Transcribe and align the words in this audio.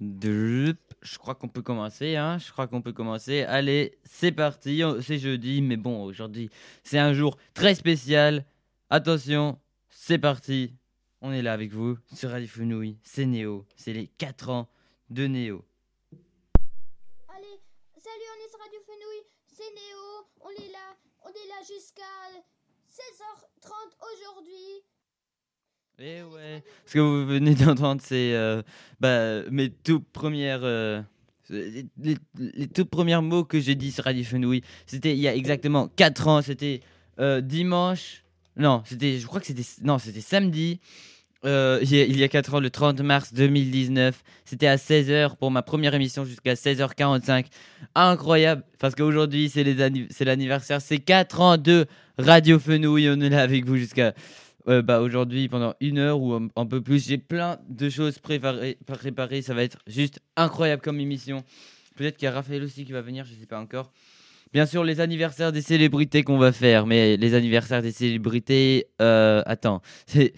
Je 0.00 1.18
crois 1.18 1.34
qu'on 1.34 1.48
peut 1.48 1.60
commencer, 1.60 2.16
hein. 2.16 2.38
Je 2.38 2.50
crois 2.50 2.66
qu'on 2.66 2.80
peut 2.80 2.92
commencer. 2.92 3.42
Allez, 3.42 3.98
c'est 4.04 4.32
parti. 4.32 4.82
C'est 5.02 5.18
jeudi, 5.18 5.60
mais 5.60 5.76
bon, 5.76 6.04
aujourd'hui, 6.04 6.48
c'est 6.82 6.98
un 6.98 7.12
jour 7.12 7.36
très 7.52 7.74
spécial. 7.74 8.46
Attention, 8.88 9.58
c'est 9.90 10.18
parti. 10.18 10.74
On 11.20 11.32
est 11.32 11.42
là 11.42 11.52
avec 11.52 11.72
vous 11.72 11.98
sur 12.14 12.30
Radio 12.30 12.48
Fenouille. 12.48 12.96
C'est 13.02 13.26
Néo. 13.26 13.66
C'est 13.76 13.92
les 13.92 14.06
4 14.06 14.48
ans 14.48 14.70
de 15.10 15.26
Néo. 15.26 15.64
Allez, 17.28 17.60
salut, 17.98 18.30
on 18.34 18.46
est 18.46 18.48
sur 18.48 18.58
Radio 18.58 18.80
Fenouille. 18.86 19.26
C'est 19.48 19.70
Néo. 19.74 20.24
On 20.40 20.50
est 20.50 20.72
là. 20.72 20.96
On 21.24 21.28
est 21.28 21.48
là 21.48 21.60
jusqu'à 21.60 22.02
16h30 22.90 23.70
aujourd'hui. 24.14 24.82
Eh. 26.02 26.22
Ce 26.86 26.94
que 26.94 26.98
vous 26.98 27.26
venez 27.26 27.54
d'entendre, 27.56 28.00
c'est 28.04 28.34
euh, 28.34 28.62
bah, 29.00 29.42
mes 29.50 29.70
toutes 29.70 30.08
premières. 30.12 30.60
euh, 30.62 31.02
les, 31.50 32.16
toutes 32.72 32.88
premières 32.90 33.22
mots 33.22 33.44
que 33.44 33.60
j'ai 33.60 33.74
dit 33.74 33.90
sur 33.92 34.04
Radio 34.04 34.24
Fenouille. 34.24 34.62
C'était 34.86 35.12
il 35.12 35.18
y 35.20 35.28
a 35.28 35.34
exactement 35.34 35.88
4 35.88 36.28
ans. 36.28 36.42
C'était 36.42 36.80
euh, 37.18 37.40
dimanche. 37.40 38.24
Non, 38.56 38.82
c'était. 38.86 39.18
Je 39.18 39.26
crois 39.26 39.40
que 39.40 39.46
c'était. 39.46 39.64
Non, 39.82 39.98
c'était 39.98 40.20
samedi. 40.20 40.80
il 41.44 41.48
y 41.50 41.52
a- 42.00 42.04
il 42.04 42.18
y 42.18 42.24
a 42.24 42.28
4 42.28 42.54
ans, 42.54 42.60
le 42.60 42.70
30 42.70 43.00
mars 43.00 43.34
2019. 43.34 44.22
C'était 44.44 44.68
à 44.68 44.76
16h 44.76 45.36
pour 45.36 45.50
ma 45.50 45.62
première 45.62 45.94
émission 45.94 46.24
jusqu'à 46.24 46.54
16h45. 46.54 47.46
Incroyable. 47.94 48.62
Parce 48.78 48.94
qu'aujourd'hui, 48.94 49.50
c'est 49.50 50.24
l'anniversaire. 50.24 50.80
C'est 50.80 50.98
4 50.98 51.40
ans 51.40 51.56
de 51.58 51.86
Radio 52.18 52.58
Fenouille. 52.58 53.08
On 53.10 53.20
est 53.20 53.28
là 53.28 53.42
avec 53.42 53.64
vous 53.66 53.76
jusqu'à 53.76 54.14
euh, 54.70 54.82
bah, 54.82 55.00
aujourd'hui 55.00 55.48
pendant 55.48 55.74
une 55.80 55.98
heure 55.98 56.20
ou 56.20 56.34
un, 56.34 56.66
peu 56.66 56.80
plus. 56.80 57.08
J'ai 57.08 57.18
plein 57.18 57.58
de 57.68 57.88
choses 57.88 58.18
préparées, 58.18 58.78
préparées. 58.86 59.42
Ça 59.42 59.52
va 59.52 59.64
être 59.64 59.78
juste 59.86 60.20
incroyable 60.36 60.80
comme 60.80 61.00
émission. 61.00 61.42
Peut-être 61.96 62.16
qu'il 62.16 62.26
y 62.26 62.28
a 62.28 62.32
Raphaël 62.32 62.62
aussi 62.62 62.84
qui 62.84 62.92
va 62.92 63.02
venir, 63.02 63.24
je 63.24 63.34
sais 63.34 63.46
pas 63.46 63.60
encore. 63.60 63.90
Bien 64.52 64.66
sûr, 64.66 64.84
les 64.84 65.00
anniversaires 65.00 65.52
des 65.52 65.62
célébrités 65.62 66.22
qu'on 66.22 66.38
va 66.38 66.52
faire, 66.52 66.86
mais 66.86 67.16
les 67.16 67.34
anniversaires 67.34 67.82
des 67.82 67.92
célébrités, 67.92 68.86
euh, 69.00 69.42
attends, 69.46 69.80
c'est 70.06 70.32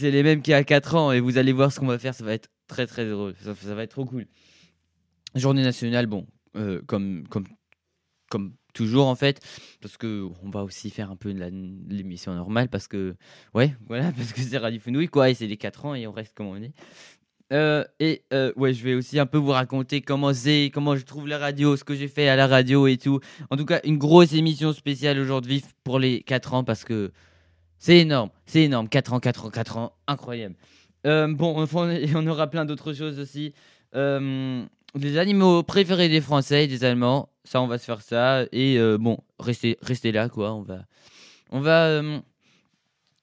les 0.00 0.22
mêmes 0.22 0.42
qu'il 0.42 0.52
y 0.52 0.54
a 0.54 0.64
4 0.64 0.94
ans 0.94 1.12
et 1.12 1.20
vous 1.20 1.38
allez 1.38 1.52
voir 1.52 1.72
ce 1.72 1.80
qu'on 1.80 1.86
va 1.86 1.98
faire, 1.98 2.14
ça 2.14 2.24
va 2.24 2.34
être 2.34 2.50
très 2.66 2.86
très 2.86 3.08
drôle, 3.08 3.34
ça, 3.42 3.54
ça 3.54 3.74
va 3.74 3.82
être 3.82 3.92
trop 3.92 4.04
cool. 4.04 4.26
Journée 5.34 5.62
nationale, 5.62 6.06
bon, 6.06 6.26
euh, 6.56 6.82
comme, 6.86 7.26
comme, 7.28 7.46
comme 8.30 8.52
toujours 8.78 9.08
en 9.08 9.16
fait, 9.16 9.40
parce 9.80 9.96
que 9.96 10.28
on 10.44 10.50
va 10.50 10.62
aussi 10.62 10.90
faire 10.90 11.10
un 11.10 11.16
peu 11.16 11.34
de 11.34 11.50
l'émission 11.88 12.32
normale, 12.34 12.68
parce 12.68 12.86
que, 12.86 13.16
ouais, 13.54 13.74
voilà, 13.88 14.12
parce 14.12 14.32
que 14.32 14.40
c'est 14.40 14.56
Radio 14.56 14.80
Fenouille, 14.80 15.08
quoi, 15.08 15.30
et 15.30 15.34
c'est 15.34 15.48
les 15.48 15.56
4 15.56 15.84
ans 15.84 15.94
et 15.94 16.06
on 16.06 16.12
reste 16.12 16.34
comme 16.34 16.46
on 16.46 16.62
est. 16.62 16.72
Euh, 17.52 17.82
et 17.98 18.22
euh, 18.32 18.52
ouais, 18.56 18.74
je 18.74 18.84
vais 18.84 18.94
aussi 18.94 19.18
un 19.18 19.26
peu 19.26 19.38
vous 19.38 19.50
raconter 19.50 20.00
comment 20.00 20.32
c'est, 20.32 20.70
comment 20.72 20.96
je 20.96 21.04
trouve 21.04 21.26
la 21.26 21.38
radio, 21.38 21.76
ce 21.76 21.82
que 21.84 21.94
j'ai 21.94 22.08
fait 22.08 22.28
à 22.28 22.36
la 22.36 22.46
radio 22.46 22.86
et 22.86 22.98
tout. 22.98 23.20
En 23.50 23.56
tout 23.56 23.64
cas, 23.64 23.80
une 23.84 23.98
grosse 23.98 24.32
émission 24.34 24.72
spéciale 24.72 25.18
aujourd'hui 25.18 25.64
pour 25.82 25.98
les 25.98 26.20
4 26.20 26.54
ans 26.54 26.64
parce 26.64 26.84
que 26.84 27.10
c'est 27.78 27.98
énorme, 27.98 28.30
c'est 28.46 28.62
énorme. 28.62 28.88
4 28.88 29.14
ans, 29.14 29.20
4 29.20 29.46
ans, 29.46 29.50
4 29.50 29.76
ans, 29.78 29.92
incroyable. 30.06 30.54
Euh, 31.06 31.26
bon, 31.28 31.66
on, 31.74 32.26
aura 32.26 32.46
plein 32.48 32.64
d'autres 32.64 32.92
choses 32.92 33.18
aussi. 33.18 33.54
Euh, 33.94 34.64
les 34.94 35.18
animaux 35.18 35.62
préférés 35.62 36.08
des 36.08 36.20
Français 36.20 36.64
et 36.64 36.66
des 36.66 36.84
Allemands, 36.84 37.28
ça, 37.48 37.60
on 37.60 37.66
va 37.66 37.78
se 37.78 37.84
faire 37.84 38.02
ça. 38.02 38.44
Et 38.52 38.78
euh, 38.78 38.98
bon, 38.98 39.18
restez, 39.38 39.78
restez 39.82 40.12
là, 40.12 40.28
quoi. 40.28 40.52
On 40.54 40.62
va, 40.62 40.84
on 41.50 41.60
va, 41.60 41.86
euh, 41.86 42.20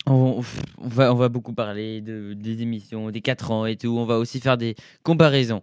on, 0.08 0.42
on 0.78 0.88
va, 0.88 1.14
on 1.14 1.16
va 1.16 1.30
beaucoup 1.30 1.54
parler 1.54 2.02
de, 2.02 2.34
des 2.34 2.62
émissions, 2.62 3.09
des 3.12 3.22
4 3.22 3.52
ans 3.52 3.66
et 3.66 3.78
tout. 3.78 3.95
On 3.98 4.06
va 4.06 4.17
aussi 4.17 4.40
faire 4.40 4.58
des 4.58 4.76
comparaisons. 5.04 5.62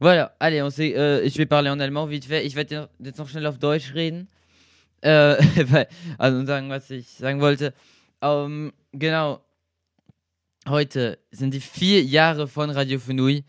Voilà, 0.00 0.34
allez, 0.40 0.62
on 0.62 0.70
sait, 0.70 0.96
euh, 0.96 1.28
je 1.28 1.36
vais 1.36 1.46
parler 1.46 1.70
en 1.70 1.80
allemand 1.80 2.06
vite 2.06 2.24
fait. 2.24 2.46
Ich 2.46 2.54
werde 2.54 2.88
jetzt 3.02 3.18
noch 3.18 3.28
schnell 3.28 3.46
auf 3.46 3.58
Deutsch 3.58 3.92
reden. 3.94 4.26
Äh, 5.04 5.36
also 6.16 6.46
sagen, 6.46 6.70
was 6.70 6.90
ich 6.90 7.06
sagen 7.08 7.38
wollte. 7.42 7.74
Ähm, 8.22 8.72
genau. 8.94 9.42
Heute 10.66 11.18
sind 11.30 11.52
die 11.52 11.60
vier 11.60 12.02
Jahre 12.02 12.48
von 12.48 12.70
Radio 12.70 12.98
Fenui 12.98 13.44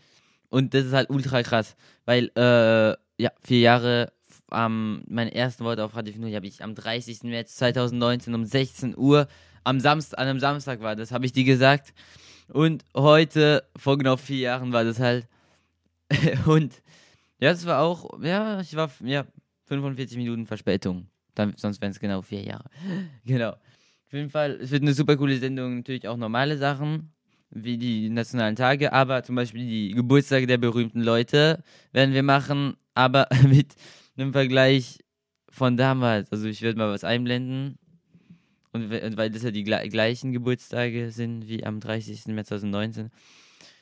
und 0.50 0.74
das 0.74 0.84
ist 0.84 0.92
halt 0.92 1.08
ultra 1.08 1.42
krass, 1.42 1.74
weil 2.04 2.30
äh, 2.36 2.94
ja 3.18 3.30
vier 3.42 3.60
Jahre. 3.60 4.12
Am 4.48 5.02
mein 5.08 5.28
erstes 5.28 5.64
Wort 5.64 5.80
auf 5.80 5.96
Radio 5.96 6.12
Fenui 6.12 6.32
habe 6.32 6.46
ich 6.46 6.62
am 6.62 6.74
30. 6.74 7.24
März 7.24 7.56
2019 7.56 8.34
um 8.34 8.44
16 8.44 8.96
Uhr 8.96 9.26
am 9.64 9.80
Samstag 9.80 10.18
an 10.20 10.28
einem 10.28 10.40
Samstag 10.40 10.80
war 10.80 10.94
das, 10.94 11.10
habe 11.10 11.26
ich 11.26 11.32
dir 11.32 11.44
gesagt. 11.44 11.92
Und 12.48 12.84
heute 12.94 13.64
vor 13.76 13.98
genau 13.98 14.16
vier 14.16 14.38
Jahren 14.38 14.72
war 14.72 14.84
das 14.84 15.00
halt. 15.00 15.26
und 16.46 16.74
ja, 17.40 17.50
das 17.50 17.66
war 17.66 17.80
auch 17.82 18.22
ja 18.22 18.60
ich 18.60 18.76
war 18.76 18.90
ja 19.04 19.26
45 19.66 20.16
Minuten 20.16 20.46
Verspätung. 20.46 21.08
Dann, 21.34 21.54
sonst 21.56 21.80
wären 21.80 21.90
es 21.90 22.00
genau 22.00 22.22
vier 22.22 22.42
Jahre. 22.42 22.70
genau. 23.24 23.50
Auf 23.50 24.12
jeden 24.12 24.30
Fall, 24.30 24.52
es 24.62 24.70
wird 24.70 24.82
eine 24.82 24.94
super 24.94 25.16
coole 25.16 25.36
Sendung. 25.38 25.78
Natürlich 25.78 26.06
auch 26.08 26.16
normale 26.16 26.56
Sachen, 26.56 27.12
wie 27.50 27.76
die 27.76 28.08
nationalen 28.08 28.56
Tage, 28.56 28.92
aber 28.92 29.22
zum 29.22 29.34
Beispiel 29.34 29.66
die 29.66 29.90
Geburtstage 29.90 30.46
der 30.46 30.58
berühmten 30.58 31.02
Leute 31.02 31.62
werden 31.92 32.14
wir 32.14 32.22
machen, 32.22 32.76
aber 32.94 33.28
mit 33.48 33.74
einem 34.18 34.32
Vergleich 34.32 34.98
von 35.48 35.76
damals. 35.76 36.30
Also 36.32 36.46
ich 36.46 36.62
werde 36.62 36.78
mal 36.78 36.90
was 36.92 37.04
einblenden. 37.04 37.78
Und 38.72 38.92
und 38.92 39.16
weil 39.16 39.30
das 39.30 39.42
ja 39.42 39.50
die 39.50 39.64
gle- 39.64 39.88
gleichen 39.88 40.32
Geburtstage 40.32 41.10
sind 41.10 41.48
wie 41.48 41.64
am 41.64 41.80
30. 41.80 42.34
März 42.34 42.48
2019, 42.48 43.10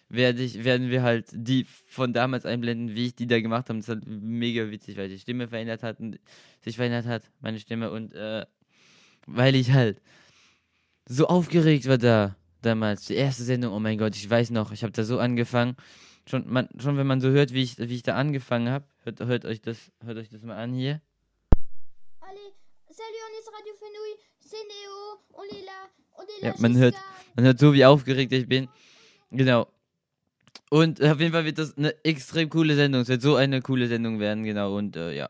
werde 0.08 0.42
ich, 0.42 0.64
werden 0.64 0.90
wir 0.90 1.02
halt 1.02 1.26
die 1.32 1.66
von 1.88 2.12
damals 2.12 2.46
einblenden, 2.46 2.94
wie 2.94 3.06
ich 3.06 3.14
die 3.16 3.26
da 3.26 3.40
gemacht 3.40 3.68
habe. 3.68 3.78
Das 3.78 3.88
ist 3.88 3.94
halt 3.94 4.06
mega 4.06 4.70
witzig, 4.70 4.96
weil 4.96 5.08
die 5.08 5.18
Stimme 5.18 5.48
verändert 5.48 5.82
hat 5.82 5.98
und 6.00 6.20
sich 6.62 6.76
verändert 6.76 7.06
hat, 7.06 7.24
meine 7.40 7.58
Stimme. 7.58 7.90
Und 7.90 8.12
äh, 8.14 8.46
weil 9.26 9.56
ich 9.56 9.72
halt 9.72 10.00
so 11.06 11.26
aufgeregt 11.26 11.86
war 11.86 11.98
da 11.98 12.36
damals. 12.62 13.06
Die 13.06 13.14
erste 13.14 13.42
Sendung, 13.42 13.72
oh 13.72 13.80
mein 13.80 13.98
Gott, 13.98 14.14
ich 14.16 14.28
weiß 14.28 14.50
noch, 14.50 14.72
ich 14.72 14.82
habe 14.82 14.92
da 14.92 15.04
so 15.04 15.18
angefangen. 15.18 15.76
Schon, 16.26 16.44
man, 16.50 16.68
schon 16.78 16.96
wenn 16.96 17.06
man 17.06 17.20
so 17.20 17.28
hört, 17.28 17.52
wie 17.52 17.62
ich, 17.62 17.78
wie 17.78 17.94
ich 17.94 18.02
da 18.02 18.16
angefangen 18.16 18.68
habe, 18.70 18.86
hört, 19.04 19.20
hört, 19.20 19.44
euch 19.44 19.60
das, 19.60 19.92
hört 20.04 20.16
euch 20.16 20.28
das 20.30 20.42
mal 20.42 20.56
an 20.56 20.72
hier. 20.72 21.00
Allez, 22.20 22.54
salut, 22.88 23.20
on 23.28 23.38
est 23.38 23.48
Radio 23.52 23.74
Fenouille. 23.78 24.18
C'est 24.40 24.56
Néo. 24.56 25.20
On 25.32 25.42
est 25.44 25.64
là. 25.64 25.88
On 26.16 26.22
est 26.22 26.42
Ja, 26.42 26.54
man 26.58 26.76
hört- 26.78 26.94
Man 27.36 27.44
hört 27.44 27.58
so, 27.58 27.74
wie 27.74 27.84
aufgeregt 27.84 28.32
ich 28.32 28.48
bin. 28.48 28.68
Genau. 29.30 29.66
Und 30.70 31.02
auf 31.02 31.20
jeden 31.20 31.32
Fall 31.32 31.44
wird 31.44 31.58
das 31.58 31.76
eine 31.76 31.94
extrem 32.04 32.48
coole 32.48 32.74
Sendung. 32.74 33.02
Es 33.02 33.08
wird 33.08 33.22
so 33.22 33.36
eine 33.36 33.60
coole 33.60 33.88
Sendung 33.88 34.18
werden, 34.20 34.44
genau. 34.44 34.76
Und 34.76 34.96
äh, 34.96 35.14
ja. 35.14 35.28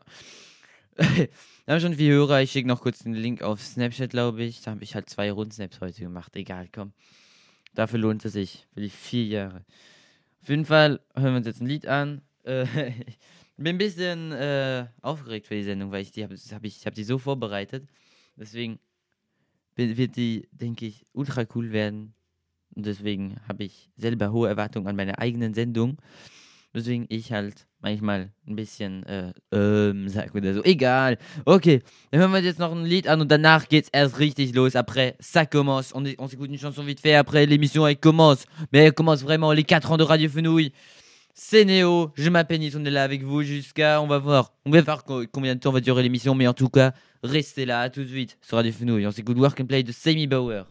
Wir 0.97 1.73
haben 1.73 1.81
schon 1.81 1.95
viel 1.95 2.11
Hörer. 2.13 2.41
Ich 2.41 2.51
schicke 2.51 2.67
noch 2.67 2.81
kurz 2.81 2.99
den 2.99 3.13
Link 3.13 3.41
auf 3.41 3.59
Snapchat, 3.61 4.11
glaube 4.11 4.43
ich. 4.43 4.61
Da 4.61 4.71
habe 4.71 4.83
ich 4.83 4.93
halt 4.95 5.09
zwei 5.09 5.31
Rundsnaps 5.31 5.81
heute 5.81 5.99
gemacht. 6.01 6.35
Egal, 6.35 6.69
komm. 6.71 6.93
Dafür 7.73 7.99
lohnt 7.99 8.23
es 8.23 8.33
sich. 8.33 8.65
Für 8.73 8.81
die 8.81 8.89
vier 8.89 9.25
Jahre. 9.25 9.65
Auf 10.45 10.49
jeden 10.49 10.65
Fall 10.65 10.99
hören 11.15 11.33
wir 11.33 11.37
uns 11.37 11.47
jetzt 11.47 11.61
ein 11.61 11.67
Lied 11.67 11.87
an. 11.87 12.21
Äh, 12.45 12.89
ich 12.89 13.17
bin 13.57 13.69
ein 13.69 13.77
bisschen 13.79 14.31
äh, 14.31 14.85
aufgeregt 15.01 15.47
für 15.47 15.55
die 15.55 15.63
Sendung, 15.63 15.91
weil 15.91 16.03
ich 16.03 16.11
die 16.11 16.23
habe 16.23 16.35
hab 16.35 16.63
ich, 16.63 16.85
hab 16.85 16.93
die 16.93 17.03
so 17.03 17.17
vorbereitet. 17.17 17.87
Deswegen 18.35 18.77
wird 19.75 19.97
wird 19.97 20.15
die, 20.15 20.47
denke 20.51 20.85
ich, 20.85 21.03
ultra 21.13 21.45
cool 21.55 21.71
werden. 21.71 22.13
Und 22.75 22.85
deswegen 22.85 23.37
habe 23.47 23.63
ich 23.63 23.89
selber 23.97 24.31
hohe 24.31 24.47
Erwartungen 24.47 24.85
an 24.85 24.95
meine 24.95 25.17
eigenen 25.17 25.55
Sendung. 25.55 25.97
Deswegen 26.75 27.05
ich 27.09 27.31
halt 27.31 27.65
manchmal 27.81 28.31
ein 28.47 28.55
bisschen, 28.55 29.03
äh, 29.05 29.31
ähm, 29.53 30.09
sag 30.09 30.35
oder 30.35 30.53
so. 30.53 30.63
Egal. 30.63 31.17
Okay, 31.45 31.81
dann 32.11 32.19
hören 32.21 32.31
wir 32.33 32.41
jetzt 32.41 32.59
noch 32.59 32.71
ein 32.73 32.83
Lied 32.85 33.07
an 33.07 33.21
und 33.21 33.31
danach 33.31 33.67
geht's 33.69 33.89
erst 33.93 34.19
richtig 34.19 34.53
los. 34.53 34.75
Après, 34.75 35.15
ça 35.19 35.45
commence. 35.45 35.93
On, 35.95 36.03
on 36.17 36.27
s'écoute 36.27 36.49
une 36.49 36.57
chanson 36.59 36.83
vite 36.83 36.99
fait. 36.99 37.15
Après, 37.15 37.45
l'émission, 37.45 37.87
elle 37.87 37.97
commence. 37.97 38.45
Mais 38.73 38.79
elle 38.79 38.93
commence 38.93 39.21
vraiment 39.23 39.51
les 39.53 39.63
4 39.63 39.91
ans 39.91 39.97
de 39.97 40.03
Radio 40.03 40.27
Fenouille. 40.29 40.71
C'est 41.33 41.65
Néo. 41.65 42.11
Je 42.15 42.29
m'appelle 42.29 42.59
Nice. 42.59 42.75
On 42.77 42.83
est 42.85 42.89
là 42.91 43.03
avec 43.03 43.23
vous 43.23 43.41
jusqu'à, 43.43 44.01
on 44.01 44.07
va 44.07 44.17
voir. 44.19 44.51
On 44.65 44.71
va 44.71 44.81
voir 44.81 45.03
co- 45.03 45.25
combien 45.31 45.55
de 45.55 45.59
temps 45.59 45.71
va 45.71 45.79
durer 45.81 46.03
l'émission. 46.03 46.33
Mais 46.35 46.47
en 46.47 46.53
tout 46.53 46.69
cas, 46.69 46.93
restez 47.23 47.65
là. 47.65 47.81
À 47.81 47.89
tout 47.89 48.01
de 48.03 48.07
suite 48.07 48.37
sur 48.41 48.57
Radio 48.57 48.71
Fenouille. 48.71 49.05
On 49.07 49.11
s'écoute 49.11 49.37
Work 49.37 49.61
and 49.61 49.65
Play 49.65 49.83
de 49.83 49.91
Sammy 49.91 50.27
Bauer. 50.27 50.65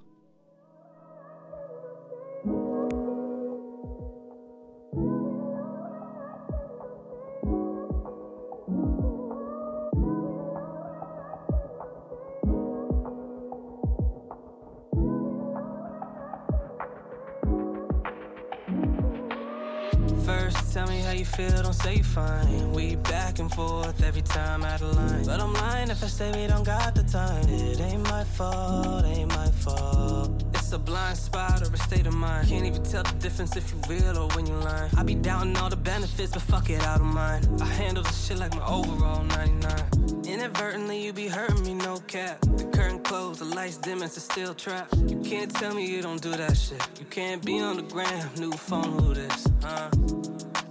Feel, 21.25 21.62
don't 21.62 21.73
say 21.73 22.03
fine. 22.03 22.73
We 22.73 22.97
back 22.97 23.38
and 23.38 23.53
forth 23.53 24.03
every 24.03 24.23
time 24.23 24.62
out 24.65 24.81
of 24.81 24.97
line. 24.97 25.25
But 25.25 25.41
I'm 25.41 25.53
lying 25.55 25.91
if 25.91 26.03
I 26.03 26.06
say 26.06 26.31
we 26.32 26.47
don't 26.47 26.65
got 26.65 26.94
the 26.94 27.03
time. 27.03 27.49
It 27.49 27.81
ain't 27.81 28.03
my 28.05 28.25
fault, 28.25 29.05
ain't 29.05 29.29
my 29.29 29.49
fault. 29.49 30.44
It's 30.55 30.73
a 30.73 30.79
blind 30.79 31.17
spot 31.17 31.62
or 31.62 31.73
a 31.73 31.76
state 31.76 32.06
of 32.06 32.15
mind. 32.15 32.49
Can't 32.49 32.67
even 32.67 32.82
tell 32.82 33.03
the 33.03 33.15
difference 33.15 33.56
if 33.56 33.73
you 33.73 33.81
real 33.88 34.19
or 34.19 34.29
when 34.37 34.47
you 34.47 34.55
lying. 34.55 34.91
I 34.97 35.03
be 35.03 35.15
doubting 35.15 35.56
all 35.56 35.69
the 35.69 35.76
benefits, 35.76 36.32
but 36.32 36.43
fuck 36.43 36.71
it, 36.71 36.82
out 36.82 37.00
of 37.00 37.06
mind. 37.06 37.49
I 37.61 37.67
handle 37.67 38.03
the 38.03 38.12
shit 38.12 38.38
like 38.38 38.55
my 38.55 38.67
overall 38.67 39.25
99. 39.25 40.26
Inadvertently, 40.26 41.05
you 41.05 41.12
be 41.12 41.29
hurting 41.29 41.62
me, 41.65 41.75
no 41.75 41.99
cap. 42.06 42.41
The 42.41 42.65
curtain 42.73 43.00
closed, 43.00 43.41
the 43.41 43.44
lights 43.44 43.76
dim, 43.76 44.03
it's 44.03 44.17
a 44.17 44.21
still 44.21 44.55
trap. 44.55 44.88
You 45.06 45.21
can't 45.21 45.55
tell 45.55 45.75
me 45.75 45.87
you 45.87 46.03
don't 46.03 46.23
do 46.23 46.31
that 46.31 46.56
shit. 46.56 46.82
You 46.99 47.06
can't 47.06 47.44
be 47.44 47.61
on 47.61 47.76
the 47.76 47.82
gram, 47.82 48.31
new 48.38 48.53
phone, 48.53 48.93
who 48.99 49.15
this? 49.15 49.47
Huh? 49.62 49.91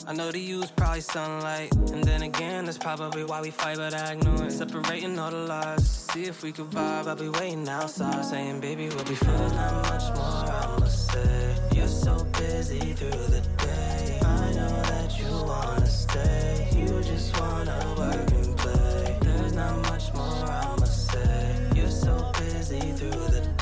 I 0.06 0.12
know 0.12 0.32
to 0.32 0.40
use 0.40 0.70
probably 0.72 1.02
sunlight. 1.02 1.74
And 1.92 2.04
then 2.04 2.24
again, 2.24 2.66
that's 2.66 2.78
probably 2.78 3.24
why 3.24 3.42
we 3.42 3.52
fight, 3.52 3.78
but 3.78 3.94
I 3.94 4.14
ignore 4.14 4.44
it. 4.44 4.52
Separating 4.52 5.18
all 5.18 5.32
the 5.32 5.38
lies. 5.38 5.88
See 5.88 6.26
if 6.26 6.44
we 6.44 6.52
could 6.52 6.70
vibe. 6.72 7.08
I'll 7.08 7.16
be 7.16 7.30
waiting 7.30 7.68
outside, 7.70 8.26
saying, 8.26 8.60
baby, 8.60 8.90
we'll 8.90 9.06
be 9.06 9.16
fine. 9.16 9.38
There's 9.38 9.54
not 9.54 9.74
much 9.84 10.16
more 10.16 10.52
I 10.52 10.78
must 10.80 11.12
say. 11.12 11.56
You're 11.74 11.88
so 11.88 12.24
busy 12.38 12.94
through 12.94 13.12
the 13.12 13.42
day. 13.58 14.20
I 14.24 14.52
know 14.52 14.82
that 14.92 15.20
you 15.20 15.32
wanna 15.48 15.88
stay. 15.88 16.68
You 16.76 16.88
just 17.02 17.40
wanna 17.40 17.96
work 17.98 18.32
and 18.32 18.58
play. 18.58 19.18
There's 19.22 19.54
not 19.54 19.78
much 19.90 20.14
more 20.14 20.26
I 20.26 20.76
must 20.80 21.12
say. 21.12 21.70
You're 21.76 21.90
so 21.90 22.32
busy 22.38 22.92
through 22.92 23.12
the 23.12 23.40
day. 23.42 23.53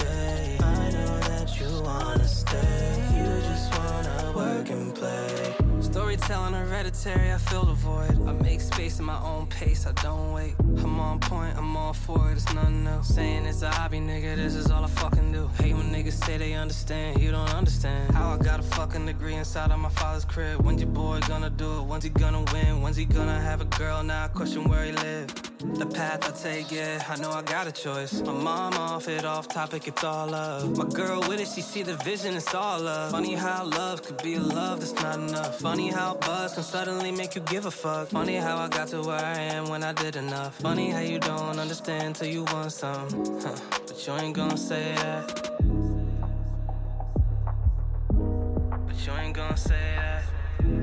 Storytelling 6.11 6.53
hereditary, 6.55 7.31
I 7.31 7.37
fill 7.37 7.63
the 7.63 7.71
void. 7.71 8.27
I 8.27 8.33
make 8.33 8.59
space 8.59 8.99
in 8.99 9.05
my 9.05 9.17
own 9.23 9.47
pace, 9.47 9.87
I 9.87 9.93
don't 10.03 10.33
wait. 10.33 10.55
I'm 10.59 10.99
on 10.99 11.21
point, 11.21 11.55
I'm 11.57 11.77
all 11.77 11.93
for 11.93 12.29
it, 12.29 12.33
it's 12.33 12.53
nothing 12.53 12.85
else. 12.85 13.15
Saying 13.15 13.45
it's 13.45 13.61
a 13.61 13.69
hobby, 13.69 13.99
nigga, 13.99 14.35
this 14.35 14.55
is 14.55 14.69
all 14.69 14.83
I 14.83 14.87
fucking 14.87 15.31
do. 15.31 15.49
Hate 15.59 15.73
when 15.73 15.89
niggas 15.89 16.21
say 16.25 16.37
they 16.37 16.51
understand, 16.51 17.21
you 17.21 17.31
don't 17.31 17.53
understand. 17.53 18.13
How 18.13 18.33
I 18.33 18.37
got 18.37 18.59
a 18.59 18.63
fucking 18.63 19.05
degree 19.05 19.35
inside 19.35 19.71
of 19.71 19.79
my 19.79 19.87
father's 19.87 20.25
crib. 20.25 20.61
When's 20.61 20.81
your 20.81 20.91
boy 20.91 21.21
gonna 21.29 21.49
do 21.49 21.79
it? 21.79 21.83
When's 21.83 22.03
he 22.03 22.09
gonna 22.09 22.43
win? 22.51 22.81
When's 22.81 22.97
he 22.97 23.05
gonna 23.05 23.39
have 23.39 23.61
a 23.61 23.65
girl? 23.79 24.03
Now 24.03 24.25
I 24.25 24.27
question 24.27 24.65
where 24.65 24.83
he 24.83 24.91
live. 24.91 25.33
The 25.61 25.85
path 25.85 26.27
I 26.27 26.31
take, 26.31 26.71
yeah, 26.71 27.05
I 27.07 27.15
know 27.17 27.29
I 27.29 27.43
got 27.43 27.67
a 27.67 27.71
choice. 27.71 28.19
My 28.21 28.33
mom 28.33 28.73
off 28.73 29.07
it, 29.07 29.23
off 29.23 29.47
topic, 29.47 29.87
it's 29.87 30.03
all 30.03 30.27
love. 30.27 30.75
My 30.75 30.85
girl 30.85 31.21
with 31.21 31.39
it, 31.39 31.47
she 31.47 31.61
see 31.61 31.83
the 31.83 31.95
vision, 31.97 32.35
it's 32.35 32.53
all 32.53 32.79
love. 32.81 33.11
Funny 33.11 33.35
how 33.35 33.63
love 33.65 34.03
could 34.03 34.21
be 34.23 34.35
a 34.35 34.39
love 34.39 34.79
that's 34.79 34.93
not 34.95 35.19
enough. 35.19 35.59
Funny 35.59 35.89
how 35.89 36.00
buzz 36.09 36.57
and 36.57 36.65
suddenly 36.65 37.11
make 37.11 37.35
you 37.35 37.41
give 37.41 37.65
a 37.65 37.71
fuck. 37.71 38.07
Funny 38.09 38.35
how 38.35 38.57
I 38.57 38.67
got 38.67 38.87
to 38.89 39.01
where 39.01 39.23
I 39.23 39.39
am 39.55 39.69
when 39.69 39.83
I 39.83 39.93
did 39.93 40.15
enough. 40.15 40.55
Funny 40.55 40.89
how 40.89 40.99
you 40.99 41.19
don't 41.19 41.59
understand 41.59 42.15
till 42.15 42.27
you 42.27 42.43
want 42.45 42.71
some. 42.71 43.07
Huh. 43.43 43.55
But 43.87 44.07
you 44.07 44.13
ain't 44.13 44.35
gonna 44.35 44.57
say 44.57 44.95
that. 44.95 45.25
But 48.87 48.97
you 49.05 49.13
ain't 49.21 49.35
gonna 49.35 49.57
say 49.57 49.85
that. 49.97 50.23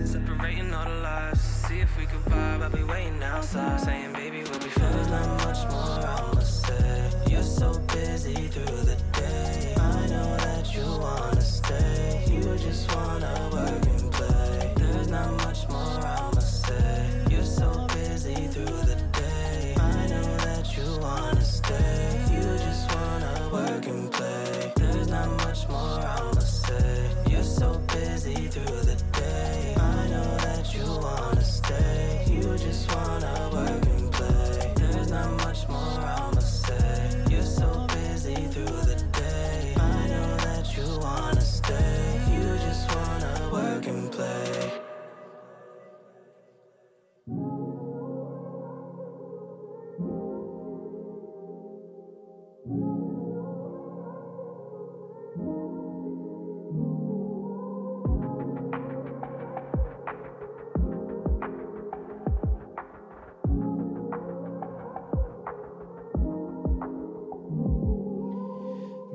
Separating 0.07 0.73
all 0.73 0.85
the 0.85 1.01
lies. 1.03 1.41
See 1.41 1.81
if 1.81 1.99
we 1.99 2.07
could 2.07 2.25
vibe. 2.33 2.63
I'll 2.63 2.71
be 2.71 2.85
waiting 2.85 3.23
outside, 3.23 3.81
saying, 3.81 4.13
baby, 4.13 4.43
we'll 4.49 4.59
be 4.61 4.73
fine. 4.81 4.93
There's 4.93 5.09
not 5.09 5.29
much 5.45 5.61
more 5.73 6.01
I 6.17 6.33
must 6.35 6.67
say. 6.67 7.11
You're 7.31 7.43
so 7.43 7.79
busy 7.95 8.49
through 8.49 8.83
the 8.91 8.97
day. 9.13 9.18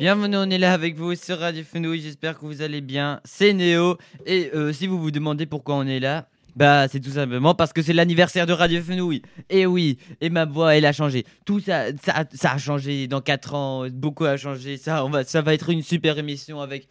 Bienvenue, 0.04 0.36
on 0.36 0.50
est 0.50 0.58
là 0.58 0.74
avec 0.74 0.98
vous 0.98 1.16
sur 1.16 1.40
Radio 1.40 1.64
Fenouille, 1.64 2.02
j'espère 2.02 2.38
que 2.38 2.46
vous 2.46 2.62
allez 2.62 2.82
bien. 2.82 3.22
C'est 3.24 3.54
Néo, 3.54 3.98
et 4.26 4.52
euh, 4.54 4.74
si 4.74 4.86
vous 4.86 5.00
vous 5.00 5.12
demandez 5.12 5.46
pourquoi 5.46 5.76
on 5.76 5.88
est 5.88 6.02
là, 6.02 6.28
bah 6.58 6.90
c'est 6.90 7.00
tout 7.00 7.12
simplement 7.12 7.56
parce 7.56 7.72
que 7.72 7.82
c'est 7.82 7.94
l'anniversaire 7.94 8.46
de 8.46 8.52
Radio 8.52 8.82
Fenouille. 8.82 9.22
Et 9.50 9.66
oui, 9.66 9.98
et 10.20 10.30
ma 10.30 10.44
voix 10.44 10.76
elle 10.76 10.86
a 10.86 10.92
changé. 10.92 11.26
Tout 11.46 11.62
ça, 11.62 11.86
ça, 12.04 12.52
a 12.52 12.58
changé 12.58 13.08
dans 13.08 13.22
4 13.22 13.54
ans, 13.54 13.88
beaucoup 13.92 14.26
a 14.26 14.36
changé. 14.36 14.76
Ça, 14.76 15.06
on 15.06 15.10
va, 15.10 15.24
ça 15.24 15.42
va 15.42 15.54
être 15.54 15.70
une 15.70 15.84
super 15.84 16.18
émission 16.18 16.60
avec. 16.60 16.90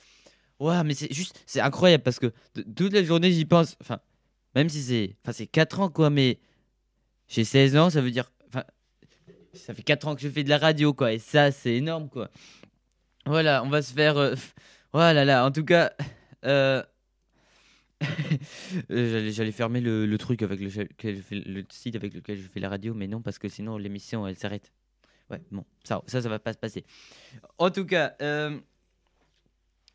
Ouais, 0.58 0.82
mais 0.82 0.94
c'est 0.94 1.12
juste, 1.12 1.38
c'est 1.44 1.60
incroyable 1.60 2.04
parce 2.04 2.18
que 2.18 2.32
toute 2.74 2.94
la 2.94 3.04
journée 3.04 3.30
j'y 3.30 3.44
pense. 3.44 3.76
Enfin, 3.82 3.98
même 4.54 4.70
si 4.70 4.80
c'est, 4.80 5.16
enfin 5.22 5.32
c'est 5.32 5.46
4 5.48 5.80
ans 5.80 5.90
quoi, 5.90 6.08
mais 6.08 6.38
j'ai 7.28 7.44
16 7.44 7.76
ans, 7.76 7.90
ça 7.90 8.00
veut 8.00 8.10
dire, 8.10 8.32
enfin, 8.48 8.64
ça 9.52 9.74
fait 9.74 9.82
4 9.82 10.08
ans 10.08 10.14
que 10.14 10.22
je 10.22 10.30
fais 10.30 10.44
de 10.44 10.48
la 10.48 10.56
radio 10.56 10.94
quoi, 10.94 11.12
et 11.12 11.18
ça 11.18 11.52
c'est 11.52 11.74
énorme 11.74 12.08
quoi. 12.08 12.30
Voilà, 13.26 13.62
on 13.64 13.68
va 13.68 13.82
se 13.82 13.92
faire. 13.92 14.16
euh, 14.16 14.34
Voilà, 14.92 15.24
là, 15.24 15.44
en 15.46 15.50
tout 15.50 15.64
cas. 15.64 15.92
euh, 16.44 16.82
euh, 18.90 19.30
J'allais 19.30 19.52
fermer 19.52 19.80
le, 19.80 20.06
le 20.06 20.18
truc 20.18 20.42
avec 20.42 20.60
fais 20.68 20.88
le 21.30 21.64
site 21.70 21.94
avec 21.96 22.14
lequel 22.14 22.38
je 22.38 22.48
fais 22.48 22.60
la 22.60 22.68
radio, 22.68 22.94
mais 22.94 23.06
non, 23.06 23.22
parce 23.22 23.38
que 23.38 23.48
sinon 23.48 23.76
l'émission 23.78 24.26
elle 24.26 24.36
s'arrête. 24.36 24.72
Ouais, 25.30 25.40
bon, 25.50 25.64
ça, 25.84 26.02
ça, 26.06 26.20
ça 26.20 26.28
va 26.28 26.38
pas 26.38 26.52
se 26.52 26.58
passer. 26.58 26.84
En 27.58 27.70
tout 27.70 27.86
cas, 27.86 28.14
euh, 28.22 28.58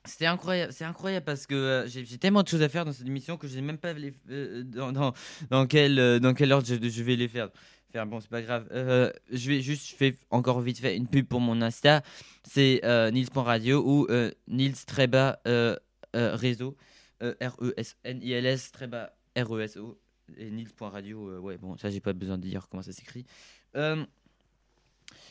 c'était 0.07 0.25
incroyable, 0.25 0.73
c'est 0.73 0.85
incroyable 0.85 1.25
parce 1.25 1.45
que 1.45 1.55
euh, 1.55 1.87
j'ai 1.87 2.17
tellement 2.17 2.43
de 2.43 2.47
choses 2.47 2.61
à 2.61 2.69
faire 2.69 2.85
dans 2.85 2.93
cette 2.93 3.07
émission 3.07 3.37
que 3.37 3.47
je 3.47 3.53
sais 3.55 3.61
même 3.61 3.77
pas 3.77 3.93
les- 3.93 4.13
euh, 4.29 4.63
dans, 4.63 4.91
dans, 4.91 5.13
dans, 5.49 5.67
quel, 5.67 5.99
euh, 5.99 6.19
dans 6.19 6.33
quel 6.33 6.51
ordre 6.51 6.67
je, 6.67 7.03
vais 7.03 7.15
les 7.15 7.27
faire. 7.27 7.49
faire. 7.91 8.05
Bon, 8.05 8.19
c'est 8.19 8.29
pas 8.29 8.41
grave. 8.41 8.67
Je 8.71 9.49
vais 9.49 9.61
juste, 9.61 9.95
fais 9.95 10.15
encore 10.29 10.61
vite 10.61 10.79
fait 10.79 10.95
une 10.97 11.07
pub 11.07 11.27
pour 11.27 11.39
mon 11.41 11.61
Insta. 11.61 12.01
C'est 12.43 12.81
Nils.radio 13.11 13.83
ou 13.85 14.07
Nils 14.47 14.75
euh, 14.99 15.75
euh, 16.15 16.35
réseau. 16.35 16.75
R-E-S-N-I-L-S 17.21 18.71
Treba 18.71 19.11
R-E-S-O. 19.35 19.99
Et 20.37 20.51
Nils.radio, 20.51 21.39
ouais, 21.39 21.57
bon, 21.57 21.77
ça 21.77 21.89
j'ai 21.89 22.01
pas 22.01 22.11
besoin 22.13 22.37
de 22.37 22.43
dire 22.43 22.67
comment 22.69 22.83
ça 22.83 22.91
s'écrit. 22.91 23.25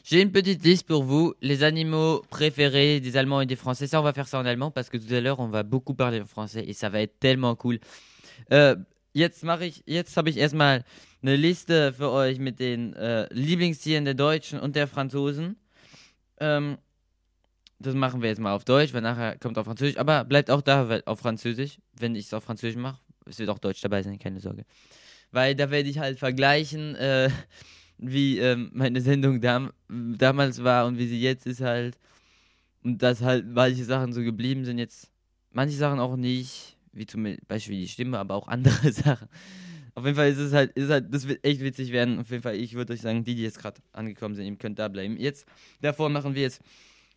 J'ai 0.05 0.23
une 0.23 0.31
petite 0.31 0.65
liste 0.65 0.87
pour 0.87 1.03
vous, 1.03 1.35
les 1.43 1.65
animaux 1.65 2.23
préférés 2.31 3.01
des 3.01 3.17
Allemands 3.17 3.41
et 3.41 3.47
des 3.47 3.57
Français. 3.57 3.89
Ça, 3.89 4.01
on 4.01 4.05
va 4.05 4.13
faire 4.13 4.29
ça 4.29 4.39
en 4.39 4.47
allemand 4.47 4.71
parce 4.71 4.89
que 4.89 4.97
tout 4.97 5.13
à 5.13 5.21
l'heure, 5.21 5.41
on 5.41 5.49
va 5.49 5.65
beaucoup 5.65 5.95
parler 5.95 6.25
français 6.25 6.65
et 6.65 6.75
ça 6.75 6.89
va 6.89 7.01
être 7.01 7.19
tellement 7.19 7.57
cool. 7.57 7.81
Äh, 8.51 8.77
jetzt 9.15 9.43
mache 9.43 9.67
ich, 9.67 9.83
jetzt 9.87 10.17
habe 10.17 10.31
ich 10.31 10.37
erstmal 10.37 10.85
eine 11.23 11.35
Liste 11.35 11.93
für 11.93 12.11
euch 12.11 12.39
mit 12.39 12.61
den 12.61 12.95
äh, 12.95 13.27
Lieblingstieren 13.33 14.05
der 14.05 14.15
Deutschen 14.15 14.61
und 14.61 14.77
der 14.77 14.87
Franzosen. 14.87 15.57
Ähm, 16.39 16.79
das 17.79 17.95
machen 17.95 18.23
wir 18.23 18.29
jetzt 18.29 18.41
mal 18.41 18.53
auf 18.53 18.65
Deutsch, 18.65 18.95
weil 18.95 19.03
nachher 19.03 19.37
kommt 19.39 19.59
auf 19.59 19.67
Französisch. 19.67 19.99
Aber 19.99 20.25
bleibt 20.25 20.51
auch 20.51 20.63
da 20.63 21.01
auf 21.05 21.19
Französisch, 21.19 21.79
wenn 21.99 22.15
ich 22.15 22.27
es 22.27 22.35
auf 22.35 22.45
Französisch 22.45 22.77
mache. 22.77 23.01
Es 23.27 23.39
wird 23.39 23.51
auch 23.51 23.59
Deutsch 23.59 23.81
dabei 23.81 24.03
sein, 24.03 24.19
keine 24.19 24.41
Sorge. 24.41 24.65
Weil 25.33 25.55
da 25.55 25.71
werde 25.71 25.89
ich 25.89 25.99
halt 25.99 26.19
vergleichen, 26.19 26.95
äh, 26.95 27.29
wie 27.99 28.39
ähm, 28.39 28.71
meine 28.73 29.01
Sendung 29.01 29.41
dam 29.41 29.73
damals 29.89 30.63
war 30.63 30.87
und 30.87 30.99
wie 30.99 31.07
sie 31.07 31.21
jetzt 31.21 31.47
ist 31.47 31.61
halt. 31.61 31.97
Und 32.83 33.03
dass 33.03 33.23
halt 33.23 33.47
manche 33.49 33.85
Sachen 33.85 34.13
so 34.13 34.23
geblieben 34.23 34.65
sind 34.65 34.79
jetzt. 34.79 35.11
Manche 35.51 35.77
Sachen 35.77 35.99
auch 35.99 36.17
nicht, 36.17 36.77
wie 36.93 37.07
zum 37.07 37.37
Beispiel 37.49 37.81
die 37.81 37.89
Stimme, 37.89 38.19
aber 38.19 38.35
auch 38.35 38.49
andere 38.49 38.93
Sachen. 38.93 39.29
Auf 39.95 40.05
jeden 40.05 40.17
Fall 40.17 40.29
ist 40.29 40.39
es 40.39 40.53
halt, 40.53 40.73
ist 40.73 40.91
halt, 40.91 41.13
das 41.13 41.27
wird 41.27 41.43
echt 41.43 41.63
witzig 41.63 41.91
werden. 41.91 42.19
Auf 42.19 42.31
jeden 42.31 42.43
Fall, 42.43 42.57
ich 42.57 42.75
würde 42.75 42.93
euch 42.93 43.01
sagen, 43.01 43.25
die, 43.25 43.35
die 43.35 43.43
jetzt 43.43 43.59
gerade 43.59 43.81
angekommen 43.93 44.35
sind, 44.35 44.45
ihr 44.47 44.57
könnt 44.57 44.79
da 44.79 44.89
bleiben. 44.89 45.17
Jetzt, 45.17 45.47
davor 45.81 46.11
machen 46.11 46.35
wir 46.35 46.43
jetzt 46.43 46.61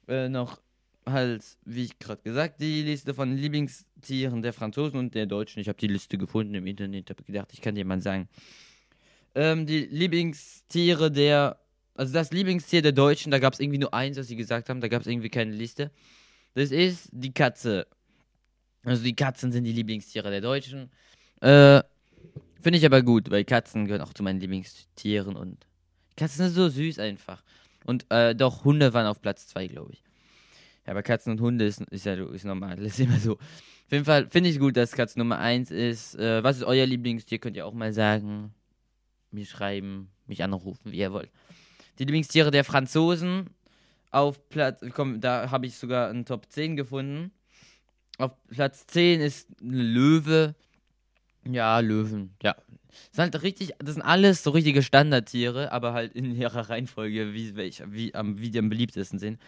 äh, 0.08 0.30
noch 0.30 0.62
halt, 1.06 1.44
wie 1.66 1.84
ich 1.84 2.00
gerade 2.00 2.22
gesagt, 2.22 2.62
die 2.62 2.84
Liste 2.84 3.14
von 3.14 3.36
Lieblingstieren 3.36 4.42
der 4.42 4.54
Franzosen 4.54 4.98
und 4.98 5.14
der 5.14 5.26
Deutschen. 5.26 5.60
Ich 5.60 5.68
habe 5.68 5.78
die 5.78 5.88
Liste 5.88 6.18
gefunden 6.18 6.56
im 6.56 6.68
Internet, 6.68 7.10
habe 7.10 7.24
gedacht, 7.24 7.50
ich 7.52 7.62
kann 7.62 7.76
dir 7.76 7.86
mal 7.86 8.02
sagen. 8.02 8.30
Ähm, 9.36 9.66
die 9.66 9.86
Lieblingstiere 9.86 11.12
der, 11.12 11.60
also 11.96 12.14
das 12.14 12.32
Lieblingstier 12.32 12.82
der 12.82 12.92
Deutschen, 12.92 13.32
da 13.32 13.40
gab 13.40 13.54
es 13.54 13.60
irgendwie 13.60 13.80
nur 13.80 13.94
eins, 13.94 14.18
was 14.18 14.28
sie 14.28 14.36
gesagt 14.36 14.70
haben, 14.70 14.82
da 14.82 14.88
gab 14.88 15.02
es 15.02 15.08
irgendwie 15.08 15.30
keine 15.30 15.52
Liste. 15.52 15.92
Das 16.56 16.72
ist 16.72 17.10
die 17.12 17.34
Katze. 17.34 17.88
Also 18.84 19.04
die 19.04 19.16
Katzen 19.16 19.52
sind 19.52 19.66
die 19.66 19.74
Lieblingstiere 19.74 20.30
der 20.30 20.42
Deutschen. 20.42 20.90
Äh, 21.42 21.82
Finde 22.62 22.78
ich 22.78 22.86
aber 22.86 23.02
gut, 23.02 23.30
weil 23.32 23.46
Katzen 23.46 23.86
gehören 23.86 24.02
auch 24.02 24.14
zu 24.14 24.24
meinen 24.24 24.40
Lieblingstieren 24.40 25.36
und 25.36 25.66
Katzen 26.18 26.46
sind 26.46 26.56
so 26.56 26.68
süß 26.68 27.00
einfach. 27.00 27.44
Und 27.86 28.06
äh, 28.10 28.36
doch, 28.36 28.66
Hunde 28.66 28.94
waren 28.94 29.06
auf 29.08 29.22
Platz 29.22 29.48
2, 29.48 29.68
glaube 29.68 29.94
ich. 29.94 30.04
Ja, 30.86 30.92
aber 30.92 31.04
Katzen 31.04 31.32
und 31.32 31.42
Hunde 31.42 31.66
ist, 31.66 31.82
ist 31.92 32.06
ja 32.06 32.16
ist 32.16 32.46
normal. 32.46 32.76
Das 32.76 32.88
ist 32.88 33.00
immer 33.00 33.20
so. 33.20 33.34
Auf 33.34 33.92
jeden 33.92 34.06
Fall 34.06 34.28
finde 34.28 34.50
ich 34.50 34.60
gut, 34.60 34.76
dass 34.76 34.92
Katze 34.92 35.18
Nummer 35.18 35.40
1 35.40 35.72
ist. 35.72 36.16
Äh, 36.16 36.44
was 36.44 36.58
ist 36.58 36.64
euer 36.64 36.86
Lieblingstier? 36.86 37.40
Könnt 37.40 37.56
ihr 37.56 37.66
auch 37.66 37.74
mal 37.74 37.94
sagen. 37.94 38.54
Mir 39.32 39.46
schreiben, 39.46 40.10
mich 40.28 40.44
anrufen, 40.44 40.92
wie 40.92 40.98
ihr 40.98 41.12
wollt. 41.12 41.32
Die 41.98 42.04
Lieblingstiere 42.04 42.52
der 42.52 42.64
Franzosen 42.64 43.50
auf 44.12 44.50
Platz. 44.50 44.84
Komm, 44.94 45.22
da 45.22 45.52
habe 45.52 45.66
ich 45.66 45.78
sogar 45.78 46.10
einen 46.10 46.26
Top 46.26 46.46
10 46.50 46.76
gefunden. 46.76 47.32
Auf 48.18 48.32
Platz 48.50 48.88
10 48.88 49.22
ist 49.22 49.50
ein 49.62 49.72
Löwe. 49.72 50.56
Ja, 51.46 51.80
Löwen. 51.80 52.36
Ja. 52.42 52.56
Das 52.90 53.16
sind 53.16 53.34
halt 53.34 53.44
richtig, 53.44 53.74
das 53.80 53.94
sind 53.94 54.02
alles 54.02 54.44
so 54.44 54.50
richtige 54.50 54.82
Standardtiere, 54.84 55.72
aber 55.72 55.94
halt 55.94 56.14
in 56.14 56.36
ihrer 56.36 56.70
Reihenfolge, 56.70 57.34
wie, 57.34 57.56
welch, 57.56 57.84
wie, 57.88 58.14
am, 58.16 58.40
wie 58.40 58.50
die 58.50 58.60
am 58.60 58.70
beliebtesten 58.70 59.20
sind. 59.20 59.40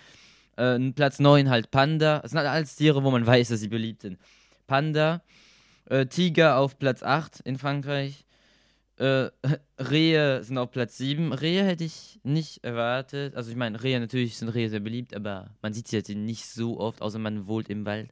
Äh, 0.58 0.80
Platz 0.92 1.20
9 1.20 1.50
halt 1.50 1.72
Panda. 1.72 2.20
Das 2.20 2.32
sind 2.32 2.38
halt 2.38 2.50
alles 2.50 2.76
Tiere, 2.76 3.04
wo 3.04 3.12
man 3.12 3.26
weiß, 3.26 3.50
dass 3.50 3.60
sie 3.60 3.68
beliebt 3.68 4.02
sind. 4.02 4.20
Panda. 4.68 5.22
Äh, 5.86 6.06
Tiger 6.06 6.58
auf 6.58 6.78
Platz 6.80 7.04
8 7.04 7.42
in 7.42 7.58
Frankreich. 7.58 8.26
Äh, 9.02 9.32
Rehe 9.80 10.44
sind 10.44 10.60
auf 10.60 10.70
Platz 10.70 10.98
7. 10.98 11.34
Rehe 11.34 11.66
hätte 11.66 11.84
ich 11.84 12.20
nicht 12.24 12.64
erwartet. 12.64 13.36
Also 13.36 13.50
ich 13.50 13.58
meine, 13.58 13.82
Rehe 13.82 14.00
natürlich 14.00 14.38
sind 14.38 14.50
Rehe 14.50 14.70
sehr 14.70 14.80
beliebt, 14.80 15.16
aber 15.16 15.50
man 15.64 15.74
sieht 15.74 15.88
sie 15.88 15.98
jetzt 15.98 16.10
nicht 16.10 16.46
so 16.46 16.80
oft, 16.80 17.02
außer 17.02 17.18
man 17.18 17.48
wohnt 17.48 17.70
im 17.70 17.86
Wald. 17.86 18.12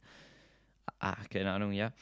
Ah, 0.98 1.16
keine 1.30 1.52
Ahnung, 1.52 1.72
ja. 1.72 1.92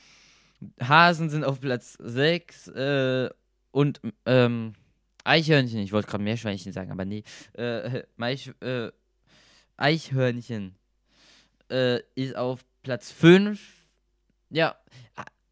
Hasen 0.81 1.29
sind 1.29 1.45
auf 1.45 1.61
Platz 1.61 1.99
6 2.01 2.69
äh, 2.69 3.31
und 3.73 4.01
ähm, 4.25 4.73
Eichhörnchen, 5.23 5.81
ich 5.81 5.93
wollte 5.93 6.09
gerade 6.09 6.25
Meerschweinchen 6.25 6.73
sagen, 6.73 6.91
aber 6.91 7.05
nee. 7.05 7.25
Äh, 7.53 8.05
Meich, 8.17 8.51
äh, 8.61 8.91
Eichhörnchen 9.77 10.77
äh, 11.71 12.01
ist 12.15 12.37
auf 12.37 12.65
Platz 12.83 13.13
5. 13.13 13.61
Ja, 14.49 14.77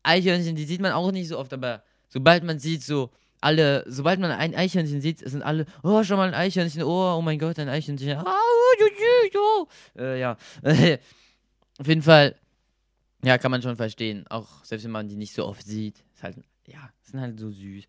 Eichhörnchen, 0.02 0.57
die 0.57 0.64
sieht 0.64 0.81
man 0.81 0.93
auch 0.93 1.12
nicht 1.12 1.28
so 1.28 1.38
oft, 1.38 1.52
aber 1.52 1.85
sobald 2.09 2.43
man 2.43 2.59
sieht, 2.59 2.83
so 2.83 3.11
alle, 3.40 3.85
sobald 3.87 4.21
man 4.21 4.31
ein 4.31 4.55
Eichhörnchen 4.55 5.00
sieht, 5.00 5.19
sind 5.19 5.43
alle, 5.43 5.66
oh, 5.83 6.02
schon 6.02 6.16
mal 6.16 6.28
ein 6.28 6.35
Eichhörnchen, 6.35 6.83
oh, 6.83 7.16
oh 7.19 7.23
mein 7.23 7.38
Gott, 7.38 7.59
ein 7.59 7.69
Eichhörnchen. 7.69 8.19
Ah, 8.19 8.25
oh, 8.26 8.85
oh, 8.85 9.38
oh. 9.38 10.00
Äh, 10.00 10.21
ja, 10.21 10.37
auf 11.78 11.87
jeden 11.87 12.02
Fall 12.02 12.37
ja, 13.26 13.38
kann 13.38 13.50
man 13.50 13.61
schon 13.61 13.76
verstehen. 13.76 14.25
Auch 14.28 14.64
selbst 14.64 14.85
wenn 14.85 14.93
man 14.93 15.09
die 15.09 15.16
nicht 15.16 15.35
so 15.35 15.47
oft 15.47 15.66
sieht. 15.66 16.05
Ist 16.14 16.23
halt, 16.23 16.37
ja, 16.69 16.90
sind 17.02 17.21
halt 17.21 17.40
so 17.40 17.50
süß. 17.50 17.85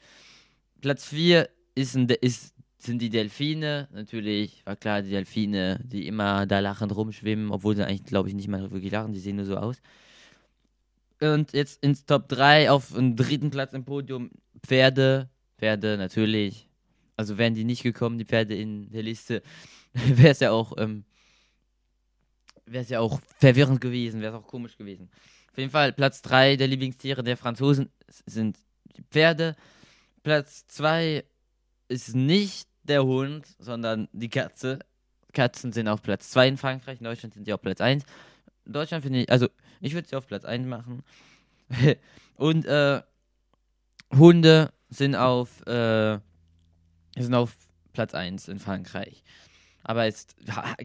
Platz 0.82 1.06
4 1.06 1.48
ist, 1.76 1.96
ist, 1.96 2.56
sind 2.80 3.02
die 3.04 3.12
Delfine. 3.12 3.88
Natürlich, 3.92 4.66
war 4.66 4.76
klar, 4.76 5.04
die 5.04 5.12
Delfine, 5.12 5.80
die 5.84 6.08
immer 6.08 6.48
da 6.48 6.60
lachend 6.60 6.96
rumschwimmen, 6.96 7.52
obwohl 7.52 7.76
sie 7.76 7.86
eigentlich, 7.86 8.06
glaube 8.06 8.30
ich, 8.30 8.36
nicht 8.36 8.48
mal 8.48 8.72
wirklich 8.72 8.92
lachen, 8.92 9.14
die 9.14 9.20
sehen 9.20 9.36
nur 9.36 9.46
so 9.46 9.58
aus. 9.58 9.78
Und 11.20 11.54
jetzt 11.54 11.84
ins 11.84 12.06
Top 12.06 12.30
3 12.30 12.72
auf 12.72 12.94
dem 12.94 13.16
dritten 13.16 13.52
Platz 13.52 13.74
im 13.74 13.86
Podium 13.86 14.32
Pferde. 14.66 15.30
Pferde, 15.58 15.98
natürlich. 15.98 16.70
Also 17.16 17.38
wären 17.38 17.56
die 17.56 17.64
nicht 17.64 17.84
gekommen, 17.84 18.18
die 18.18 18.26
Pferde 18.26 18.56
in 18.56 18.92
der 18.92 19.04
Liste, 19.04 19.42
wäre 19.94 20.30
es 20.30 20.40
ja 20.40 20.52
auch 20.52 20.74
ähm, 20.78 21.04
wäre 22.68 22.84
es 22.84 22.90
ja 22.90 23.00
auch 23.00 23.20
verwirrend 23.40 23.82
gewesen, 23.82 24.22
wäre 24.22 24.36
es 24.36 24.44
auch 24.44 24.48
komisch 24.48 24.78
gewesen. 24.78 25.10
Auf 25.52 25.58
jeden 25.58 25.72
Fall, 25.72 25.94
Platz 25.94 26.22
3 26.22 26.56
der 26.58 26.68
Lieblingstiere 26.68 27.24
der 27.24 27.38
Franzosen 27.38 27.90
sind 28.26 28.58
die 28.96 29.04
Pferde. 29.04 29.56
Platz 30.24 30.68
2 30.68 31.24
ist 31.88 32.16
nicht 32.16 32.68
der 32.84 33.04
Hund, 33.04 33.48
sondern 33.60 34.08
die 34.12 34.30
Katze. 34.30 34.80
Katzen 35.34 35.72
sind 35.72 35.88
auf 35.88 36.02
Platz 36.02 36.30
2 36.32 36.48
in 36.50 36.58
Frankreich, 36.58 37.00
in 37.00 37.06
Deutschland 37.06 37.34
sind 37.34 37.46
sie 37.46 37.54
auf 37.54 37.62
Platz 37.62 37.82
1. 37.82 38.04
In 38.66 38.74
Deutschland 38.74 39.04
finde 39.04 39.22
ich, 39.22 39.30
also 39.32 39.48
ich 39.82 39.94
würde 39.94 40.08
sie 40.08 40.16
auf 40.16 40.28
Platz 40.28 40.46
1 40.46 40.68
machen. 40.68 41.04
Und 42.36 42.66
äh, 42.66 43.02
Hunde 44.16 44.72
sind 44.90 45.16
auf, 45.16 45.66
äh, 45.68 46.20
sind 47.18 47.34
auf 47.34 47.56
Platz 47.94 48.14
1 48.14 48.48
in 48.48 48.60
Frankreich. 48.60 49.24
Aber 49.84 50.06
jetzt 50.06 50.36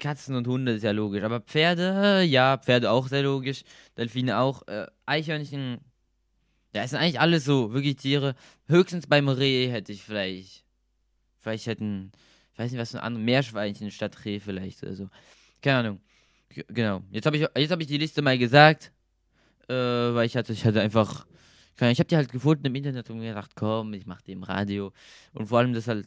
Katzen 0.01 0.37
und 0.37 0.47
Hunde 0.47 0.73
ist 0.73 0.85
ja 0.85 0.93
logisch. 0.93 1.25
Aber 1.25 1.41
Pferde, 1.41 2.23
ja, 2.23 2.57
Pferde 2.59 2.91
auch 2.91 3.09
sehr 3.09 3.23
logisch. 3.23 3.65
Delfine 3.97 4.39
auch. 4.39 4.67
Äh, 4.69 4.87
Eichhörnchen, 5.07 5.79
ja, 6.75 6.85
es 6.85 6.91
sind 6.91 7.01
eigentlich 7.01 7.21
alles 7.21 7.45
so, 7.45 7.73
wirklich 7.73 7.97
Tiere. 7.97 8.35
Höchstens 8.69 9.07
beim 9.07 9.29
Reh 9.29 9.69
hätte 9.69 9.93
ich 9.93 10.05
vielleicht. 10.05 10.65
Vielleicht 11.39 11.67
hätten, 11.67 12.13
ich 12.53 12.59
weiß 12.59 12.71
nicht, 12.71 12.81
was 12.81 12.93
für 12.93 12.99
ein 12.99 13.05
anderes 13.05 13.25
Meerschweinchen 13.25 13.91
statt 13.91 14.25
Reh 14.25 14.39
vielleicht 14.39 14.83
oder 14.85 14.95
so. 14.95 15.09
Keine 15.61 15.79
Ahnung. 15.79 16.01
Genau. 16.69 17.03
Jetzt 17.11 17.27
habe 17.27 17.37
ich, 17.37 17.43
hab 17.43 17.81
ich 17.81 17.87
die 17.87 17.99
Liste 17.99 18.23
mal 18.23 18.39
gesagt. 18.39 18.93
Äh, 19.69 19.75
weil 19.75 20.27
ich 20.27 20.37
hatte, 20.37 20.53
ich 20.53 20.65
hatte 20.65 20.81
einfach. 20.81 21.27
Ich 21.81 21.99
habe 21.99 22.05
die 22.05 22.17
halt 22.17 22.31
gefunden 22.31 22.67
im 22.67 22.75
Internet 22.75 23.11
und 23.11 23.19
mir 23.19 23.31
gedacht, 23.31 23.53
komm, 23.55 23.95
ich 23.95 24.07
mache 24.07 24.23
die 24.27 24.33
im 24.33 24.43
Radio. 24.43 24.93
Und 25.33 25.47
vor 25.47 25.59
allem 25.59 25.73
das 25.73 25.89
halt 25.89 26.07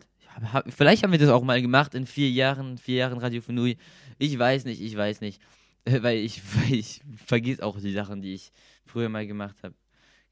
hab, 0.54 0.72
vielleicht 0.72 1.04
haben 1.04 1.12
wir 1.12 1.20
das 1.20 1.30
auch 1.30 1.44
mal 1.44 1.62
gemacht 1.62 1.96
in 1.96 2.06
vier 2.06 2.30
Jahren, 2.30 2.78
vier 2.78 2.98
Jahren 2.98 3.18
Radio 3.18 3.42
Fenui. 3.42 3.78
Ich 4.18 4.38
weiß 4.38 4.66
nicht, 4.66 4.82
ich 4.82 4.96
weiß 4.96 5.22
nicht. 5.22 5.42
Weil 5.86 6.18
ich, 6.18 6.42
weil 6.56 6.74
ich 6.74 7.02
vergiss 7.16 7.60
auch 7.60 7.80
die 7.80 7.92
Sachen, 7.92 8.20
die 8.20 8.34
ich 8.34 8.52
früher 8.86 9.08
mal 9.08 9.28
gemacht 9.28 9.56
habe. 9.62 9.76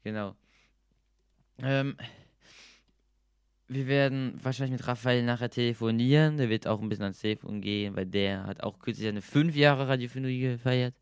Genau. 0.02 0.34
Ähm, 1.58 1.96
wir 3.68 3.86
werden 3.86 4.36
wahrscheinlich 4.42 4.80
mit 4.80 4.88
Raphael 4.88 5.22
nachher 5.22 5.50
telefonieren. 5.50 6.38
Der 6.38 6.48
wird 6.48 6.66
auch 6.66 6.82
ein 6.82 6.88
bisschen 6.88 7.04
ans 7.04 7.20
Telefon 7.20 7.60
gehen, 7.60 7.94
weil 7.94 8.06
der 8.06 8.44
hat 8.46 8.64
auch 8.64 8.80
kürzlich 8.80 9.06
eine 9.06 9.22
fünf 9.22 9.54
Jahre 9.54 9.86
Radio 9.86 10.08
Fenui 10.08 10.40
gefeiert. 10.40 10.94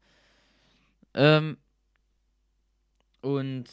Ähm, 1.15 1.57
und 3.23 3.65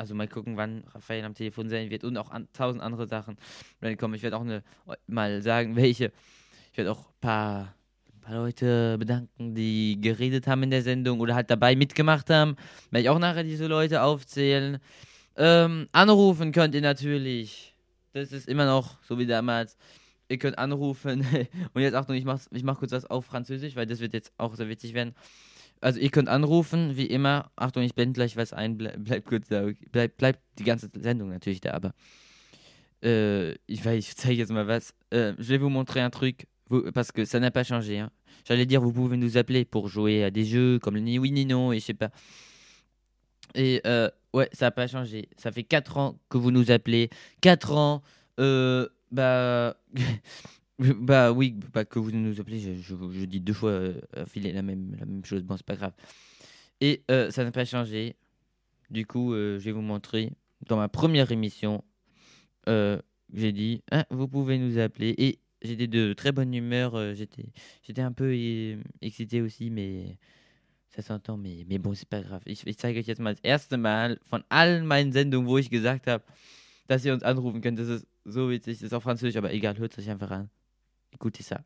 also 0.00 0.14
mal 0.14 0.26
gucken, 0.26 0.56
wann 0.56 0.82
Raphael 0.94 1.24
am 1.24 1.34
Telefon 1.34 1.68
sein 1.68 1.90
wird 1.90 2.04
und 2.04 2.16
auch 2.16 2.30
an, 2.30 2.48
tausend 2.54 2.82
andere 2.82 3.06
Sachen 3.06 3.36
werden 3.80 3.98
kommen. 3.98 4.14
Ich 4.14 4.22
werde 4.22 4.38
auch 4.38 4.40
eine, 4.40 4.62
mal 5.06 5.42
sagen, 5.42 5.76
welche. 5.76 6.10
Ich 6.72 6.78
werde 6.78 6.92
auch 6.92 7.00
ein 7.00 7.20
paar, 7.20 7.74
paar 8.22 8.34
Leute 8.34 8.96
bedanken, 8.98 9.54
die 9.54 10.00
geredet 10.00 10.46
haben 10.46 10.62
in 10.62 10.70
der 10.70 10.82
Sendung 10.82 11.20
oder 11.20 11.34
halt 11.34 11.50
dabei 11.50 11.76
mitgemacht 11.76 12.30
haben. 12.30 12.56
Werde 12.90 13.02
ich 13.02 13.10
auch 13.10 13.18
nachher 13.18 13.44
diese 13.44 13.66
Leute 13.66 14.02
aufzählen. 14.02 14.78
Ähm, 15.36 15.86
anrufen 15.92 16.52
könnt 16.52 16.74
ihr 16.74 16.80
natürlich. 16.80 17.74
Das 18.14 18.32
ist 18.32 18.48
immer 18.48 18.64
noch 18.64 18.96
so 19.02 19.18
wie 19.18 19.26
damals. 19.26 19.76
Ihr 20.30 20.38
könnt 20.38 20.56
anrufen. 20.56 21.26
und 21.74 21.82
jetzt 21.82 21.94
Achtung, 21.94 22.16
ich 22.16 22.24
mache 22.24 22.40
ich 22.52 22.62
mach 22.62 22.78
kurz 22.78 22.92
was 22.92 23.04
auf 23.04 23.26
Französisch, 23.26 23.76
weil 23.76 23.86
das 23.86 24.00
wird 24.00 24.14
jetzt 24.14 24.32
auch 24.38 24.54
sehr 24.54 24.70
witzig 24.70 24.94
werden. 24.94 25.14
Also 25.80 25.98
ihr 25.98 26.10
könnt 26.10 26.28
anrufen, 26.28 26.96
wie 26.96 27.06
immer. 27.06 27.50
Achtung, 27.56 27.82
ich 27.82 27.94
blende 27.94 28.12
gleich 28.12 28.36
was 28.36 28.52
ein. 28.52 28.76
Bleib, 28.76 28.96
bleib 28.98 29.24
kurz 29.24 29.48
da. 29.48 29.66
Bleib, 29.92 30.16
bleib 30.18 30.38
die 30.58 30.64
ganze 30.64 30.90
Sendung 30.94 31.30
natürlich 31.30 31.60
da, 31.60 31.72
aber 31.72 31.94
euh, 33.04 33.54
ich, 33.66 33.84
ich 33.84 34.16
zeige 34.16 34.38
jetzt 34.38 34.52
mal 34.52 34.68
was. 34.68 34.92
Euh, 35.12 35.34
je 35.38 35.48
vais 35.48 35.58
vous 35.58 35.70
montrer 35.70 36.00
un 36.00 36.10
truc, 36.10 36.46
vous, 36.68 36.90
parce 36.92 37.12
que 37.12 37.24
ça 37.24 37.40
n'a 37.40 37.50
pas 37.50 37.64
changé. 37.64 37.98
Hein. 37.98 38.10
J'allais 38.44 38.66
dire, 38.66 38.80
vous 38.80 38.92
pouvez 38.92 39.16
nous 39.16 39.36
appeler 39.36 39.64
pour 39.64 39.88
jouer 39.88 40.24
à 40.24 40.30
des 40.30 40.44
jeux 40.44 40.78
comme 40.78 40.94
le 40.94 41.00
Ni 41.00 41.18
oui 41.18 41.30
ni 41.30 41.46
non 41.46 41.72
et 41.72 41.80
je 41.80 41.84
sais 41.86 41.94
pas. 41.94 42.10
Et 43.54 43.80
euh, 43.86 44.08
ouais, 44.32 44.48
ça 44.52 44.66
n'a 44.66 44.70
pas 44.70 44.86
changé. 44.86 45.28
Ça 45.36 45.50
fait 45.50 45.64
4 45.64 45.96
ans 45.96 46.18
que 46.28 46.38
vous 46.38 46.50
nous 46.50 46.70
appelez. 46.70 47.10
4 47.40 47.72
ans. 47.72 48.02
Euh, 48.38 48.88
bah, 49.10 49.76
Bah 50.80 51.30
oui, 51.30 51.58
que 51.90 51.98
vous 51.98 52.10
nous 52.10 52.40
appelez, 52.40 52.58
je, 52.58 53.24
dis 53.26 53.40
deux 53.40 53.52
fois 53.52 53.70
euh, 53.70 54.00
la 54.34 54.62
même, 54.62 55.20
chose, 55.24 55.42
bon 55.42 55.58
c'est 55.58 55.66
pas 55.66 55.76
grave. 55.76 55.92
Et 56.80 57.02
euh, 57.10 57.30
ça 57.30 57.44
n'a 57.44 57.52
pas 57.52 57.66
changé. 57.66 58.16
Du 58.88 59.04
coup, 59.04 59.34
euh, 59.34 59.58
je 59.58 59.64
vais 59.66 59.72
vous 59.72 59.82
montrer. 59.82 60.32
Dans 60.66 60.78
ma 60.78 60.88
première 60.88 61.32
émission, 61.32 61.84
j'ai 62.66 63.52
dit, 63.52 63.82
ah, 63.90 64.06
vous 64.10 64.26
pouvez 64.26 64.56
nous 64.56 64.78
appeler. 64.78 65.14
Et 65.18 65.38
j'étais 65.60 65.86
de 65.86 66.14
très 66.14 66.32
bonne 66.32 66.54
humeur, 66.54 67.14
j'étais, 67.14 68.00
un 68.00 68.12
peu 68.12 68.32
excité 69.02 69.42
aussi, 69.42 69.68
mais 69.68 70.16
ça 70.88 71.02
s'entend, 71.02 71.36
mais, 71.36 71.64
bon, 71.78 71.94
c'est 71.94 72.08
pas 72.08 72.22
grave. 72.22 72.40
Ich, 72.46 72.66
ich 72.66 72.78
zeige 72.78 72.98
euch 72.98 73.06
jetzt 73.06 73.20
mal 73.20 73.34
das 73.34 73.42
erste 73.42 73.76
Mal 73.76 74.18
von 74.22 74.42
allen 74.48 74.86
meinen 74.86 75.12
Sendungen, 75.12 75.46
wo 75.46 75.58
ich 75.58 75.68
gesagt 75.68 76.06
habe, 76.06 76.24
dass 76.86 77.04
ihr 77.04 77.12
uns 77.12 77.22
anrufen 77.22 77.60
könnt. 77.60 77.78
Das 77.78 77.88
ist 77.88 78.06
so 78.24 78.48
witzig, 78.48 78.78
das 78.78 78.86
ist 78.86 78.94
auf 78.94 79.02
Französisch, 79.02 79.36
aber 79.36 79.52
egal, 79.52 79.76
hört 79.76 79.96
es 79.98 80.08
einfach 80.08 80.30
an. 80.30 80.50
Écoutez 81.12 81.42
ça. 81.42 81.58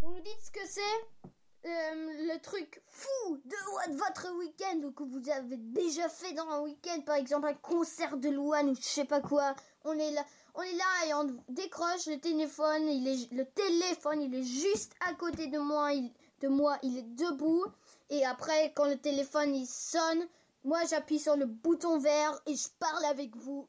Vous 0.00 0.12
nous 0.12 0.20
dites 0.20 0.40
ce 0.40 0.50
que 0.50 0.66
c'est 0.66 1.30
euh, 1.66 2.34
le 2.34 2.40
truc 2.42 2.82
fou 2.86 3.38
de, 3.44 3.96
votre 3.96 4.36
week-end 4.38 4.80
ou 4.84 4.92
que 4.92 5.02
vous 5.02 5.30
avez 5.30 5.56
déjà 5.56 6.08
fait 6.10 6.34
dans 6.34 6.46
un 6.48 6.60
week-end, 6.60 7.00
par 7.00 7.16
exemple 7.16 7.46
un 7.46 7.54
concert 7.54 8.18
de 8.18 8.28
Louane 8.28 8.68
ou 8.68 8.74
je 8.74 8.82
sais 8.82 9.06
pas 9.06 9.22
quoi. 9.22 9.56
On 9.84 9.98
est 9.98 10.10
là, 10.10 10.24
on 10.54 10.62
est 10.62 10.74
là 10.74 11.06
et 11.08 11.14
on 11.14 11.36
décroche 11.48 12.06
le 12.06 12.18
téléphone. 12.18 12.86
Il 12.88 13.08
est, 13.08 13.32
le 13.32 13.46
téléphone, 13.46 14.20
il 14.20 14.34
est 14.34 14.42
juste 14.42 14.92
à 15.08 15.14
côté 15.14 15.46
de 15.46 15.58
moi. 15.58 15.94
Il, 15.94 16.12
de 16.40 16.48
moi, 16.48 16.78
il 16.82 16.98
est 16.98 17.14
debout. 17.14 17.64
Et 18.10 18.26
après, 18.26 18.72
quand 18.74 18.86
le 18.86 18.98
téléphone 18.98 19.54
il 19.54 19.66
sonne, 19.66 20.28
moi 20.64 20.80
j'appuie 20.90 21.18
sur 21.18 21.36
le 21.36 21.46
bouton 21.46 21.98
vert 21.98 22.38
et 22.46 22.54
je 22.54 22.68
parle 22.78 23.06
avec 23.06 23.34
vous. 23.36 23.66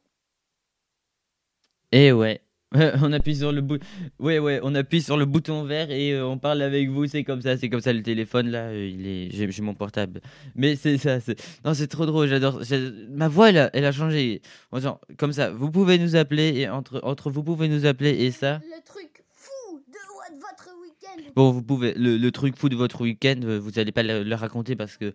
Et 1.93 2.11
ouais. 2.11 2.41
on 3.01 3.11
appuie 3.13 3.35
sur 3.35 3.51
le 3.51 3.61
bouton. 3.61 3.85
Ouais, 4.19 4.39
ouais, 4.39 4.59
on 4.63 4.75
appuie 4.75 5.01
sur 5.01 5.17
le 5.17 5.25
bouton 5.25 5.63
vert 5.63 5.89
et 5.91 6.13
euh, 6.13 6.25
on 6.27 6.37
parle 6.37 6.61
avec 6.61 6.89
vous. 6.89 7.07
C'est 7.07 7.23
comme 7.23 7.41
ça, 7.41 7.57
c'est 7.57 7.69
comme 7.69 7.81
ça. 7.81 7.93
Le 7.93 8.01
téléphone 8.03 8.49
là, 8.49 8.63
euh, 8.69 8.89
il 8.93 9.07
est. 9.07 9.29
J'ai 9.31 9.49
j'ai 9.51 9.61
mon 9.61 9.73
portable. 9.73 10.21
Mais 10.55 10.75
c'est 10.75 10.97
ça. 10.97 11.19
c'est- 11.19 11.41
Non, 11.63 11.73
c'est 11.73 11.87
trop 11.87 12.05
drôle. 12.05 12.27
J'adore. 12.27 12.63
j'ai- 12.63 12.91
Ma 13.09 13.27
voix, 13.27 13.49
elle 13.49 13.57
a, 13.57 13.69
elle 13.73 13.85
a 13.85 13.91
changé. 13.91 14.41
Genre, 14.73 14.99
comme 15.17 15.31
ça, 15.33 15.51
vous 15.51 15.71
pouvez 15.71 15.97
nous 15.97 16.15
appeler 16.15 16.53
et 16.59 16.69
entre 16.69 16.99
entre 17.03 17.29
vous 17.31 17.43
pouvez 17.43 17.67
nous 17.67 17.85
appeler 17.85 18.11
et 18.25 18.31
ça. 18.31 18.59
Le 18.63 18.83
truc 18.85 19.23
fou 19.33 19.79
de 19.87 20.33
votre 20.39 20.69
week-end. 20.81 21.31
Bon, 21.35 21.51
vous 21.51 21.61
pouvez. 21.63 21.93
Le, 21.95 22.17
le 22.17 22.31
truc 22.31 22.57
fou 22.57 22.69
de 22.69 22.75
votre 22.75 23.01
week-end, 23.01 23.39
euh, 23.43 23.59
vous 23.59 23.79
allez 23.79 23.91
pas 23.91 24.03
le, 24.03 24.23
le 24.23 24.35
raconter 24.35 24.75
parce 24.75 24.97
que. 24.97 25.13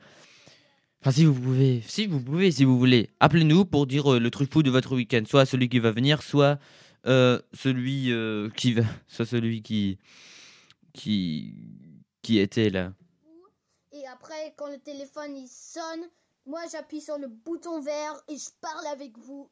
Enfin, 1.03 1.13
si 1.13 1.25
vous 1.25 1.33
pouvez, 1.33 1.83
si 1.87 2.07
vous 2.07 2.21
pouvez, 2.21 2.51
si 2.51 2.65
vous 2.65 2.79
voulez, 2.79 3.09
appelez-nous 3.21 3.65
pour 3.65 3.87
dire 3.87 4.21
le 4.21 4.31
truc 4.31 4.53
fou 4.53 4.63
de 4.63 4.71
votre 4.71 4.95
week-end, 4.95 5.23
soit 5.27 5.47
celui 5.47 5.71
qui 5.71 5.79
va 5.79 5.93
venir, 5.93 6.23
soit 6.23 6.59
celui 7.05 8.13
euh, 8.13 8.49
qui 8.51 8.75
va, 8.75 8.83
soit 9.09 9.27
celui 9.27 9.63
qui, 9.63 9.99
qui, 10.93 11.55
qui 12.23 12.39
était 12.39 12.71
là. 12.71 12.93
Et 13.93 14.07
après, 14.07 14.55
quand 14.57 14.69
le 14.69 14.79
téléphone 14.79 15.37
il 15.37 15.49
sonne, 15.49 16.07
moi 16.47 16.61
j'appuie 16.71 17.01
sur 17.01 17.19
le 17.19 17.27
bouton 17.29 17.81
vert 17.81 18.15
et 18.29 18.37
je 18.37 18.51
parle 18.61 18.87
avec 18.93 19.19
vous. 19.19 19.51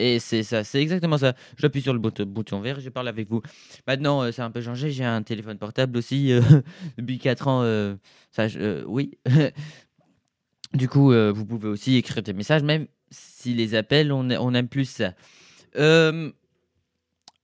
Et 0.00 0.18
c'est 0.18 0.42
ça, 0.42 0.64
c'est 0.64 0.80
exactement 0.82 1.18
ça. 1.18 1.34
J'appuie 1.56 1.80
sur 1.80 1.92
le 1.92 2.00
bouton, 2.00 2.24
bouton 2.26 2.60
vert, 2.60 2.78
et 2.78 2.80
je 2.80 2.88
parle 2.90 3.06
avec 3.06 3.28
vous. 3.30 3.42
Maintenant, 3.86 4.22
euh, 4.22 4.32
c'est 4.32 4.42
un 4.42 4.50
peu 4.50 4.60
changé. 4.60 4.90
J'ai 4.90 5.04
un 5.04 5.22
téléphone 5.22 5.56
portable 5.56 5.96
aussi 5.98 6.32
euh, 6.32 6.40
depuis 6.98 7.18
4 7.20 7.46
ans. 7.46 7.62
euh, 7.62 7.94
ça, 8.32 8.46
euh, 8.56 8.82
oui. 8.88 9.16
du 10.74 10.88
coup, 10.88 11.12
euh, 11.12 11.30
vous 11.32 11.46
pouvez 11.46 11.68
aussi 11.68 11.94
écrire 11.96 12.22
des 12.24 12.32
messages, 12.32 12.62
même 12.64 12.88
si 13.10 13.54
les 13.54 13.76
appels, 13.76 14.10
on, 14.12 14.30
a- 14.30 14.38
on 14.40 14.52
aime 14.54 14.68
plus 14.68 14.86
ça. 14.86 15.14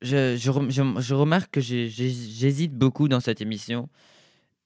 Je, 0.03 0.37
je 0.37 0.51
je- 0.71 1.01
je 1.01 1.15
remarque 1.15 1.51
que 1.53 1.61
j'hésite 1.61 2.73
beaucoup 2.75 3.09
dans 3.09 3.21
cette 3.21 3.41
émission. 3.41 3.89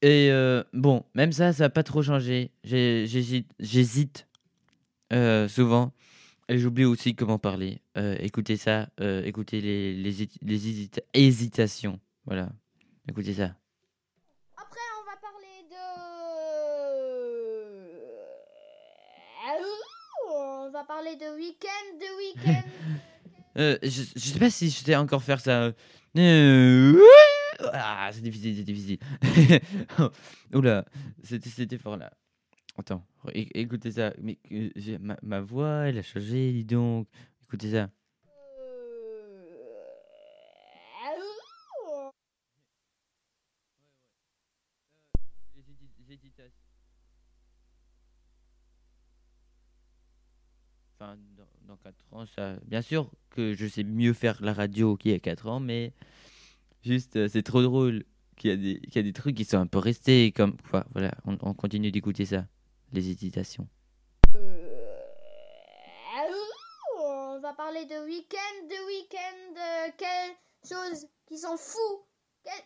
Et 0.03 0.29
euh, 0.31 0.63
bon, 0.73 1.05
même 1.15 1.33
ça, 1.33 1.53
ça 1.53 1.65
n'a 1.65 1.71
pas 1.71 1.83
trop 1.83 2.03
changé. 2.03 2.51
J'hésite 2.63 4.27
euh, 5.13 5.49
souvent. 5.49 5.93
Et 6.49 6.59
j'oublie 6.59 6.85
aussi 6.85 7.15
comment 7.15 7.39
parler. 7.39 7.81
Euh, 7.97 8.17
écoutez 8.21 8.57
ça, 8.59 8.89
euh, 9.01 9.23
écoutez 9.25 9.61
les, 9.63 9.95
les, 9.95 10.29
les 10.43 10.69
hésita- 10.69 11.01
hésitations. 11.15 11.99
Voilà, 12.27 12.51
écoutez 13.09 13.33
ça. 13.35 13.55
Après, 14.57 14.81
on 15.01 15.05
va 15.11 15.17
parler 15.17 15.65
de. 15.71 15.77
On 20.37 20.71
va 20.71 20.85
parler 20.85 21.17
de 21.17 21.35
week-end, 21.37 21.97
de 21.99 22.17
week-end. 22.19 22.63
Euh, 23.57 23.79
je, 23.83 24.03
sais 24.03 24.39
pas 24.39 24.51
si 24.51 24.71
je 24.71 24.85
sais 24.85 24.97
encore 24.97 25.23
faire 25.23 25.41
ça. 25.41 25.73
Euh, 26.17 27.01
Ah, 27.73 28.11
c'est 28.13 28.21
difficile, 28.21 28.57
c'est 28.57 28.65
difficile. 28.65 28.99
Oula, 30.55 30.85
c'était 31.23 31.79
fort 31.79 31.97
là. 31.97 32.13
Attends, 32.77 33.07
écoutez 33.33 33.93
ça. 33.93 34.13
Mais 34.21 34.39
euh, 34.53 34.71
ma, 35.01 35.17
ma 35.23 35.41
voix, 35.41 35.87
elle 35.87 35.99
a 35.99 36.03
changé, 36.03 36.53
dis 36.53 36.65
donc. 36.65 37.09
Écoutez 37.45 37.71
ça. 37.71 37.89
Enfin, 50.97 51.17
dans, 51.37 51.47
dans 51.67 51.74
4 51.85 51.95
ans, 52.13 52.25
ça. 52.27 52.57
Bien 52.65 52.81
sûr 52.83 53.11
que 53.31 53.53
je 53.55 53.67
sais 53.67 53.85
mieux 53.85 54.15
faire 54.15 54.43
la 54.43 54.55
radio 54.55 54.97
qu'il 54.97 55.11
y 55.11 55.15
a 55.15 55.19
4 55.19 55.47
ans, 55.49 55.61
mais 55.61 55.93
juste, 56.83 57.17
euh, 57.17 57.29
c'est 57.29 57.43
trop 57.43 57.63
drôle 57.63 58.05
qu'il 58.37 58.51
y, 58.51 58.99
a 58.99 59.03
des- 59.03 59.13
trucs 59.13 59.37
qui 59.37 59.45
sont 59.45 59.59
un 59.59 59.67
peu 59.67 59.79
restés 59.79 60.33
comme. 60.33 60.57
Enfin, 60.65 60.85
voilà, 60.93 61.13
on, 61.27 61.37
on 61.43 61.53
continue 61.55 61.93
d'écouter 61.93 62.25
ça. 62.25 62.47
Les 62.93 63.11
hésitations. 63.11 63.69
On 66.97 67.41
va 67.41 67.53
parler 67.53 67.85
de 67.85 68.05
week-end, 68.07 68.67
de 68.67 68.87
week-end, 68.87 69.55
euh, 69.59 69.91
quelles 69.99 70.37
choses 70.67 71.07
qui 71.27 71.37
sont 71.37 71.57
fous. 71.59 72.07
Quelles, 72.43 72.65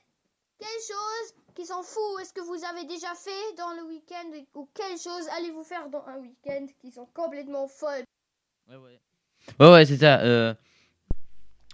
quelles 0.58 0.68
choses 0.86 1.34
qui 1.56 1.66
sont 1.66 1.82
fous 1.82 2.18
est-ce 2.20 2.32
que 2.32 2.40
vous 2.42 2.64
avez 2.64 2.84
déjà 2.84 3.12
fait 3.14 3.56
dans 3.56 3.72
le 3.74 3.88
week-end 3.88 4.30
ou 4.54 4.68
quelles 4.74 4.98
choses 4.98 5.26
allez-vous 5.36 5.64
faire 5.64 5.88
dans 5.88 6.04
un 6.06 6.18
week-end 6.18 6.66
qui 6.80 6.92
sont 6.92 7.06
complètement 7.06 7.66
folles? 7.66 8.04
Ouais, 9.58 9.70
ouais. 9.70 9.86
C'est 9.86 9.96
ça. 9.96 10.20
Euh, 10.20 10.54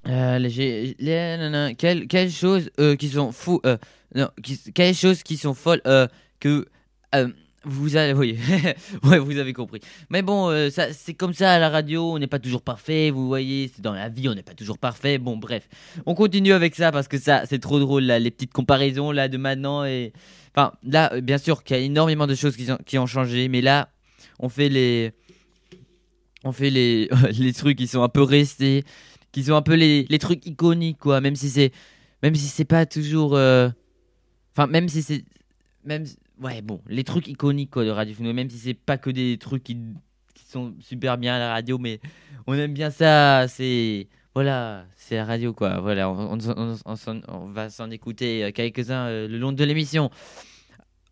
euh, 0.07 0.39
les- 0.39 0.95
les- 0.99 1.75
quelles, 1.77 2.31
choses 2.31 2.71
euh, 2.79 2.95
qui 2.97 3.09
sont 3.09 3.33
fous. 3.33 3.61
Euh, 3.67 3.77
non, 4.15 4.29
quelles 4.75 4.95
choses 4.95 5.23
qui 5.23 5.37
sont 5.37 5.55
folles 5.55 5.83
que. 6.41 6.67
vous 7.67 7.97
avez, 7.97 8.13
oui, 8.13 8.39
ouais, 9.05 9.19
vous 9.19 9.39
avez 9.39 9.53
compris. 9.55 9.81
Mais 10.11 10.21
bon, 10.23 10.53
c'est 10.93 11.15
comme 11.15 11.33
ça 11.33 11.55
à 11.55 11.59
la 11.59 11.71
radio, 11.71 12.13
on 12.13 12.19
n'est 12.19 12.27
pas 12.27 12.39
toujours 12.39 12.61
parfait, 12.63 13.11
vous 13.11 13.27
voyez, 13.27 13.71
c'est 13.75 13.81
dans 13.81 13.95
la 13.95 14.09
vie, 14.11 14.29
on 14.29 14.35
n'est 14.35 14.43
pas 14.43 14.53
toujours 14.55 14.77
parfait. 14.79 15.17
Bon, 15.19 15.37
bref, 15.39 15.67
on 16.05 16.15
continue 16.15 16.53
avec 16.53 16.75
ça 16.75 16.93
parce 16.93 17.09
que 17.09 17.19
ça, 17.19 17.45
c'est 17.49 17.59
trop 17.61 17.81
drôle, 17.81 18.05
les 18.05 18.31
petites 18.31 18.53
comparaisons 18.53 19.13
là 19.13 19.29
de 19.29 19.39
maintenant 19.39 19.85
et, 19.87 20.13
enfin, 20.55 20.73
là, 20.85 21.19
bien 21.23 21.39
sûr 21.39 21.65
qu'il 21.65 21.77
y 21.77 21.81
a 21.81 21.83
énormément 21.83 22.27
de 22.27 22.35
choses 22.35 22.55
qui, 22.57 22.71
ont- 22.71 22.79
qui 22.85 22.99
ont 22.99 23.07
changé, 23.07 23.49
mais 23.49 23.63
là, 23.63 23.89
on 24.41 24.51
fait 24.51 24.69
les, 24.69 25.13
on 26.45 26.53
fait 26.53 26.71
les, 26.71 27.09
les 27.39 27.53
trucs 27.53 27.79
qui 27.79 27.87
sont 27.87 28.03
un 28.03 28.09
peu 28.09 28.23
restés, 28.23 28.85
qui 29.33 29.45
sont 29.45 29.55
un 29.55 29.63
peu 29.63 29.75
les, 29.75 30.07
les 30.09 30.19
trucs 30.19 30.47
iconiques, 30.47 30.99
quoi. 30.99 31.21
Même 31.21 31.37
si 31.37 31.49
c'est, 31.51 31.73
si 32.35 32.65
pas 32.65 32.87
toujours, 32.87 33.35
euh, 33.35 33.69
enfin, 34.53 34.67
même 34.67 34.89
si 34.89 35.03
c'est, 35.03 35.25
même, 35.85 36.05
ouais, 36.41 36.63
bon, 36.63 36.81
les 36.89 37.05
trucs 37.05 37.29
iconiques, 37.29 37.71
quoi, 37.71 37.85
de 37.85 37.91
Radio 37.91 38.15
Phono, 38.15 38.33
même 38.33 38.51
si 38.51 38.59
c'est 38.59 38.75
pas 38.75 38.99
que 38.99 39.11
des 39.11 39.39
trucs 39.39 39.65
qui, 39.65 39.79
sont 40.47 40.73
super 40.79 41.19
bien 41.19 41.35
à 41.35 41.39
la 41.41 41.53
radio, 41.53 41.79
mais 41.79 41.99
on 42.47 42.55
aime 42.55 42.75
bien 42.75 42.91
ça, 42.91 43.49
c'est, 43.49 44.07
voilà, 44.37 44.85
c'est 44.97 45.17
la 45.17 45.25
radio, 45.25 45.53
quoi. 45.53 45.81
Voilà, 45.81 46.09
on 46.09 47.49
va 47.49 47.71
s'en 47.71 47.91
écouter 47.91 48.45
euh, 48.45 48.53
quelques-uns 48.53 49.07
euh, 49.07 49.27
le 49.27 49.39
long 49.39 49.51
de 49.51 49.65
l'émission. 49.65 50.11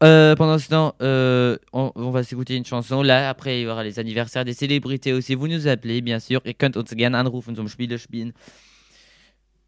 Euh, 0.02 0.34
pendant 0.34 0.58
ce 0.58 0.68
temps, 0.68 0.94
euh, 1.00 1.56
on, 1.72 1.92
on 1.94 2.10
va 2.10 2.24
s'écouter 2.24 2.56
une 2.56 2.64
chanson. 2.64 3.02
Là, 3.02 3.28
après, 3.28 3.60
il 3.60 3.64
y 3.64 3.66
aura 3.68 3.84
les 3.84 3.98
anniversaires 4.00 4.44
des 4.44 4.54
célébrités 4.54 5.12
aussi. 5.12 5.36
Vous 5.36 5.46
nous 5.46 5.68
appelez, 5.68 6.00
bien 6.00 6.18
sûr. 6.18 6.40
Ihr 6.44 6.54
könnt 6.54 6.76
uns 6.76 6.92
gerne 6.96 7.16
anrufen 7.16 7.54
zum 7.54 7.68
Spiele 7.68 7.98
spielen. 7.98 8.32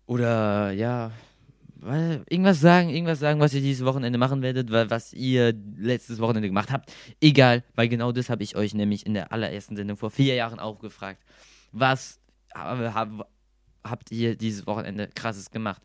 Oder, 0.06 0.72
ja, 0.72 1.12
wa- 1.76 2.18
irgendwas 2.28 2.60
sagen, 2.60 2.90
irgendwas 2.90 3.20
sagen, 3.20 3.38
was 3.40 3.54
ihr 3.54 3.60
dieses 3.60 3.84
Wochenende 3.86 4.18
machen 4.18 4.42
werdet, 4.42 4.70
wa- 4.72 4.90
was 4.90 5.12
ihr 5.12 5.54
letztes 5.78 6.18
Wochenende 6.18 6.48
gemacht 6.48 6.72
habt. 6.72 6.92
Egal, 7.20 7.62
weil 7.76 7.88
genau 7.88 8.10
das 8.10 8.28
habe 8.28 8.42
ich 8.42 8.56
euch 8.56 8.74
nämlich 8.74 9.06
in 9.06 9.14
der 9.14 9.32
allerersten 9.32 9.76
Sendung 9.76 9.96
vor 9.96 10.10
vier 10.10 10.34
Jahren 10.34 10.58
auch 10.58 10.80
gefragt. 10.80 11.22
Was 11.72 12.18
hab, 12.54 13.28
habt 13.84 14.10
ihr 14.10 14.36
dieses 14.36 14.66
Wochenende 14.66 15.08
krasses 15.14 15.50
gemacht? 15.50 15.82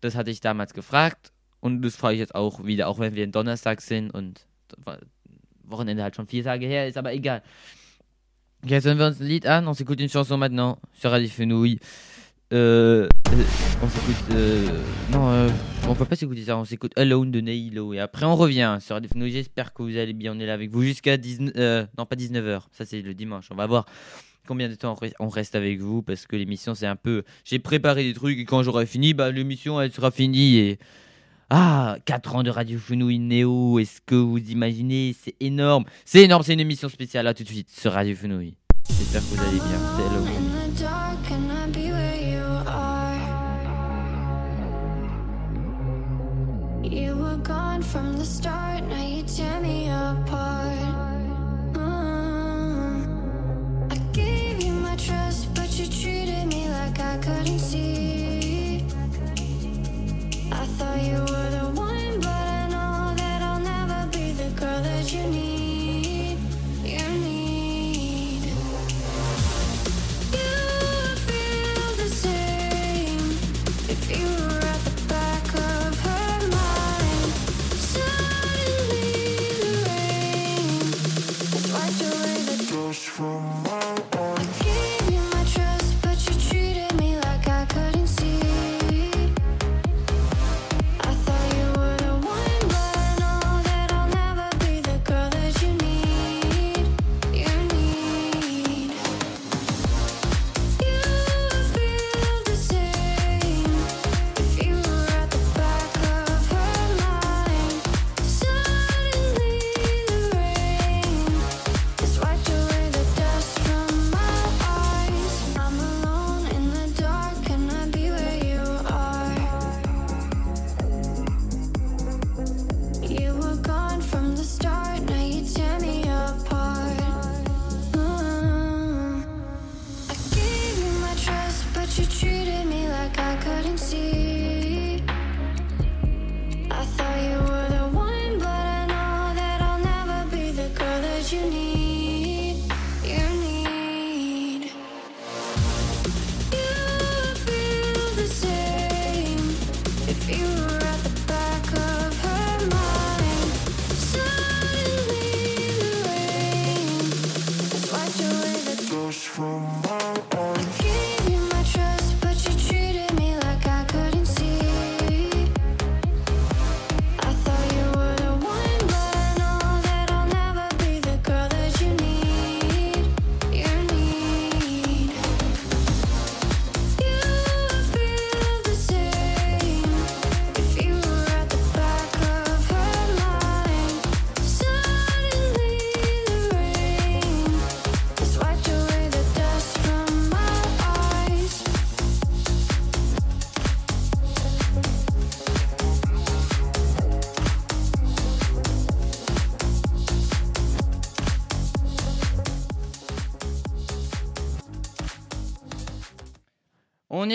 Das 0.00 0.14
hatte 0.16 0.30
ich 0.30 0.40
damals 0.40 0.74
gefragt 0.74 1.32
und 1.60 1.82
das 1.82 1.96
frage 1.96 2.14
ich 2.14 2.20
jetzt 2.20 2.34
auch 2.34 2.64
wieder, 2.64 2.88
auch 2.88 2.98
wenn 2.98 3.14
wir 3.14 3.24
in 3.24 3.32
Donnerstag 3.32 3.80
sind 3.80 4.10
und 4.12 4.46
Wochenende 5.64 6.02
halt 6.02 6.16
schon 6.16 6.26
vier 6.26 6.44
Tage 6.44 6.66
her 6.66 6.88
ist, 6.88 6.96
aber 6.96 7.12
egal. 7.12 7.42
Jetzt 8.66 8.84
hören 8.84 8.98
wir 8.98 9.06
uns 9.06 9.20
ein 9.20 9.26
Lied 9.26 9.46
an, 9.46 9.66
on 9.68 9.72
s'écoute 9.72 10.00
une 10.02 10.08
chanson 10.10 10.36
maintenant 10.36 10.78
sur 10.92 11.10
Radio 11.10 11.28
Fenouille. 11.28 11.78
Euh, 12.52 13.08
euh, 13.32 13.44
on 13.82 13.88
s'écoute. 13.88 14.34
euh, 14.34 14.66
non, 15.12 15.30
euh, 15.30 15.48
on 15.88 15.94
peut 15.94 16.04
pas 16.04 16.16
s'écouter 16.16 16.42
ça, 16.42 16.58
on 16.58 16.64
s'écoute 16.64 16.92
Alone 16.96 17.30
de 17.30 17.40
Neilo. 17.40 17.94
Et 17.94 18.00
après, 18.00 18.26
on 18.26 18.34
revient 18.36 18.78
sur 18.80 18.96
Radio 18.96 19.08
Fenouille. 19.08 19.30
J'espère 19.30 19.72
que 19.72 19.82
vous 19.82 19.96
allez 19.96 20.12
bien. 20.12 20.34
On 20.34 20.40
est 20.40 20.46
là 20.46 20.54
avec 20.54 20.70
vous 20.70 20.82
jusqu'à 20.82 21.16
19. 21.16 21.54
euh, 21.56 21.86
non, 21.96 22.04
pas 22.06 22.16
19h. 22.16 22.62
Ça, 22.72 22.84
c'est 22.84 23.00
le 23.00 23.14
dimanche. 23.14 23.46
On 23.50 23.54
va 23.54 23.66
voir 23.66 23.86
combien 24.46 24.68
de 24.68 24.74
temps 24.74 24.96
on 25.20 25.28
reste 25.28 25.54
avec 25.54 25.78
vous 25.80 26.02
parce 26.02 26.26
que 26.26 26.34
l'émission, 26.34 26.74
c'est 26.74 26.86
un 26.88 26.96
peu. 26.96 27.22
J'ai 27.44 27.60
préparé 27.60 28.02
des 28.02 28.14
trucs 28.14 28.38
et 28.38 28.44
quand 28.44 28.62
j'aurai 28.64 28.84
fini, 28.86 29.14
bah, 29.14 29.30
l'émission, 29.30 29.80
elle 29.80 29.92
sera 29.92 30.10
finie. 30.10 30.58
Et. 30.58 30.78
Ah, 31.52 31.96
4 32.04 32.36
ans 32.36 32.42
de 32.44 32.50
Radio 32.50 32.78
Fenouille 32.78 33.18
Néo. 33.18 33.80
Est-ce 33.80 34.00
que 34.06 34.14
vous 34.14 34.38
imaginez? 34.38 35.16
C'est 35.20 35.34
énorme. 35.40 35.84
C'est 36.04 36.22
énorme. 36.22 36.44
C'est 36.44 36.54
une 36.54 36.60
émission 36.60 36.88
spéciale. 36.88 37.24
là 37.24 37.34
tout 37.34 37.42
de 37.42 37.48
suite 37.48 37.68
sur 37.70 37.92
Radio 37.92 38.14
Fenouille. 38.14 38.54
J'espère 38.88 39.20
que 39.20 39.26
vous 39.26 39.42
allez 39.42 39.56
bien. 39.56 39.78
C'est? 39.96 40.04
You 46.82 47.14
were 47.16 47.36
gone 47.36 47.82
from 47.82 48.16
the 48.18 48.24
start, 48.24 48.82
now 48.84 49.06
you 49.06 49.22
tear 49.22 49.60
me 49.60 49.88
apart. 49.88 50.69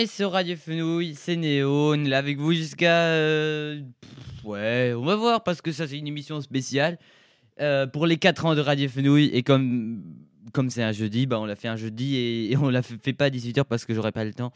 Sur 0.03 0.33
Radio 0.33 0.57
Fenouil, 0.57 1.15
c'est 1.15 1.37
Néo, 1.37 1.93
on 1.93 1.93
est 1.93 2.09
là 2.09 2.17
avec 2.17 2.37
vous 2.37 2.51
jusqu'à... 2.51 3.05
euh, 3.05 3.81
ouais, 4.43 4.93
on 4.93 5.05
va 5.05 5.15
voir 5.15 5.41
parce 5.41 5.61
que 5.61 5.71
ça 5.71 5.87
c'est 5.87 5.97
une 5.97 6.07
émission 6.07 6.41
spéciale 6.41 6.99
euh, 7.61 7.87
pour 7.87 8.05
les 8.05 8.17
4 8.17 8.45
ans 8.45 8.55
de 8.55 8.59
Radio 8.59 8.89
Fenouil 8.89 9.27
et 9.27 9.41
comme 9.41 10.03
comme 10.51 10.69
c'est 10.69 10.83
un 10.83 10.91
jeudi, 10.91 11.27
bah 11.27 11.39
on 11.39 11.45
l'a 11.45 11.55
fait 11.55 11.69
un 11.69 11.77
jeudi 11.77 12.17
et, 12.17 12.51
et 12.51 12.57
on 12.57 12.69
l'a 12.69 12.81
fait, 12.81 13.13
pas 13.13 13.25
à 13.25 13.29
18h 13.29 13.63
parce 13.63 13.85
que 13.85 13.93
j'aurais 13.93 14.11
pas 14.11 14.25
le 14.25 14.33
temps. 14.33 14.51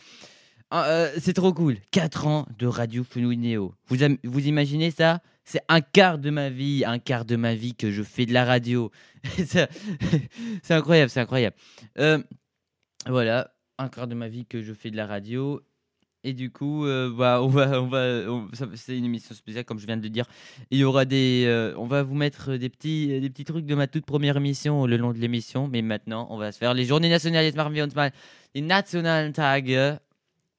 Ah, 0.72 0.86
euh, 0.90 1.10
c'est 1.20 1.34
trop 1.34 1.54
cool, 1.54 1.78
4 1.92 2.28
ans 2.28 2.46
de 2.58 2.68
Radio 2.68 3.06
Fenouil 3.06 3.38
Néo. 3.38 3.74
Vous, 3.88 3.96
vous 4.26 4.46
imaginez 4.46 4.92
ça? 4.92 5.22
C'est 5.46 5.62
un 5.70 5.80
quart 5.80 6.18
de 6.18 6.32
ma 6.32 6.50
vie, 6.50 6.84
un 6.86 7.00
quart 7.00 7.24
de 7.24 7.38
ma 7.38 7.56
vie 7.56 7.76
que 7.76 7.92
je 7.92 8.04
fais 8.04 8.26
de 8.26 8.34
la 8.34 8.44
radio. 8.44 8.92
C'est 9.38 9.70
incroyable, 10.74 11.10
c'est 11.10 11.22
incroyable. 11.22 11.56
Voilà, 13.08 13.50
un 13.80 13.90
quart 13.90 14.08
de 14.08 14.14
ma 14.14 14.28
vie 14.28 14.46
que 14.46 14.62
je 14.62 14.74
fais 14.74 14.92
de 14.92 14.98
la 14.98 15.08
radio. 15.08 15.62
Et 16.26 16.34
du 16.34 16.52
coup, 16.52 16.86
euh, 16.86 17.10
bah, 17.18 17.42
on 17.42 17.48
va, 17.48 17.82
on 17.82 17.88
va, 17.88 18.28
c'est 18.76 18.98
une 18.98 19.06
émission 19.06 19.34
spéciale, 19.34 19.64
comme 19.64 19.80
je 19.80 19.86
viens 19.86 19.96
de 19.96 20.04
le 20.04 20.10
dire. 20.10 20.26
Il 20.70 20.78
y 20.78 20.84
aura 20.84 21.06
des, 21.06 21.46
euh, 21.48 21.74
on 21.78 21.86
va 21.86 22.04
vous 22.04 22.14
mettre 22.14 22.58
des 22.58 22.68
petits, 22.68 23.22
des 23.22 23.30
petits 23.30 23.46
trucs 23.46 23.66
de 23.66 23.74
ma 23.74 23.88
toute 23.88 24.06
première 24.06 24.36
émission 24.36 24.86
le 24.86 24.98
long 24.98 25.14
de 25.14 25.18
l'émission. 25.18 25.70
Mais 25.70 25.82
maintenant, 25.82 26.28
on 26.30 26.38
va 26.38 26.52
se 26.52 26.58
faire 26.58 26.74
les 26.74 26.86
Journées 26.86 27.10
nationales. 27.10 27.52
Die 28.56 28.62
nationalen 28.64 29.32
Tage. 29.32 30.00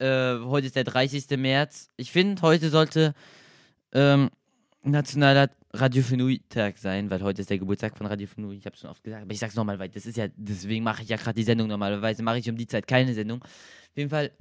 Äh, 0.01 0.39
heute 0.45 0.67
ist 0.67 0.77
der 0.77 0.85
30. 0.85 1.37
März. 1.37 1.91
Ich 1.99 2.11
finde, 2.11 2.41
heute 2.41 2.71
sollte 2.71 3.13
ähm, 3.93 4.31
nationaler 4.83 5.51
Radio 5.73 6.03
Fenui 6.03 6.43
Tag 6.49 6.79
sein, 6.79 7.11
weil 7.11 7.23
heute 7.23 7.43
ist 7.43 7.51
der 7.51 7.59
Geburtstag 7.59 7.97
von 7.97 8.07
Radio 8.07 8.27
Fenui. 8.27 8.57
Ich 8.57 8.67
habe 8.67 8.75
es 8.75 8.81
schon 8.81 8.91
oft 8.91 9.05
gesagt, 9.05 9.23
aber 9.23 9.33
ich 9.33 9.39
sag's 9.39 9.55
nochmal, 9.55 9.79
weil 9.79 9.89
das 9.89 10.05
ist 10.05 10.17
ja, 10.17 10.27
deswegen 10.35 10.83
mache 10.83 11.03
ich 11.03 11.09
ja 11.09 11.17
gerade 11.17 11.37
die 11.37 11.45
Sendung. 11.45 11.69
Normalerweise 11.69 12.25
mache 12.25 12.39
ich 12.39 12.51
um 12.51 12.57
die 12.57 12.67
Zeit 12.67 12.89
keine 12.89 13.15
Sendung. 13.15 13.41
Auf 13.43 13.97
jeden 13.97 14.11
Fall 14.11 14.33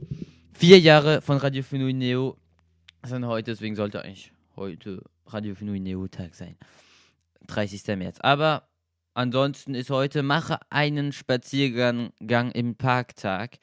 vier 0.54 0.80
Jahre 0.80 1.22
von 1.22 1.38
Radio 1.38 1.62
Fenui 1.62 1.94
Neo 1.94 2.36
sind 3.06 3.26
heute, 3.28 3.52
deswegen 3.52 3.76
sollte 3.76 4.04
eigentlich 4.04 4.32
heute 4.56 5.04
Radio 5.28 5.54
Fenui 5.54 5.80
Neo 5.80 6.08
Tag 6.08 6.34
sein. 6.34 6.58
30. 7.46 7.96
März. 7.96 8.20
Aber 8.22 8.68
ansonsten 9.14 9.76
ist 9.76 9.92
heute 9.92 10.24
Mache 10.24 10.60
einen 10.72 11.12
Spaziergang 11.12 12.12
Gang 12.26 12.56
im 12.56 12.76
Parktag. 12.76 13.60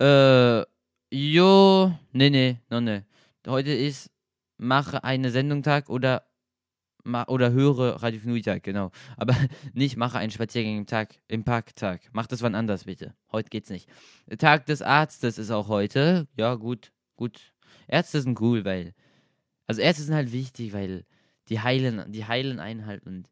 Äh, 0.00 0.62
jo, 1.10 1.92
nee, 2.12 2.30
nee, 2.30 2.58
no, 2.70 2.80
nee. 2.80 3.02
Heute 3.46 3.72
ist 3.72 4.10
Mache 4.56 5.02
eine 5.02 5.30
Sendung 5.30 5.62
Tag 5.64 5.88
oder 5.90 6.27
oder 7.04 7.52
höre 7.52 8.02
Radio 8.02 8.20
Fenui 8.20 8.42
Tag, 8.42 8.62
genau. 8.62 8.90
Aber 9.16 9.34
nicht 9.72 9.96
mache 9.96 10.18
einen 10.18 10.30
Spaziergang 10.30 10.78
im 10.78 10.86
Tag, 10.86 11.16
im 11.28 11.44
Parktag. 11.44 12.02
Mach 12.12 12.26
das 12.26 12.42
wann 12.42 12.54
anders, 12.54 12.84
bitte. 12.84 13.14
Heute 13.32 13.48
geht's 13.48 13.70
nicht. 13.70 13.88
Tag 14.38 14.66
des 14.66 14.82
Arztes 14.82 15.38
ist 15.38 15.50
auch 15.50 15.68
heute. 15.68 16.26
Ja, 16.36 16.54
gut, 16.54 16.92
gut. 17.16 17.52
Ärzte 17.86 18.20
sind 18.20 18.40
cool, 18.40 18.64
weil. 18.64 18.94
Also 19.66 19.80
Ärzte 19.80 20.02
sind 20.02 20.14
halt 20.14 20.32
wichtig, 20.32 20.72
weil 20.72 21.04
die 21.48 21.60
heilen, 21.60 22.10
die 22.12 22.26
heilen 22.26 22.60
einen 22.60 22.86
halt 22.86 23.04
und 23.06 23.28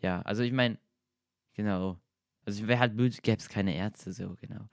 ja, 0.00 0.20
also 0.22 0.42
ich 0.42 0.52
meine, 0.52 0.78
genau. 1.54 1.98
Also 2.44 2.66
wäre 2.66 2.78
halt 2.78 2.96
blöd, 2.96 3.22
gäbe 3.22 3.38
es 3.38 3.48
keine 3.48 3.74
Ärzte, 3.74 4.12
so, 4.12 4.36
genau. 4.40 4.68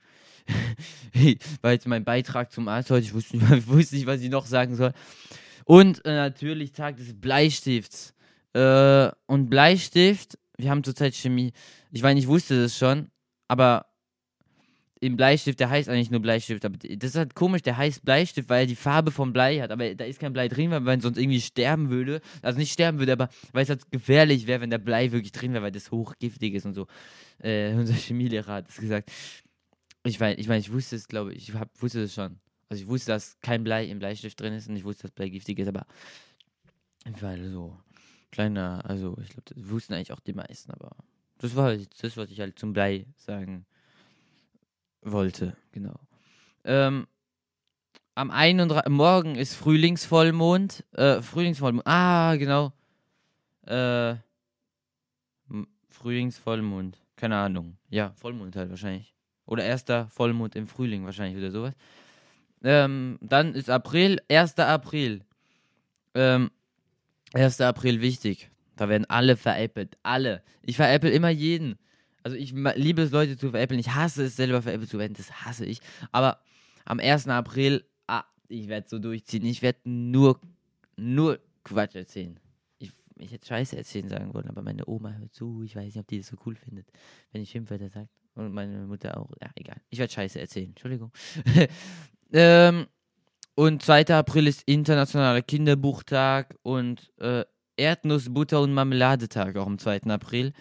War 1.62 1.72
jetzt 1.72 1.86
mein 1.86 2.04
Beitrag 2.04 2.52
zum 2.52 2.68
Arzt 2.68 2.90
heute, 2.90 3.06
ich 3.06 3.14
wusste 3.14 3.38
nicht, 3.38 3.50
ich 3.50 3.66
wusste 3.68 3.96
nicht 3.96 4.06
was 4.06 4.20
ich 4.20 4.30
noch 4.30 4.46
sagen 4.46 4.76
soll. 4.76 4.92
Und 5.64 6.04
äh, 6.04 6.14
natürlich 6.14 6.72
Tag 6.72 6.96
des 6.96 7.18
Bleistifts. 7.18 8.14
Äh, 8.54 9.10
und 9.26 9.48
Bleistift, 9.48 10.38
wir 10.56 10.70
haben 10.70 10.84
zurzeit 10.84 11.14
Chemie. 11.14 11.52
Ich 11.90 12.02
meine, 12.02 12.20
ich 12.20 12.26
wusste 12.26 12.62
das 12.62 12.76
schon, 12.76 13.10
aber 13.48 13.86
im 15.02 15.16
Bleistift, 15.16 15.58
der 15.58 15.68
heißt 15.68 15.88
eigentlich 15.88 16.12
nur 16.12 16.20
Bleistift. 16.20 16.64
Aber 16.64 16.76
das 16.78 17.10
ist 17.10 17.16
halt 17.16 17.34
komisch, 17.34 17.62
der 17.62 17.76
heißt 17.76 18.04
Bleistift, 18.04 18.48
weil 18.48 18.60
er 18.60 18.66
die 18.66 18.76
Farbe 18.76 19.10
vom 19.10 19.32
Blei 19.32 19.58
hat. 19.58 19.72
Aber 19.72 19.92
da 19.96 20.04
ist 20.04 20.20
kein 20.20 20.32
Blei 20.32 20.46
drin, 20.46 20.70
weil 20.70 20.78
man 20.78 21.00
sonst 21.00 21.18
irgendwie 21.18 21.40
sterben 21.40 21.90
würde. 21.90 22.20
Also 22.40 22.60
nicht 22.60 22.72
sterben 22.72 23.00
würde, 23.00 23.12
aber 23.12 23.28
weil 23.52 23.64
es 23.64 23.68
halt 23.68 23.90
gefährlich 23.90 24.46
wäre, 24.46 24.60
wenn 24.60 24.70
der 24.70 24.78
Blei 24.78 25.10
wirklich 25.10 25.32
drin 25.32 25.54
wäre, 25.54 25.64
weil 25.64 25.72
das 25.72 25.90
hochgiftig 25.90 26.54
ist 26.54 26.66
und 26.66 26.74
so. 26.74 26.86
Äh, 27.42 27.74
unser 27.74 27.94
Chemielehrer 27.94 28.52
hat 28.52 28.68
es 28.68 28.76
gesagt. 28.76 29.10
Ich 30.04 30.20
meine, 30.20 30.36
ich, 30.36 30.46
mein, 30.46 30.60
ich 30.60 30.72
wusste 30.72 30.94
es, 30.94 31.08
glaube 31.08 31.32
ich, 31.32 31.48
ich 31.48 31.54
hab, 31.54 31.68
wusste 31.82 32.02
es 32.02 32.14
schon. 32.14 32.38
Also 32.68 32.84
ich 32.84 32.88
wusste, 32.88 33.10
dass 33.10 33.40
kein 33.40 33.64
Blei 33.64 33.86
im 33.86 33.98
Bleistift 33.98 34.40
drin 34.40 34.52
ist 34.52 34.68
und 34.68 34.76
ich 34.76 34.84
wusste, 34.84 35.02
dass 35.02 35.10
Blei 35.10 35.28
giftig 35.30 35.58
ist, 35.58 35.68
aber 35.68 35.84
weil 37.20 37.50
so 37.50 37.76
kleiner, 38.32 38.82
also 38.84 39.16
ich 39.22 39.28
glaube, 39.28 39.54
das 39.54 39.70
wussten 39.70 39.94
eigentlich 39.94 40.12
auch 40.12 40.20
die 40.20 40.32
meisten, 40.32 40.72
aber 40.72 40.90
das 41.38 41.54
war 41.54 41.76
das, 41.76 42.16
was 42.16 42.30
ich 42.30 42.40
halt 42.40 42.58
zum 42.58 42.72
Blei 42.72 43.06
sagen 43.16 43.66
wollte, 45.02 45.56
genau. 45.70 46.00
Ähm, 46.64 47.06
am 48.14 48.30
31. 48.30 48.90
Morgen 48.90 49.36
ist 49.36 49.54
Frühlingsvollmond. 49.54 50.84
Äh, 50.92 51.22
Frühlingsvollmond. 51.22 51.86
Ah, 51.86 52.36
genau. 52.36 52.72
Äh, 53.66 54.16
Frühlingsvollmond. 55.88 56.98
Keine 57.16 57.36
Ahnung. 57.36 57.76
Ja, 57.88 58.12
Vollmond 58.16 58.56
halt 58.56 58.70
wahrscheinlich. 58.70 59.14
Oder 59.46 59.64
erster 59.64 60.08
Vollmond 60.10 60.56
im 60.56 60.66
Frühling 60.66 61.04
wahrscheinlich 61.04 61.38
oder 61.38 61.50
sowas. 61.50 61.74
Ähm, 62.64 63.18
dann 63.20 63.54
ist 63.54 63.70
April, 63.70 64.20
1. 64.28 64.58
April. 64.58 65.24
Ähm, 66.14 66.50
1. 67.34 67.60
April 67.60 68.00
wichtig. 68.00 68.50
Da 68.76 68.88
werden 68.88 69.04
alle 69.08 69.36
veräppelt. 69.36 69.96
Alle. 70.02 70.42
Ich 70.62 70.76
veräppel 70.76 71.10
immer 71.10 71.28
jeden. 71.28 71.78
Also 72.22 72.36
ich 72.36 72.52
liebe 72.52 73.02
es, 73.02 73.10
Leute 73.10 73.36
zu 73.36 73.50
veräppeln. 73.50 73.80
Ich 73.80 73.94
hasse 73.94 74.24
es, 74.24 74.36
selber 74.36 74.62
veräppelt 74.62 74.90
zu 74.90 74.98
werden. 74.98 75.14
Das 75.14 75.44
hasse 75.44 75.66
ich. 75.66 75.80
Aber 76.12 76.40
am 76.84 77.00
1. 77.00 77.28
April, 77.28 77.84
ah, 78.06 78.24
ich 78.48 78.68
werde 78.68 78.88
so 78.88 78.98
durchziehen. 78.98 79.44
Ich 79.44 79.62
werde 79.62 79.80
nur, 79.84 80.40
nur 80.96 81.40
Quatsch 81.64 81.94
erzählen. 81.94 82.38
Ich, 82.78 82.92
ich 83.18 83.32
hätte 83.32 83.46
Scheiße 83.46 83.76
erzählen 83.76 84.08
sagen 84.08 84.34
wollen, 84.34 84.48
aber 84.48 84.62
meine 84.62 84.86
Oma 84.86 85.12
hört 85.12 85.34
zu. 85.34 85.62
Ich 85.62 85.76
weiß 85.76 85.84
nicht, 85.84 85.98
ob 85.98 86.06
die 86.06 86.18
das 86.18 86.28
so 86.28 86.36
cool 86.46 86.54
findet, 86.54 86.86
wenn 87.32 87.42
ich 87.42 87.50
Schimpfwörter 87.50 87.88
sage. 87.88 88.08
Und 88.34 88.52
meine 88.54 88.86
Mutter 88.86 89.18
auch. 89.18 89.30
Ja, 89.42 89.50
egal. 89.56 89.80
Ich 89.90 89.98
werde 89.98 90.12
Scheiße 90.12 90.40
erzählen. 90.40 90.68
Entschuldigung. 90.68 91.12
ähm, 92.32 92.86
und 93.54 93.82
2. 93.82 94.06
April 94.08 94.46
ist 94.46 94.62
internationaler 94.66 95.42
Kinderbuchtag 95.42 96.56
und 96.62 97.10
äh, 97.18 97.44
Erdnuss, 97.76 98.32
Butter 98.32 98.60
und 98.60 98.72
Marmeladetag 98.72 99.56
auch 99.56 99.66
am 99.66 99.78
2. 99.78 100.02
April. 100.08 100.52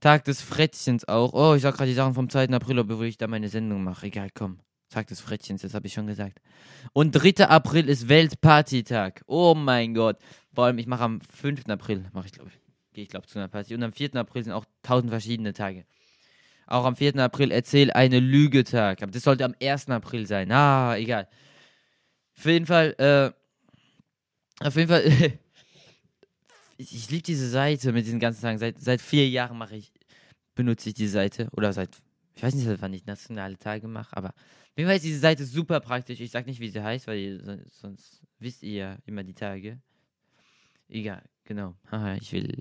Tag 0.00 0.24
des 0.24 0.40
Frettchens 0.40 1.06
auch. 1.06 1.32
Oh, 1.32 1.54
ich 1.54 1.62
sag 1.62 1.76
gerade 1.76 1.90
die 1.90 1.94
Sachen 1.94 2.14
vom 2.14 2.28
2. 2.28 2.48
April, 2.48 2.78
obwohl 2.78 3.06
ich 3.06 3.18
da 3.18 3.26
meine 3.26 3.48
Sendung 3.48 3.84
mache. 3.84 4.06
Egal, 4.06 4.28
komm. 4.34 4.60
Tag 4.88 5.06
des 5.06 5.20
Frettchens, 5.20 5.62
das 5.62 5.74
habe 5.74 5.86
ich 5.86 5.92
schon 5.92 6.06
gesagt. 6.06 6.40
Und 6.92 7.12
3. 7.12 7.46
April 7.46 7.88
ist 7.88 8.08
Weltpartytag. 8.08 9.22
Oh 9.26 9.54
mein 9.54 9.94
Gott. 9.94 10.18
Vor 10.52 10.64
allem, 10.64 10.78
ich 10.78 10.86
mache 10.86 11.04
am 11.04 11.20
5. 11.20 11.68
April, 11.68 12.08
mache 12.12 12.26
ich 12.26 12.32
glaube 12.32 12.50
ich, 12.50 12.58
gehe 12.92 13.04
ich 13.04 13.10
glaube 13.10 13.26
zu 13.26 13.38
einer 13.38 13.48
Party. 13.48 13.74
Und 13.74 13.82
am 13.82 13.92
4. 13.92 14.16
April 14.16 14.42
sind 14.42 14.52
auch 14.52 14.64
tausend 14.82 15.10
verschiedene 15.10 15.52
Tage. 15.52 15.84
Auch 16.66 16.84
am 16.84 16.96
4. 16.96 17.16
April 17.16 17.52
erzähl 17.52 17.92
eine 17.92 18.20
Lüge-Tag. 18.20 19.02
Aber 19.02 19.12
das 19.12 19.22
sollte 19.22 19.44
am 19.44 19.54
1. 19.62 19.90
April 19.90 20.26
sein. 20.26 20.50
Ah, 20.50 20.96
egal. 20.96 21.28
Auf 22.40 22.46
jeden 22.46 22.64
Fall, 22.64 22.94
äh, 22.98 24.64
auf 24.66 24.74
jeden 24.74 24.88
Fall, 24.88 25.04
ich, 26.78 26.94
ich 26.94 27.10
liebe 27.10 27.22
diese 27.22 27.50
Seite 27.50 27.92
mit 27.92 28.06
diesen 28.06 28.18
ganzen 28.18 28.40
Tagen. 28.40 28.56
Seit, 28.56 28.80
seit 28.80 29.02
vier 29.02 29.28
Jahren 29.28 29.58
mache 29.58 29.76
ich, 29.76 29.92
benutze 30.54 30.88
ich 30.88 30.94
diese 30.94 31.12
Seite. 31.12 31.48
Oder 31.52 31.74
seit, 31.74 31.90
ich 32.34 32.42
weiß 32.42 32.54
nicht, 32.54 32.80
wann 32.80 32.94
ich 32.94 33.04
nationale 33.04 33.58
Tage 33.58 33.88
mache, 33.88 34.16
aber 34.16 34.28
auf 34.30 34.78
jeden 34.78 34.88
Fall 34.88 34.96
ist 34.96 35.04
diese 35.04 35.18
Seite 35.20 35.44
super 35.44 35.80
praktisch. 35.80 36.18
Ich 36.20 36.30
sag 36.30 36.46
nicht, 36.46 36.60
wie 36.60 36.70
sie 36.70 36.82
heißt, 36.82 37.06
weil 37.06 37.18
ihr, 37.18 37.44
son- 37.44 37.62
sonst 37.68 38.22
wisst 38.38 38.62
ihr 38.62 38.72
ja 38.72 38.98
immer 39.04 39.22
die 39.22 39.34
Tage. 39.34 39.78
Egal, 40.88 41.22
genau. 41.44 41.76
Haha, 41.90 42.14
ich 42.22 42.32
will, 42.32 42.56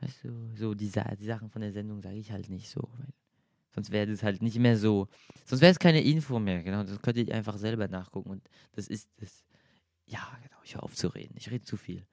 weißt 0.00 0.24
du, 0.24 0.50
so 0.56 0.74
die, 0.74 0.90
die 0.90 1.24
Sachen 1.24 1.50
von 1.50 1.62
der 1.62 1.72
Sendung 1.72 2.02
sage 2.02 2.16
ich 2.16 2.32
halt 2.32 2.48
nicht 2.48 2.68
so, 2.68 2.80
weil 2.98 3.06
sonst 3.74 3.90
wäre 3.90 4.06
das 4.06 4.22
halt 4.22 4.42
nicht 4.42 4.58
so. 4.78 5.08
Sonst 5.44 5.60
wäre 5.60 5.98
Info 5.98 6.38
mehr, 6.38 6.62
genau. 6.62 6.84
Das 6.84 7.00
könnt 7.00 7.16
ihr 7.16 7.34
einfach 7.34 7.56
selber 7.56 7.88
nachgucken 7.88 8.30
und 8.30 8.48
das 8.72 8.88
ist 8.88 9.08
das. 9.18 9.44
Ja, 10.06 10.20
genau, 10.42 10.56
ich 10.64 10.74
höre 10.74 10.82
auf 10.82 10.94
zu 10.94 11.08
reden. 11.08 11.34
Ich 11.36 11.50
rede 11.50 11.64
zu 11.64 11.76
viel. 11.76 12.06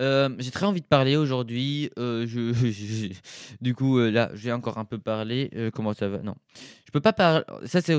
Euh, 0.00 0.30
j'ai 0.38 0.50
très 0.50 0.66
envie 0.66 0.80
de 0.80 0.86
parler 0.86 1.16
aujourd'hui. 1.16 1.90
Euh, 1.98 2.26
du 3.60 3.74
coup, 3.74 3.98
euh, 3.98 4.10
là, 4.10 4.30
j'ai 4.34 4.52
encore 4.52 4.78
un 4.78 4.84
peu 4.84 4.98
parlé. 4.98 5.50
Euh, 5.54 5.70
comment 5.70 5.94
ça 5.94 6.08
va 6.08 6.18
Non, 6.18 6.34
je 6.86 6.90
peux 6.90 7.00
pas 7.00 7.12
parler. 7.12 7.44
Ça, 7.64 7.80
c'est 7.80 7.94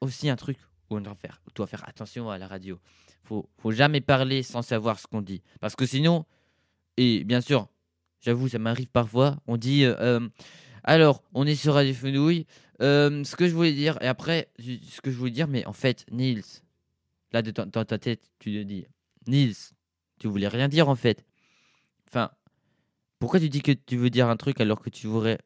aussi 0.00 0.28
un 0.28 0.36
truc 0.36 0.58
où 0.90 0.96
on 0.96 1.00
doit 1.00 1.66
faire 1.66 1.88
attention 1.88 2.30
à 2.30 2.38
la 2.38 2.46
radio. 2.46 2.78
Faut, 3.24 3.48
faut 3.58 3.72
jamais 3.72 4.00
parler 4.00 4.42
sans 4.42 4.62
savoir 4.62 4.98
ce 4.98 5.06
qu'on 5.06 5.22
dit, 5.22 5.42
parce 5.60 5.76
que 5.76 5.86
sinon, 5.86 6.26
et 6.96 7.24
bien 7.24 7.40
sûr, 7.40 7.68
j'avoue, 8.22 8.48
ça 8.48 8.58
m'arrive 8.58 8.88
parfois. 8.88 9.36
On 9.46 9.56
dit, 9.56 9.84
euh, 9.84 9.94
euh, 10.00 10.28
alors, 10.84 11.22
on 11.34 11.46
est 11.46 11.54
sur 11.54 11.74
Radio 11.74 11.92
Fenouille. 11.92 12.46
Euh, 12.80 13.22
ce 13.24 13.36
que 13.36 13.46
je 13.46 13.54
voulais 13.54 13.72
dire, 13.72 13.98
et 14.00 14.06
après, 14.06 14.50
ce 14.58 15.00
que 15.00 15.10
je 15.10 15.16
voulais 15.16 15.30
dire, 15.30 15.48
mais 15.48 15.64
en 15.66 15.72
fait, 15.72 16.06
Nils, 16.10 16.42
là, 17.32 17.42
dans 17.42 17.84
ta 17.84 17.98
tête, 17.98 18.32
tu 18.38 18.52
te 18.52 18.62
dis, 18.62 18.86
Nils, 19.26 19.54
tu 20.18 20.28
voulais 20.28 20.48
rien 20.48 20.68
dire 20.68 20.88
en 20.88 20.96
fait. 20.96 21.24
Enfin, 22.08 22.30
pourquoi 23.18 23.38
tu 23.40 23.48
dis 23.48 23.62
que 23.62 23.72
tu 23.72 23.96
veux 23.96 24.10
dire 24.10 24.28
un 24.28 24.36
truc 24.36 24.60
alors 24.60 24.80
que 24.80 24.90
tu 24.90 25.06
voulais, 25.06 25.38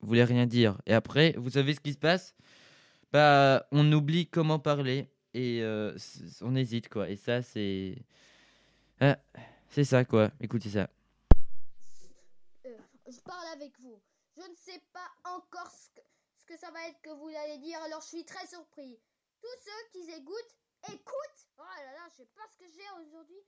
voulais 0.00 0.24
rien 0.24 0.46
dire? 0.46 0.78
Et 0.86 0.94
après, 0.94 1.34
vous 1.36 1.50
savez 1.50 1.74
ce 1.74 1.80
qui 1.80 1.92
se 1.92 1.98
passe? 1.98 2.34
Bah, 3.12 3.66
on 3.72 3.90
oublie 3.92 4.26
comment 4.26 4.58
parler 4.58 5.08
et 5.34 5.62
on 6.40 6.56
hésite 6.56 6.88
quoi. 6.88 7.10
Et 7.10 7.16
ça, 7.16 7.42
c'est. 7.42 7.96
Ah, 9.00 9.18
c'est 9.68 9.84
ça 9.84 10.04
quoi. 10.04 10.30
Écoutez 10.40 10.70
ça. 10.70 10.88
Je 13.12 13.20
parle 13.20 13.46
avec 13.48 13.78
vous. 13.80 14.00
Je 14.36 14.42
ne 14.42 14.54
sais 14.56 14.82
pas 14.92 15.10
encore 15.24 15.70
ce 15.70 15.90
que, 15.90 16.00
ce 16.38 16.44
que 16.46 16.56
ça 16.56 16.70
va 16.70 16.88
être 16.88 17.00
que 17.02 17.10
vous 17.10 17.28
allez 17.28 17.58
dire, 17.58 17.80
alors 17.82 18.00
je 18.00 18.08
suis 18.08 18.24
très 18.24 18.46
surpris. 18.46 18.98
Tous 19.42 19.62
ceux 19.64 19.90
qui 19.92 20.10
écoutent, 20.10 20.56
écoutent 20.88 21.46
Oh 21.58 21.62
là 21.62 21.92
là, 21.92 22.08
je 22.10 22.16
sais 22.16 22.28
pas 22.34 22.42
ce 22.50 22.56
que 22.56 22.70
j'ai 22.70 22.90
aujourd'hui. 23.00 23.42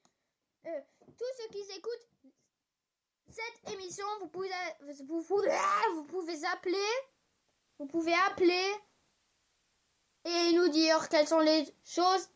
Euh, 0.66 0.80
tous 1.06 1.24
ceux 1.38 1.48
qui 1.48 1.60
écoutent 1.76 2.08
cette 3.28 3.72
émission, 3.72 4.04
vous 4.20 4.28
pouvez, 4.28 4.50
vous, 4.80 5.22
pouvez, 5.22 5.58
vous 5.94 6.04
pouvez 6.04 6.44
appeler, 6.46 6.90
vous 7.78 7.86
pouvez 7.86 8.14
appeler 8.26 8.72
et 10.24 10.52
nous 10.52 10.68
dire 10.68 11.08
quelles 11.08 11.28
sont 11.28 11.40
les 11.40 11.66
choses 11.84 12.28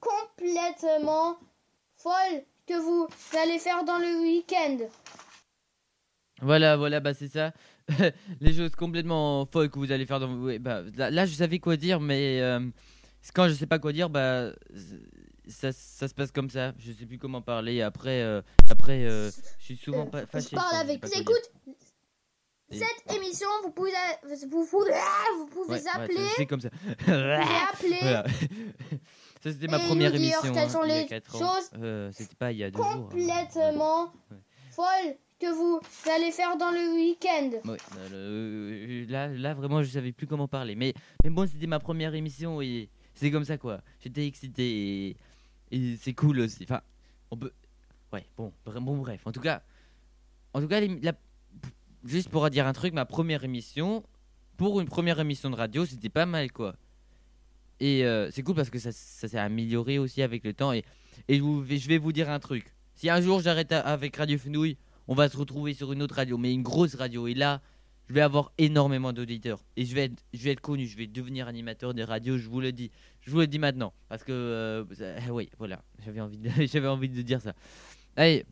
complètement 0.00 1.38
folles 1.96 2.44
que 2.66 2.74
vous 2.74 3.08
allez 3.34 3.58
faire 3.58 3.84
dans 3.84 3.98
le 3.98 4.20
week-end. 4.20 4.78
Voilà, 6.42 6.76
voilà, 6.76 7.00
bah 7.00 7.14
c'est 7.14 7.28
ça. 7.28 7.52
Les 8.40 8.52
choses 8.54 8.74
complètement 8.74 9.46
folles 9.46 9.70
que 9.70 9.78
vous 9.78 9.92
allez 9.92 10.06
faire 10.06 10.20
dans. 10.20 10.34
ouais, 10.36 10.58
bah, 10.58 10.82
là, 10.96 11.10
là, 11.10 11.26
je 11.26 11.32
savais 11.34 11.58
quoi 11.58 11.76
dire, 11.76 12.00
mais 12.00 12.40
euh, 12.40 12.60
quand 13.34 13.48
je 13.48 13.54
sais 13.54 13.66
pas 13.66 13.78
quoi 13.78 13.92
dire, 13.92 14.10
bah 14.10 14.50
ça, 15.48 15.70
ça 15.72 16.08
se 16.08 16.14
passe 16.14 16.32
comme 16.32 16.50
ça. 16.50 16.72
Je 16.78 16.92
sais 16.92 17.06
plus 17.06 17.18
comment 17.18 17.40
parler. 17.42 17.82
Après, 17.82 18.22
euh, 18.22 18.42
après, 18.70 19.04
euh, 19.06 19.30
je 19.60 19.64
suis 19.64 19.76
souvent 19.76 20.06
pas 20.06 20.26
fâché. 20.26 20.48
je 20.52 20.56
parle 20.56 20.74
avec. 20.76 21.04
dire. 21.04 21.20
Écoute, 21.20 21.50
Et- 22.70 22.78
cette 22.78 23.16
émission, 23.16 23.48
vous 23.62 23.70
pouvez, 23.70 23.90
vous, 24.24 24.48
vous, 24.50 24.64
vous 24.64 25.46
pouvez 25.46 25.74
Ouais, 25.74 25.82
ouais, 25.82 25.88
appeler, 25.94 26.16
c'est- 26.16 26.34
c'est 26.36 26.46
comme 26.46 26.60
ça. 26.60 26.70
vous 26.72 27.12
appeler 27.12 27.98
voilà. 28.02 28.24
ça 29.42 29.52
c'était 29.52 29.68
ma 29.68 29.78
première 29.78 30.10
nous 30.10 30.18
dire 30.18 30.32
émission. 30.32 30.52
quelles 30.52 30.64
hein, 30.64 30.68
sont 30.68 30.82
les 30.82 31.06
choses 31.30 32.12
c'était 32.16 32.34
pas 32.34 32.50
il 32.52 32.58
y 32.58 32.64
a 32.64 32.70
deux 32.70 32.78
jours. 32.78 32.86
hein. 32.86 33.08
complètement 33.10 34.04
Ouais. 34.30 34.38
folles 34.72 35.16
que 35.40 35.52
vous 35.52 35.80
allez 36.10 36.30
faire 36.30 36.56
dans 36.56 36.70
le 36.70 36.94
week-end. 36.94 37.50
Ouais, 37.70 37.76
euh, 37.98 39.04
le- 39.04 39.10
là, 39.10 39.28
là, 39.28 39.54
vraiment, 39.54 39.82
je 39.82 39.88
savais 39.90 40.12
plus 40.12 40.26
comment 40.26 40.48
parler. 40.48 40.74
Mais, 40.74 40.94
mais 41.22 41.30
bon, 41.30 41.46
c'était 41.46 41.66
ma 41.66 41.78
première 41.80 42.14
émission 42.14 42.60
et 42.62 42.88
c'est 43.14 43.30
comme 43.30 43.44
ça, 43.44 43.58
quoi. 43.58 43.80
J'étais 44.02 44.26
excité 44.26 45.16
et, 45.70 45.96
c'est 45.96 46.14
cool 46.14 46.40
aussi. 46.40 46.64
Enfin, 46.64 46.80
on 47.30 47.36
peut. 47.36 47.52
Ouais, 48.12 48.24
bon, 48.36 48.52
bon, 48.64 48.96
bref. 48.98 49.22
En 49.26 49.32
tout 49.32 49.40
cas, 49.40 49.62
en 50.52 50.60
tout 50.60 50.68
cas, 50.68 50.80
juste 52.04 52.28
pour 52.28 52.48
dire 52.50 52.66
un 52.66 52.72
truc, 52.72 52.94
ma 52.94 53.04
première 53.04 53.42
émission, 53.44 54.04
pour 54.56 54.80
une 54.80 54.88
première 54.88 55.18
émission 55.18 55.50
de 55.50 55.56
radio, 55.56 55.84
c'était 55.84 56.08
pas 56.08 56.26
mal, 56.26 56.52
quoi. 56.52 56.76
Et 57.80 58.04
euh, 58.04 58.30
c'est 58.30 58.42
cool 58.44 58.54
parce 58.54 58.70
que 58.70 58.78
ça, 58.78 58.92
ça 58.92 59.26
s'est 59.26 59.38
amélioré 59.38 59.98
aussi 59.98 60.22
avec 60.22 60.44
le 60.44 60.52
temps. 60.54 60.72
Et, 60.72 60.84
et 61.26 61.36
je, 61.38 61.42
vous- 61.42 61.64
je 61.66 61.88
vais 61.88 61.98
vous 61.98 62.12
dire 62.12 62.30
un 62.30 62.38
truc. 62.38 62.72
Si 62.94 63.10
un 63.10 63.20
jour 63.20 63.40
j'arrête 63.40 63.72
avec 63.72 64.16
Radio 64.16 64.38
Fenouille, 64.38 64.76
on 65.08 65.14
va 65.14 65.28
se 65.28 65.36
retrouver 65.36 65.74
sur 65.74 65.92
une 65.92 66.02
autre 66.02 66.14
radio, 66.16 66.38
mais 66.38 66.52
une 66.52 66.62
grosse 66.62 66.94
radio. 66.94 67.26
Et 67.26 67.34
là, 67.34 67.60
je 68.08 68.14
vais 68.14 68.20
avoir 68.20 68.52
énormément 68.58 69.12
d'auditeurs. 69.12 69.60
Et 69.76 69.84
je 69.86 69.94
vais, 69.94 70.04
être, 70.04 70.22
je 70.32 70.42
vais 70.44 70.50
être 70.52 70.60
connu, 70.60 70.86
je 70.86 70.96
vais 70.96 71.06
devenir 71.06 71.48
animateur 71.48 71.94
des 71.94 72.04
radios, 72.04 72.36
je 72.38 72.48
vous 72.48 72.60
le 72.60 72.72
dis. 72.72 72.90
Je 73.22 73.30
vous 73.30 73.38
le 73.40 73.46
dis 73.46 73.58
maintenant. 73.58 73.92
Parce 74.08 74.24
que, 74.24 74.32
euh, 74.32 74.84
ça- 74.94 75.32
oui, 75.32 75.48
voilà, 75.58 75.82
j'avais 76.04 76.20
envie, 76.20 76.38
de, 76.38 76.48
j'avais 76.66 76.88
envie 76.88 77.08
de 77.08 77.22
dire 77.22 77.40
ça. 77.40 77.54
Allez, 78.16 78.44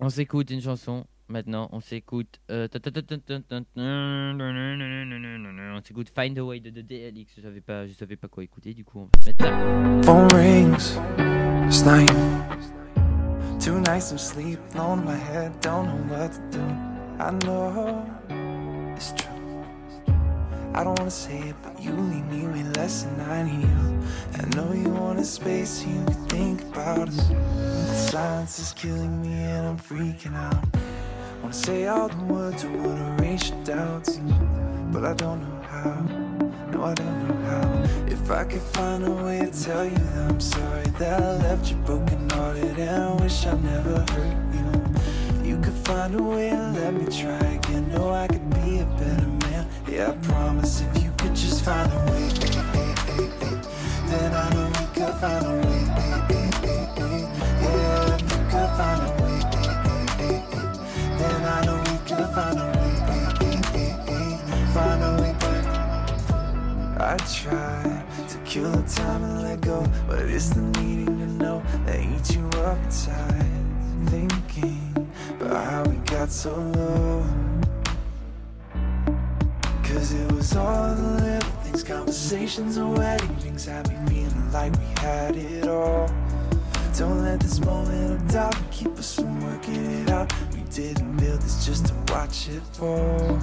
on 0.00 0.08
s'écoute 0.10 0.50
une 0.50 0.60
chanson. 0.60 1.06
Maintenant, 1.26 1.70
on 1.72 1.80
s'écoute. 1.80 2.38
On 5.78 5.80
s'écoute 5.82 6.10
Find 6.14 6.38
a 6.38 6.44
Way 6.44 6.60
de, 6.60 6.68
de 6.68 6.82
DLX. 6.82 7.32
Je 7.38 7.40
savais 7.40 7.62
pas, 7.62 7.86
je 7.86 7.94
savais 7.94 8.16
pas 8.16 8.28
quoi 8.28 8.44
écouter, 8.44 8.74
du 8.74 8.84
coup, 8.84 8.98
on 9.00 9.04
va 9.04 9.10
se 9.22 9.28
mettre 9.30 9.44
ça. 11.70 12.53
Two 13.64 13.80
nights 13.80 14.12
of 14.12 14.20
sleep, 14.20 14.58
alone 14.74 14.98
in 14.98 15.04
my 15.06 15.16
head, 15.16 15.58
don't 15.62 15.86
know 15.86 16.14
what 16.14 16.30
to 16.34 16.40
do. 16.50 16.62
I 17.18 17.30
know 17.46 18.04
it's 18.94 19.12
true. 19.12 19.64
I 20.74 20.84
don't 20.84 20.98
wanna 20.98 21.10
say 21.10 21.38
it, 21.38 21.56
but 21.62 21.82
you 21.82 21.92
need 21.94 22.26
me 22.30 22.46
way 22.46 22.62
less 22.76 23.04
than 23.04 23.20
I 23.22 23.42
need 23.42 23.62
you. 23.62 24.02
I 24.38 24.44
know 24.54 24.70
you 24.74 24.90
want 24.90 25.18
a 25.18 25.24
space 25.24 25.80
so 25.80 25.88
you 25.88 26.04
can 26.04 26.28
think 26.28 26.60
about 26.60 27.08
us. 27.08 27.28
The 27.28 27.94
silence 27.94 28.58
is 28.58 28.74
killing 28.74 29.22
me 29.22 29.32
and 29.32 29.66
I'm 29.66 29.78
freaking 29.78 30.36
out. 30.36 30.62
Wanna 31.40 31.54
say 31.54 31.86
all 31.86 32.08
the 32.10 32.22
words, 32.24 32.66
I 32.66 32.68
wanna 32.68 33.16
erase 33.16 33.48
your 33.48 33.64
doubts, 33.64 34.20
but 34.92 35.06
I 35.06 35.14
don't 35.14 35.40
know 35.40 35.62
how. 35.62 36.02
No, 36.70 36.84
I 36.84 36.92
don't 36.92 37.28
know 37.28 37.34
how. 37.48 38.03
If 38.24 38.30
I 38.30 38.44
could 38.44 38.62
find 38.62 39.04
a 39.04 39.10
way 39.10 39.40
to 39.40 39.50
tell 39.64 39.84
you 39.84 39.90
that 39.90 40.30
I'm 40.30 40.40
sorry 40.40 40.86
that 40.98 41.22
I 41.22 41.36
left 41.42 41.70
you 41.70 41.76
broken 41.84 42.30
hearted 42.30 42.78
and 42.78 43.02
I 43.02 43.12
wish 43.22 43.44
I 43.44 43.52
never 43.58 43.98
hurt 44.12 44.36
you. 44.54 45.50
You 45.50 45.60
could 45.60 45.74
find 45.86 46.14
a 46.14 46.22
way 46.22 46.48
to 46.48 46.70
let 46.72 46.94
me 46.94 47.04
try 47.04 47.36
again. 47.36 47.92
Know 47.92 48.14
I 48.14 48.26
could 48.26 48.48
be 48.48 48.78
a 48.78 48.86
better 48.96 49.28
man. 49.28 49.66
Yeah, 49.86 50.12
I 50.12 50.14
promise 50.26 50.80
if 50.80 51.04
you 51.04 51.12
could 51.18 51.34
just 51.36 51.62
find 51.66 51.92
a 51.92 51.96
way. 52.10 52.30
Then 54.08 54.32
I 54.32 54.48
know 54.54 54.68
we 54.68 54.86
could 54.96 55.14
find 55.20 55.44
a 55.44 55.52
way. 55.60 55.84
Yeah, 57.60 58.14
if 58.14 58.22
you 58.22 58.40
could 58.48 58.70
find 58.78 59.00
a 59.04 59.12
way. 59.20 59.38
Then 61.18 61.44
I 61.44 61.60
know 61.66 61.76
we 61.76 61.96
could 62.08 62.28
find 62.34 62.58
a 62.58 62.66
way 62.80 62.94
back. 63.04 63.34
I 66.96 67.16
try 67.18 68.03
to 68.34 68.40
kill 68.40 68.70
the 68.70 68.82
time 68.82 69.22
and 69.22 69.42
let 69.42 69.60
go, 69.60 69.86
but 70.08 70.22
it's 70.22 70.48
the 70.50 70.60
needing 70.60 71.06
to 71.06 71.26
know 71.26 71.62
that 71.86 72.00
eats 72.00 72.34
you 72.34 72.44
up 72.66 72.76
inside. 72.82 73.46
Thinking 74.06 75.08
about 75.40 75.64
how 75.64 75.82
we 75.84 75.96
got 75.98 76.30
so 76.30 76.52
low. 76.52 77.24
Cause 79.84 80.12
it 80.12 80.32
was 80.32 80.56
all 80.56 80.94
the 80.96 81.22
little 81.22 81.50
things, 81.62 81.84
conversations 81.84 82.76
and 82.76 82.98
wedding 82.98 83.36
rings 83.44 83.66
had 83.66 83.88
me 83.88 83.96
feeling 84.08 84.52
like 84.52 84.72
we 84.72 85.00
had 85.00 85.36
it 85.36 85.68
all. 85.68 86.10
Don't 86.98 87.22
let 87.22 87.38
this 87.38 87.60
moment 87.60 88.20
of 88.20 88.32
doubt 88.32 88.56
keep 88.72 88.98
us 88.98 89.14
from 89.14 89.40
working 89.44 90.02
it 90.02 90.10
out. 90.10 90.32
We 90.52 90.62
didn't 90.72 91.16
build 91.18 91.40
this 91.40 91.64
just 91.64 91.86
to 91.86 91.94
watch 92.12 92.48
it 92.48 92.62
fall. 92.72 93.38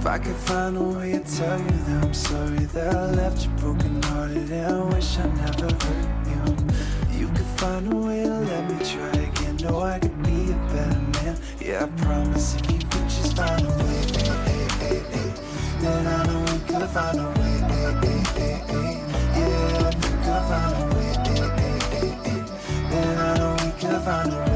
If 0.00 0.06
I 0.06 0.18
could 0.18 0.36
find 0.36 0.76
a 0.76 0.82
way 0.82 1.12
to 1.12 1.18
tell 1.36 1.58
you 1.58 1.66
that 1.66 2.04
I'm 2.04 2.14
sorry 2.14 2.64
that 2.72 2.94
I 2.94 3.10
left 3.10 3.44
you 3.44 3.50
broken 3.58 4.00
hearted 4.04 4.48
and 4.48 4.76
I 4.76 4.94
wish 4.94 5.18
I 5.18 5.26
never 5.26 5.74
hurt 5.74 6.08
you. 6.30 7.18
You 7.18 7.26
could 7.26 7.50
find 7.58 7.92
a 7.92 7.96
way 7.96 8.22
to 8.22 8.30
let 8.30 8.70
me 8.70 8.78
try 8.86 9.10
again. 9.10 9.56
Know 9.56 9.80
I 9.80 9.98
could 9.98 10.22
be 10.22 10.52
a 10.52 10.54
better 10.72 11.00
man. 11.24 11.36
Yeah, 11.60 11.84
I 11.84 12.02
promise 12.02 12.54
if 12.54 12.70
you 12.70 12.78
could 12.78 13.08
just 13.10 13.36
find 13.36 13.60
a 13.66 13.70
way, 13.70 14.04
eh, 14.14 14.46
eh, 14.46 14.86
eh, 14.86 15.02
eh, 15.18 15.32
then 15.80 16.06
I 16.06 16.26
know 16.26 16.40
we 16.42 16.58
could 16.68 16.88
find 16.90 17.18
a 17.18 17.26
way. 17.40 17.56
eh, 17.68 18.00
eh, 18.04 18.22
eh, 18.36 18.78
eh. 18.78 19.02
Yeah, 19.36 19.90
you 19.90 20.14
could 20.22 20.44
find 20.48 20.74
a 20.78 20.94
way, 20.94 21.10
eh, 21.26 21.58
eh, 21.58 21.98
eh, 21.98 22.30
eh, 22.30 22.90
then 22.90 23.18
I 23.18 23.38
know 23.38 23.56
we 23.64 23.70
could 23.72 24.02
find 24.04 24.32
a 24.32 24.38
way. 24.38 24.47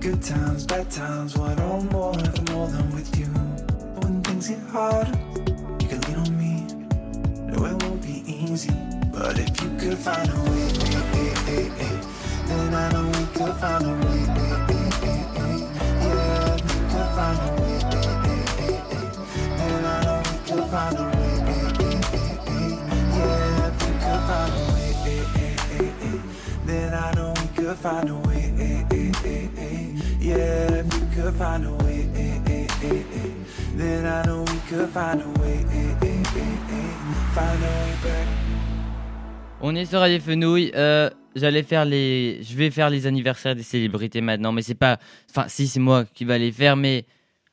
Good 0.00 0.22
times, 0.22 0.64
bad 0.66 0.90
times, 0.90 1.36
one 1.36 1.60
or 1.60 1.80
more, 1.82 2.14
never 2.14 2.42
more 2.52 2.68
than 2.68 2.90
with 2.94 3.18
you. 3.18 3.26
But 3.94 4.04
when 4.04 4.22
things 4.22 4.48
get 4.48 4.58
harder, 4.70 5.12
you 5.80 5.88
can 5.88 6.00
lean 6.02 6.16
on 6.16 6.38
me. 6.38 6.64
No, 7.52 7.66
it 7.66 7.82
won't 7.82 8.02
be 8.02 8.22
easy, 8.26 8.72
but 9.12 9.38
if 9.38 9.60
you 9.62 9.68
could 9.78 9.98
find 9.98 10.28
a 10.30 10.36
way, 10.50 10.68
eh, 10.80 11.20
eh, 11.20 11.34
eh, 11.48 11.84
eh, 11.84 12.00
then 12.46 12.74
I 12.74 12.92
know 12.92 13.06
we 13.08 13.24
could 13.36 13.54
find 13.60 13.84
a 13.84 13.88
way. 13.90 14.24
eh, 14.40 14.66
eh, 14.70 15.06
eh, 15.10 15.36
eh. 15.36 15.58
Yeah, 16.06 16.56
you 16.56 16.80
could 16.90 17.10
find 17.16 17.38
a 17.44 17.50
way, 17.60 17.76
eh, 17.84 18.24
eh, 18.32 18.56
eh, 18.64 18.96
eh, 18.96 19.08
then 19.58 19.84
I 19.84 19.86
know 20.04 20.18
we 20.24 20.36
could 20.48 20.66
find 20.72 20.96
a 20.96 21.04
way. 21.04 21.34
Yeah, 23.18 23.66
you 23.68 23.92
could 24.00 24.22
find 24.28 24.54
a 24.54 24.72
way, 24.72 24.88
then 26.66 26.94
I 26.94 27.12
know 27.14 27.28
we 27.36 27.46
could 27.54 27.76
find 27.78 28.08
a 28.08 28.14
way. 28.28 28.39
Could 31.20 31.34
find 31.34 31.66
a 31.66 31.72
way, 31.84 32.08
then 33.76 34.06
I 34.06 34.22
know 34.24 34.42
we 34.42 34.58
could 34.68 34.88
find 34.88 35.20
a 35.20 35.28
way. 35.40 35.64
Find 37.34 37.62
a 37.62 37.68
way 37.68 37.94
back. 38.02 38.26
On 39.62 39.74
est 39.76 39.84
sur 39.84 40.00
Radio 40.00 40.18
Fenouil. 40.18 40.72
Euh, 40.74 41.10
J'allais 41.36 41.62
faire 41.62 41.84
les, 41.84 42.42
je 42.42 42.56
vais 42.56 42.70
faire 42.72 42.90
les 42.90 43.06
anniversaires 43.06 43.54
des 43.54 43.62
célébrités 43.62 44.20
maintenant, 44.20 44.50
mais 44.50 44.62
c'est 44.62 44.74
pas, 44.74 44.98
enfin 45.30 45.46
si 45.48 45.68
c'est 45.68 45.78
moi 45.78 46.04
qui 46.04 46.24
va 46.24 46.38
les 46.38 46.50
faire, 46.50 46.76
mais 46.76 47.06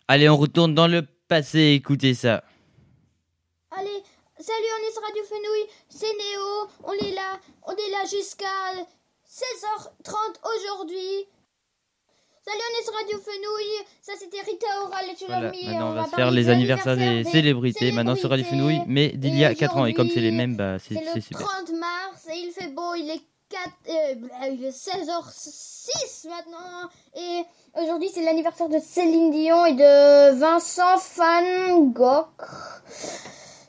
allez 0.07 0.27
on 0.27 0.35
retourne 0.37 0.73
dans 0.73 0.87
le 0.87 1.03
passé, 1.27 1.73
écoutez 1.77 2.15
ça. 2.15 2.43
Allez, 3.69 4.01
salut, 4.39 4.71
on 4.79 4.87
est 4.87 4.91
sur 4.91 5.01
Radio 5.03 5.23
Fenouil, 5.29 5.69
c'est 5.89 6.07
Néo, 6.07 6.69
on 6.85 6.93
est 6.93 7.13
là, 7.13 7.39
on 7.67 7.73
est 7.73 7.91
là 7.91 8.03
jusqu'à 8.09 8.47
16h30 9.29 10.11
aujourd'hui. 10.55 11.27
Salut, 12.47 12.61
on 12.63 12.79
est 12.79 12.83
sur 12.85 12.93
Radio 12.93 13.17
Fenouil, 13.17 13.85
ça 14.01 14.13
c'était 14.17 14.39
Rita 14.39 14.67
Ora, 14.81 15.01
les 15.01 15.15
Voilà, 15.27 15.51
maintenant 15.51 15.89
on 15.89 15.93
va 15.95 16.05
faire 16.05 16.31
les 16.31 16.47
anniversaires 16.47 16.95
des 16.95 17.25
célébrités. 17.25 17.91
Maintenant 17.91 18.15
sur 18.15 18.29
Radio 18.29 18.45
Fenouil, 18.45 18.79
mais 18.87 19.09
d'il 19.09 19.37
y 19.37 19.43
a 19.43 19.53
4 19.53 19.75
ans 19.75 19.85
et 19.85 19.93
comme 19.93 20.09
c'est 20.09 20.21
les 20.21 20.31
mêmes, 20.31 20.55
bah 20.55 20.79
c'est 20.79 20.93
C'est 20.93 21.03
c'est 21.07 21.15
le 21.15 21.21
super. 21.21 21.45
30 21.45 21.73
mars 21.77 22.25
et 22.31 22.37
il 22.37 22.51
fait 22.51 22.69
beau, 22.69 22.95
il 22.95 23.09
est 23.09 23.21
4, 23.49 23.69
euh, 23.89 24.15
bah, 24.15 24.47
il 24.47 24.63
est 24.63 24.69
16h06 24.69 26.29
maintenant 26.29 26.89
et 27.17 27.43
aujourd'hui 27.81 28.07
c'est 28.13 28.23
l'anniversaire 28.23 28.69
de 28.69 28.79
Céline 28.79 29.31
Dion 29.31 29.65
et 29.65 29.73
de 29.73 30.39
Vincent 30.39 30.95
Van 31.17 31.79
Gogh. 31.81 32.27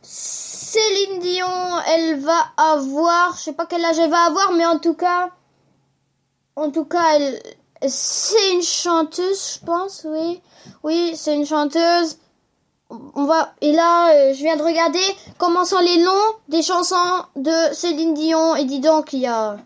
Céline 0.03 1.19
Dion, 1.19 1.81
elle 1.97 2.21
va 2.21 2.53
avoir, 2.57 3.37
je 3.39 3.43
sais 3.43 3.55
pas 3.55 3.67
quel 3.67 3.85
âge 3.85 3.99
elle 3.99 4.11
va 4.11 4.27
avoir, 4.27 4.53
mais 4.53 4.67
en 4.67 4.79
tout 4.79 4.95
cas, 4.95 5.31
en 6.55 6.71
tout 6.71 6.85
cas, 6.85 7.17
elle, 7.17 7.41
c'est 7.87 8.53
une 8.53 8.63
chanteuse, 8.63 9.59
je 9.61 9.65
pense, 9.65 10.07
oui, 10.09 10.41
oui, 10.83 11.13
c'est 11.15 11.35
une 11.35 11.47
chanteuse. 11.47 12.19
On 12.91 13.25
va 13.25 13.53
et 13.61 13.73
là, 13.73 14.15
euh, 14.15 14.33
je 14.33 14.39
viens 14.39 14.57
de 14.57 14.63
regarder 14.63 15.03
comment 15.37 15.67
sont 15.67 15.79
les 15.79 16.03
noms 16.03 16.35
des 16.49 16.63
chansons 16.63 17.25
de 17.37 17.75
Céline 17.75 18.15
Dion 18.15 18.57
et 18.57 18.65
dis 18.65 18.81
donc 18.81 19.13
il 19.13 19.21
y 19.21 19.27
a, 19.27 19.59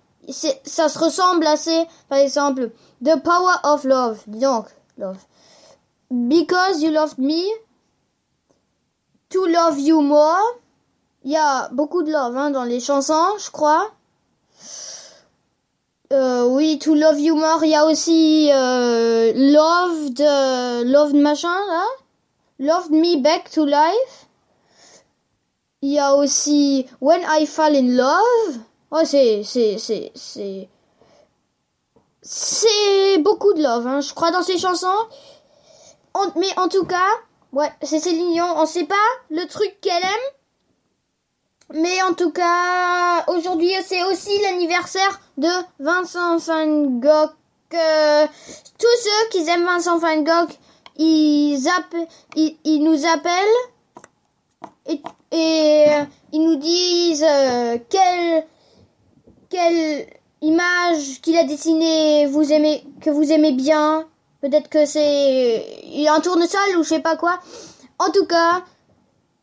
ça 0.64 0.88
se 0.88 0.98
ressemble 0.98 1.46
assez. 1.46 1.87
Par 2.09 2.18
exemple, 2.18 2.70
The 3.05 3.22
Power 3.22 3.55
of 3.62 3.85
Love, 3.85 4.22
dis 4.27 4.40
donc, 4.40 4.66
love. 4.98 5.18
Because 6.11 6.83
You 6.83 6.90
Loved 6.90 7.18
Me, 7.18 7.42
To 9.31 9.46
Love 9.46 9.79
You 9.79 10.01
More. 10.01 10.59
Il 11.25 11.31
y 11.31 11.37
a 11.37 11.68
beaucoup 11.68 12.03
de 12.03 12.11
love 12.11 12.37
hein, 12.37 12.51
dans 12.51 12.64
les 12.64 12.81
chansons, 12.81 13.38
je 13.38 13.51
crois. 13.51 13.92
Euh, 16.12 16.44
oui, 16.44 16.79
To 16.79 16.94
Love 16.94 17.18
You 17.18 17.35
More. 17.35 17.64
Il 17.64 17.70
y 17.70 17.75
a 17.75 17.87
aussi 17.87 18.51
euh, 18.53 19.33
Love 19.35 20.12
de 20.12 20.85
Love 20.85 21.14
machin 21.14 21.48
là. 21.48 21.85
Loved 22.59 22.90
Me 22.90 23.22
Back 23.22 23.51
to 23.51 23.64
Life. 23.64 24.27
Il 25.81 25.90
y 25.90 25.98
a 25.98 26.14
aussi 26.14 26.87
When 27.01 27.22
I 27.22 27.46
Fall 27.46 27.75
in 27.77 27.96
Love. 27.96 28.59
Oh, 28.90 29.01
c'est, 29.05 29.42
c'est, 29.42 29.79
c'est, 29.79 30.12
c'est, 30.14 30.68
c'est 32.20 33.18
beaucoup 33.18 33.55
de 33.55 33.62
love, 33.62 33.87
hein, 33.87 34.01
je 34.03 34.12
crois, 34.12 34.31
dans 34.31 34.42
ces 34.42 34.59
chansons. 34.59 34.88
Mais 36.37 36.59
en 36.59 36.68
tout 36.68 36.85
cas, 36.85 37.09
ouais, 37.53 37.72
c'est 37.83 37.98
Céline 37.98 38.33
Dion. 38.33 38.55
On 38.57 38.66
sait 38.66 38.85
pas 38.85 38.94
le 39.31 39.46
truc 39.46 39.81
qu'elle 39.81 40.03
aime. 40.03 40.33
Mais 41.75 42.03
en 42.03 42.14
tout 42.14 42.31
cas, 42.31 43.25
aujourd'hui, 43.29 43.72
c'est 43.87 44.03
aussi 44.05 44.31
l'anniversaire 44.42 45.20
de 45.38 45.48
Vincent 45.79 46.37
Van 46.38 46.66
Gogh. 47.01 47.31
Euh, 47.75 48.27
tous 48.79 48.96
ceux 49.03 49.29
qui 49.31 49.48
aiment 49.48 49.64
Vincent 49.64 49.98
Van 49.98 50.16
Gogh, 50.18 50.51
ils, 50.96 51.66
ils, 52.37 52.57
ils 52.64 52.85
nous 52.85 53.07
appellent 53.07 53.61
et, 54.87 55.01
et 55.31 55.85
euh, 55.88 56.05
ils 56.33 56.42
nous 56.42 56.57
disent 56.57 57.25
euh, 57.27 57.79
quelle, 57.88 58.44
quelle 59.48 60.07
image 60.42 61.20
qu'il 61.22 61.38
a 61.38 61.44
dessinée 61.44 62.27
vous 62.27 62.53
aimez, 62.53 62.85
que 63.01 63.11
vous 63.11 63.33
aimez 63.33 63.53
bien. 63.53 64.07
Peut-être 64.42 64.68
que 64.68 64.85
c'est 64.85 65.64
un 66.09 66.20
tournesol 66.20 66.77
ou 66.77 66.83
je 66.83 66.88
sais 66.88 67.01
pas 67.01 67.16
quoi. 67.16 67.38
En 67.98 68.11
tout 68.11 68.27
cas, 68.27 68.64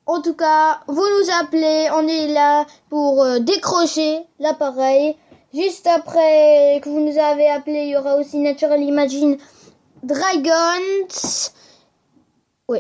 en 0.09 0.21
tout 0.21 0.33
cas, 0.33 0.79
vous 0.87 0.95
nous 0.95 1.31
appelez, 1.39 1.87
on 1.93 2.07
est 2.07 2.27
là 2.29 2.65
pour 2.89 3.23
euh, 3.23 3.37
décrocher 3.37 4.25
l'appareil. 4.39 5.15
Juste 5.53 5.85
après 5.85 6.81
que 6.83 6.89
vous 6.89 6.99
nous 6.99 7.19
avez 7.19 7.47
appelé, 7.47 7.83
il 7.83 7.89
y 7.89 7.97
aura 7.97 8.15
aussi 8.15 8.39
Natural 8.39 8.81
Imagine 8.81 9.37
Dragons. 10.01 11.51
Oui. 12.69 12.79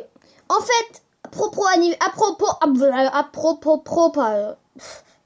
En 0.49 0.59
fait, 0.59 1.03
à 1.23 1.29
propos, 1.29 1.65
à 1.67 2.09
propos, 2.09 2.47
à 2.57 3.23
propos, 3.23 4.21
euh, 4.21 4.53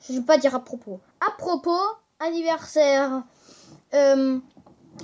je 0.10 0.14
vais 0.14 0.22
pas 0.22 0.38
dire 0.38 0.54
à 0.56 0.60
propos. 0.60 1.00
À 1.26 1.32
propos, 1.38 1.80
anniversaire. 2.20 3.24
Euh, 3.94 4.40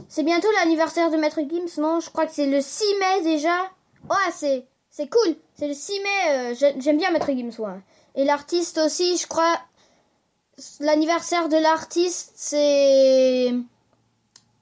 c'est 0.09 0.23
bientôt 0.23 0.49
l'anniversaire 0.59 1.11
de 1.11 1.15
Maître 1.15 1.39
Gims, 1.49 1.81
non? 1.81 2.01
Je 2.01 2.09
crois 2.09 2.25
que 2.25 2.33
c'est 2.33 2.47
le 2.47 2.59
6 2.59 2.83
mai 2.99 3.21
déjà. 3.23 3.55
Ouais, 4.09 4.31
c'est, 4.33 4.67
c'est 4.89 5.09
cool. 5.09 5.37
C'est 5.59 5.67
le 5.67 5.73
6 5.73 5.99
mai. 5.99 6.29
euh, 6.29 6.55
j'ai- 6.57 6.79
j'aime 6.79 6.95
bien 6.97 7.11
Maître 7.11 7.27
Gims. 7.33 7.51
Et 8.15 8.23
l'artiste 8.23 8.77
aussi, 8.77 9.17
je 9.17 9.27
crois. 9.27 9.59
L'anniversaire 10.79 11.49
de 11.49 11.57
l'artiste, 11.57 12.31
c'est 12.35 13.53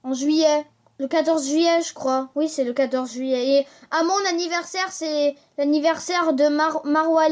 en 0.02 0.12
juillet. 0.12 0.66
Le 0.98 1.06
14 1.06 1.46
juillet, 1.48 1.80
je 1.82 1.94
crois. 1.94 2.30
Oui, 2.34 2.48
c'est 2.48 2.64
le 2.64 2.72
14 2.72 3.12
juillet. 3.12 3.60
Et 3.60 3.66
à 3.92 4.02
mon 4.02 4.18
anniversaire, 4.28 4.90
c'est 4.90 5.36
l'anniversaire 5.56 6.32
de 6.32 6.48
Mar 6.48 6.84
Marwa 6.84 7.26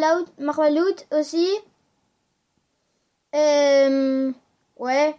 aussi. 1.11 1.49
Euh, 3.35 4.33
ouais. 4.79 5.17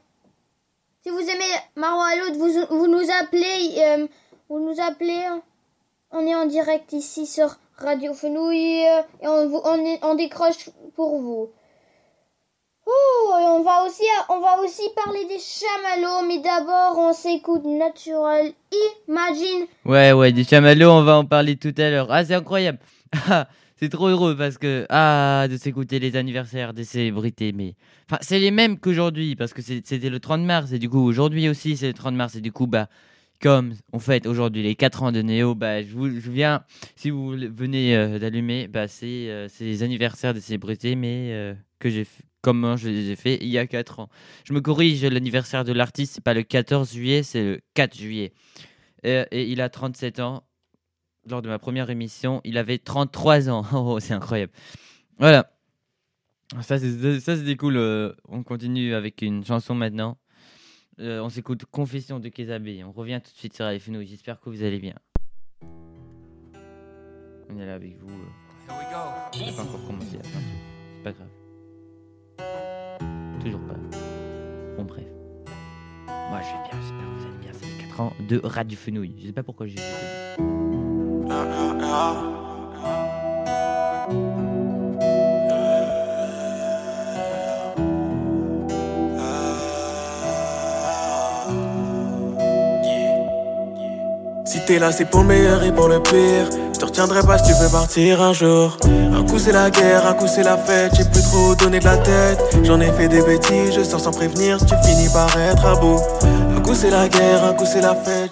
Si 1.03 1.09
vous 1.09 1.19
aimez 1.19 1.51
Marwa 1.75 2.15
Loud, 2.15 2.37
vous, 2.69 2.87
nous 2.87 3.11
appelez. 3.19 3.75
euh, 3.79 4.07
vous 4.47 4.59
nous 4.59 4.79
appelez. 4.81 5.25
On 6.11 6.25
est 6.25 6.35
en 6.35 6.45
direct 6.45 6.93
ici 6.93 7.27
sur 7.27 7.57
Radio 7.77 8.13
Fenouil. 8.13 8.85
euh, 8.85 9.01
Et 9.23 9.27
on, 9.27 9.47
vous- 9.49 9.61
on, 9.63 9.97
on 10.09 10.15
décroche 10.15 10.69
pour 10.95 11.19
vous. 11.21 11.49
Oh, 12.85 13.33
et 13.39 13.43
on 13.43 13.63
va 13.63 13.83
aussi, 13.85 14.03
on 14.29 14.39
va 14.39 14.59
aussi 14.63 14.83
parler 14.95 15.25
des 15.25 15.39
chamallows, 15.39 16.25
mais 16.25 16.39
d'abord 16.39 16.97
on 16.97 17.11
s'écoute 17.11 17.65
Natural 17.65 18.45
Imagine. 19.09 19.65
Ouais, 19.83 20.13
ouais, 20.13 20.31
des 20.31 20.45
chamallows, 20.45 20.89
on 20.91 21.03
va 21.03 21.17
en 21.17 21.25
parler 21.25 21.57
tout 21.57 21.73
à 21.77 21.89
l'heure. 21.89 22.07
Ah, 22.09 22.23
c'est 22.25 22.35
incroyable. 22.35 22.79
Ah, 23.29 23.47
c'est 23.79 23.89
trop 23.89 24.07
heureux 24.07 24.35
parce 24.35 24.57
que, 24.57 24.85
ah, 24.89 25.47
de 25.49 25.55
s'écouter 25.57 25.99
les 25.99 26.15
anniversaires 26.15 26.73
des 26.73 26.83
célébrités, 26.85 27.51
mais. 27.51 27.75
Enfin, 28.09 28.17
c'est 28.21 28.39
les 28.39 28.51
mêmes 28.51 28.79
qu'aujourd'hui 28.79 29.35
parce 29.35 29.53
que 29.53 29.61
c'était 29.61 30.09
le 30.09 30.19
30 30.19 30.41
mars 30.41 30.71
et 30.71 30.79
du 30.79 30.89
coup, 30.89 30.99
aujourd'hui 31.05 31.47
aussi, 31.49 31.75
c'est 31.77 31.87
le 31.87 31.93
30 31.93 32.15
mars 32.15 32.35
et 32.35 32.41
du 32.41 32.51
coup, 32.53 32.67
bah, 32.67 32.87
comme 33.41 33.73
on 33.93 33.99
fête 33.99 34.25
aujourd'hui 34.25 34.63
les 34.63 34.75
4 34.75 35.03
ans 35.03 35.11
de 35.11 35.21
Néo, 35.21 35.55
bah, 35.55 35.81
je 35.83 35.93
vous 35.93 36.09
je 36.19 36.31
viens, 36.31 36.63
si 36.95 37.09
vous 37.09 37.29
venez 37.31 37.95
euh, 37.95 38.19
d'allumer, 38.19 38.67
bah, 38.67 38.87
c'est 38.87 39.29
euh, 39.29 39.47
les 39.59 39.83
anniversaires 39.83 40.33
des 40.33 40.41
célébrités, 40.41 40.95
mais 40.95 41.31
euh, 41.33 41.53
que 41.79 41.89
j'ai. 41.89 42.05
Comment 42.43 42.77
je 42.77 42.87
les 42.87 43.09
ai 43.09 43.15
fait 43.17 43.39
il 43.41 43.49
y 43.49 43.57
a 43.57 43.67
4 43.67 43.99
ans. 43.99 44.09
Je 44.45 44.53
me 44.53 44.61
corrige, 44.61 45.03
l'anniversaire 45.03 45.65
de 45.65 45.73
l'artiste, 45.73 46.13
c'est 46.15 46.23
pas 46.23 46.35
le 46.35 46.43
14 46.43 46.93
juillet, 46.93 47.23
c'est 47.23 47.43
le 47.43 47.61
4 47.73 47.97
juillet. 47.97 48.31
Euh, 49.05 49.25
et 49.31 49.49
il 49.51 49.59
a 49.59 49.69
37 49.69 50.19
ans. 50.21 50.43
Lors 51.29 51.41
de 51.41 51.49
ma 51.49 51.59
première 51.59 51.89
émission, 51.89 52.39
il 52.45 52.57
avait 52.57 52.77
33 52.77 53.49
ans. 53.49 53.65
Oh, 53.73 53.99
c'est 53.99 54.13
incroyable. 54.13 54.53
Voilà. 55.17 55.51
Ça, 56.61 56.77
c'est- 56.79 57.55
cool. 57.57 57.75
euh, 57.75 58.13
on 58.29 58.43
continue 58.43 58.93
avec 58.93 59.21
une 59.21 59.43
chanson 59.43 59.75
maintenant. 59.75 60.17
Euh, 60.99 61.21
on 61.21 61.29
s'écoute 61.29 61.65
Confession 61.65 62.19
de 62.19 62.27
Kézabé. 62.29 62.83
On 62.83 62.91
revient 62.91 63.21
tout 63.23 63.31
de 63.31 63.37
suite 63.37 63.53
sur 63.55 63.65
AFNO. 63.65 64.01
J'espère 64.03 64.39
que 64.39 64.49
vous 64.49 64.63
allez 64.63 64.79
bien. 64.79 64.95
On 67.49 67.57
est 67.59 67.65
là 67.65 67.75
avec 67.75 67.97
vous. 67.99 68.09
euh. 68.09 68.25
Here 68.67 68.75
we 68.77 68.85
go. 68.91 68.97
J'ai 69.45 69.55
pas 69.55 69.61
encore 69.61 69.85
commencé 69.85 70.17
fin. 70.17 70.39
C'est 70.95 71.03
pas 71.03 71.11
grave. 71.11 71.27
Toujours 73.41 73.61
pas. 73.61 73.75
Bon, 74.75 74.83
bref. 74.85 75.05
Moi, 76.07 76.41
je 76.41 76.47
vais 76.47 76.63
bien. 76.69 76.81
J'espère 76.81 76.99
que 76.99 77.19
vous 77.19 77.25
allez 77.27 77.37
bien. 77.37 77.51
C'est 77.53 77.65
les 77.65 77.77
4 77.89 78.01
ans 78.01 78.13
de 78.27 78.41
Radio 78.43 78.77
Fenouille. 78.77 79.13
Je 79.19 79.27
sais 79.27 79.33
pas 79.33 79.43
pourquoi 79.43 79.67
j'ai 79.67 79.77
fait 79.77 79.81
ça. 79.81 80.37
Si 94.57 94.65
t'es 94.65 94.79
là, 94.79 94.91
c'est 94.91 95.05
pour 95.05 95.19
le 95.21 95.27
meilleur 95.27 95.63
et 95.63 95.71
pour 95.71 95.87
le 95.87 96.01
pire. 96.01 96.49
Je 96.73 96.79
te 96.79 96.85
retiendrai 96.85 97.21
pas 97.21 97.37
si 97.37 97.51
tu 97.51 97.53
veux 97.61 97.69
partir 97.69 98.23
un 98.23 98.33
jour. 98.33 98.75
Un 98.85 99.23
coup 99.23 99.37
c'est 99.37 99.51
la 99.51 99.69
guerre, 99.69 100.07
un 100.07 100.13
coup 100.15 100.25
c'est 100.27 100.41
la 100.41 100.57
fête. 100.57 100.93
J'ai 100.97 101.03
plus 101.05 101.21
trop 101.21 101.53
donné 101.53 101.79
de 101.79 101.85
la 101.85 101.97
tête. 101.97 102.39
J'en 102.63 102.79
ai 102.79 102.91
fait 102.91 103.07
des 103.07 103.21
bêtises, 103.21 103.75
je 103.75 103.83
sors 103.83 103.99
sans 103.99 104.09
prévenir. 104.09 104.57
Tu 104.65 104.73
finis 104.83 105.09
par 105.13 105.29
être 105.37 105.63
à 105.63 105.75
bout. 105.75 106.01
Un 106.55 106.61
coup 106.61 106.73
c'est 106.73 106.89
la 106.89 107.07
guerre, 107.07 107.43
un 107.43 107.53
coup 107.53 107.65
c'est 107.71 107.81
la 107.81 107.93
fête. 107.93 108.31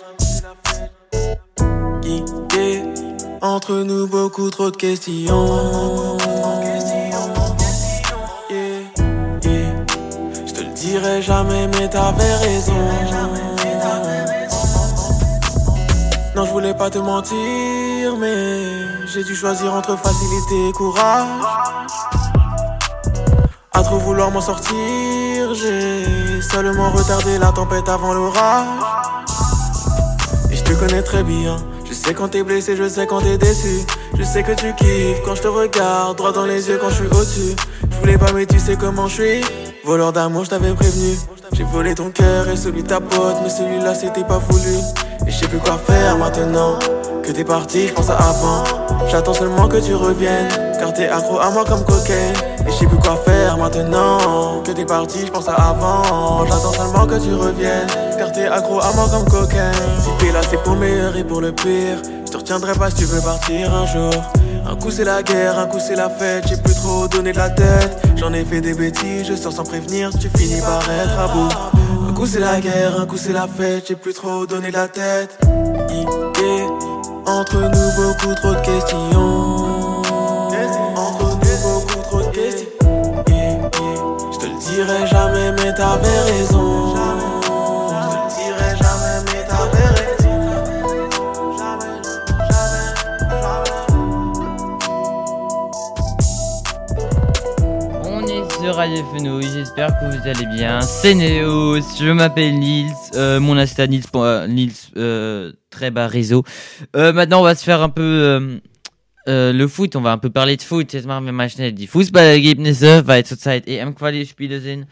Entre 3.43 3.73
nous, 3.83 4.07
beaucoup 4.07 4.49
trop 4.49 4.71
de 4.71 4.77
questions. 4.77 6.17
Yeah, 8.49 8.81
yeah. 9.43 9.85
Je 10.47 10.53
te 10.53 10.61
le 10.61 10.73
dirai 10.73 11.21
jamais, 11.21 11.67
mais 11.67 11.87
t'avais 11.87 12.35
raison. 12.37 12.73
Voulais 16.75 16.89
pas 16.89 16.99
te 16.99 16.99
mentir, 16.99 18.17
mais 18.19 19.07
j'ai 19.07 19.23
dû 19.23 19.33
choisir 19.33 19.73
entre 19.73 19.97
facilité 19.97 20.69
et 20.69 20.71
courage. 20.73 21.41
À 23.71 23.81
trop 23.81 23.97
vouloir 23.97 24.29
m'en 24.29 24.41
sortir, 24.41 25.53
j'ai 25.53 26.41
seulement 26.41 26.91
retardé 26.91 27.37
la 27.37 27.53
tempête 27.53 27.87
avant 27.87 28.13
l'orage. 28.13 28.67
Et 30.51 30.55
je 30.55 30.63
te 30.63 30.73
connais 30.73 31.01
très 31.01 31.23
bien. 31.23 31.55
Je 31.87 31.93
sais 31.93 32.13
quand 32.13 32.27
t'es 32.29 32.43
blessé, 32.43 32.75
je 32.75 32.89
sais 32.89 33.07
quand 33.07 33.21
t'es 33.21 33.37
déçu. 33.37 33.85
Je 34.17 34.23
sais 34.23 34.43
que 34.43 34.51
tu 34.51 34.73
kiffes 34.75 35.21
quand 35.23 35.35
je 35.35 35.43
te 35.43 35.47
regarde 35.47 36.17
droit 36.17 36.33
dans 36.33 36.45
les 36.45 36.67
yeux 36.67 36.77
quand 36.77 36.89
je 36.89 36.95
suis 36.95 37.07
au-dessus. 37.07 37.55
Je 37.89 37.97
voulais 37.97 38.17
pas, 38.17 38.33
mais 38.33 38.45
tu 38.45 38.59
sais 38.59 38.75
comment 38.75 39.07
je 39.07 39.13
suis. 39.13 39.41
Voleur 39.85 40.11
d'amour, 40.11 40.43
je 40.43 40.49
t'avais 40.49 40.73
prévenu. 40.73 41.15
J'ai 41.53 41.63
volé 41.63 41.95
ton 41.95 42.09
cœur 42.11 42.49
et 42.49 42.57
celui 42.57 42.83
de 42.83 42.87
ta 42.89 42.99
pote, 42.99 43.37
mais 43.43 43.49
celui-là 43.49 43.95
c'était 43.95 44.25
pas 44.25 44.39
voulu. 44.39 44.75
Et 45.25 45.31
je 45.31 45.37
sais 45.37 45.47
plus 45.47 45.59
quoi 45.59 45.77
faire 45.77 46.17
maintenant. 46.17 46.79
Que 47.23 47.31
t'es 47.31 47.43
parti, 47.43 47.87
je 47.87 47.93
pense 47.93 48.09
à 48.09 48.17
avant. 48.17 48.63
J'attends 49.09 49.33
seulement 49.33 49.67
que 49.67 49.77
tu 49.77 49.95
reviennes. 49.95 50.47
Car 50.79 50.93
t'es 50.93 51.07
accro 51.07 51.39
à 51.39 51.49
moi 51.49 51.65
comme 51.65 51.83
cocaine. 51.83 52.35
Et 52.67 52.71
je 52.71 52.75
sais 52.75 52.85
plus 52.85 52.97
quoi 52.97 53.17
faire 53.25 53.57
maintenant. 53.57 54.61
Que 54.63 54.71
t'es 54.71 54.85
parti, 54.85 55.25
je 55.25 55.31
pense 55.31 55.47
à 55.47 55.53
avant. 55.53 56.45
J'attends 56.45 56.73
seulement 56.73 57.07
que 57.07 57.15
tu 57.15 57.33
reviennes. 57.33 57.87
Car 58.17 58.31
t'es 58.31 58.45
accro 58.45 58.79
à 58.79 58.91
moi 58.93 59.07
comme 59.09 59.25
cocaine. 59.25 59.73
Si 59.99 60.09
t'es 60.19 60.31
là, 60.31 60.41
c'est 60.49 60.61
pour 60.61 60.73
le 60.73 60.79
meilleur 60.81 61.15
et 61.15 61.23
pour 61.23 61.41
le 61.41 61.51
pire. 61.51 61.97
Je 62.25 62.31
te 62.31 62.37
retiendrai 62.37 62.73
pas 62.73 62.89
si 62.89 62.97
tu 62.97 63.05
veux 63.05 63.21
partir 63.21 63.73
un 63.73 63.85
jour. 63.85 64.13
Un 64.67 64.75
coup 64.75 64.89
c'est 64.89 65.03
la 65.03 65.21
guerre, 65.21 65.59
un 65.59 65.67
coup 65.67 65.79
c'est 65.79 65.95
la 65.95 66.09
fête. 66.09 66.47
J'ai 66.47 66.57
plus 66.57 66.73
trop 66.75 67.07
donné 67.07 67.31
de 67.31 67.37
la 67.37 67.49
tête. 67.49 68.01
J'en 68.15 68.33
ai 68.33 68.43
fait 68.43 68.61
des 68.61 68.73
bêtises, 68.73 69.27
je 69.27 69.35
sors 69.35 69.53
sans 69.53 69.63
prévenir. 69.63 70.09
Tu 70.19 70.29
finis 70.35 70.61
par 70.61 70.81
être 70.89 71.19
à 71.19 71.27
bout. 71.27 71.84
Un 72.15 72.17
coup 72.17 72.27
c'est 72.27 72.39
la 72.39 72.61
guerre, 72.61 72.97
un 72.97 73.05
coup 73.05 73.17
c'est 73.17 73.33
la 73.33 73.45
fête. 73.45 73.87
J'ai 73.89 73.95
plus 73.97 74.13
trop 74.13 74.45
donné 74.45 74.71
la 74.71 74.87
tête. 74.87 75.37
Entre 77.25 77.57
nous, 77.57 77.91
beaucoup 77.97 78.33
trop 78.35 78.53
de 78.53 78.61
questions. 78.61 80.01
Entre 80.95 81.37
nous, 81.41 81.57
beaucoup 81.61 82.01
trop 82.03 82.21
de 82.21 82.27
questions. 82.27 82.69
Yeah, 83.27 83.59
yeah. 83.59 83.69
Je 84.31 84.37
te 84.37 84.45
le 84.45 84.57
dirai 84.57 85.05
jamais, 85.07 85.51
mais 85.57 85.73
t'avais 85.75 86.19
raison. 86.31 86.74
Radio 98.75 99.41
j'espère 99.41 99.87
que 99.99 100.05
vous 100.05 100.27
allez 100.27 100.45
bien. 100.53 100.81
C'est 100.81 101.15
Néo, 101.15 101.75
je 101.75 102.11
m'appelle 102.11 102.59
Nils, 102.59 102.91
euh, 103.15 103.39
mon 103.39 103.57
Insta 103.57 103.87
Nils, 103.87 104.03
point- 104.11 104.47
Nils 104.47 104.73
euh, 104.97 105.53
très 105.69 105.91
bas 105.91 106.07
réseau. 106.07 106.43
Euh, 106.95 107.13
maintenant, 107.13 107.39
on 107.39 107.43
va 107.43 107.55
se 107.55 107.63
faire 107.63 107.81
un 107.81 107.89
peu 107.89 108.01
euh, 108.01 108.57
äh, 109.27 109.53
le 109.53 109.67
Foot, 109.69 109.95
on 109.95 110.01
va 110.01 110.11
un 110.11 110.17
peu 110.17 110.29
parler 110.29 110.57
de 110.57 110.61
Foot. 110.61 110.91
Jetzt 110.93 111.05
machen 111.05 111.25
wir 111.25 111.31
mal 111.31 111.49
schnell 111.49 111.71
die 111.71 111.87
Fußballergebnisse, 111.87 113.07
weil 113.07 113.25
zurzeit 113.25 113.65
EM-Quali-Spiele 113.67 114.59
sind. 114.59 114.87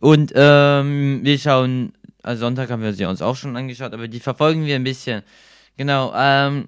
Und 0.00 0.32
ähm, 0.36 1.20
wir 1.24 1.38
schauen, 1.38 1.92
also 2.22 2.40
Sonntag 2.42 2.70
haben 2.70 2.82
wir 2.82 2.92
sie 2.92 3.06
uns 3.06 3.22
auch 3.22 3.34
schon 3.34 3.56
angeschaut, 3.56 3.92
aber 3.92 4.06
die 4.06 4.20
verfolgen 4.20 4.64
wir 4.66 4.76
ein 4.76 4.84
bisschen. 4.84 5.22
Genau, 5.76 6.12
ähm, 6.16 6.66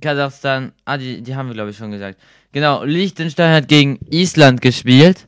Kasachstan, 0.00 0.72
ah, 0.84 0.96
die, 0.98 1.22
die 1.22 1.36
haben 1.36 1.48
wir 1.48 1.54
glaube 1.54 1.70
ich 1.70 1.76
schon 1.76 1.92
gesagt. 1.92 2.18
Genau, 2.52 2.82
Liechtenstein 2.84 3.54
hat 3.54 3.68
gegen 3.68 3.98
Island 4.10 4.60
gespielt. 4.60 5.26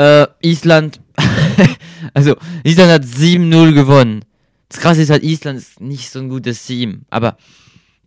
Äh, 0.00 0.28
Island, 0.40 0.98
also 2.14 2.34
Island 2.64 2.90
hat 2.90 3.04
7-0 3.04 3.74
gewonnen. 3.74 4.24
Das 4.70 4.80
krasse 4.80 5.02
ist 5.02 5.10
halt, 5.10 5.22
Island 5.22 5.58
ist 5.58 5.78
nicht 5.78 6.08
so 6.08 6.20
ein 6.20 6.30
gutes 6.30 6.64
Team, 6.64 7.02
aber 7.10 7.36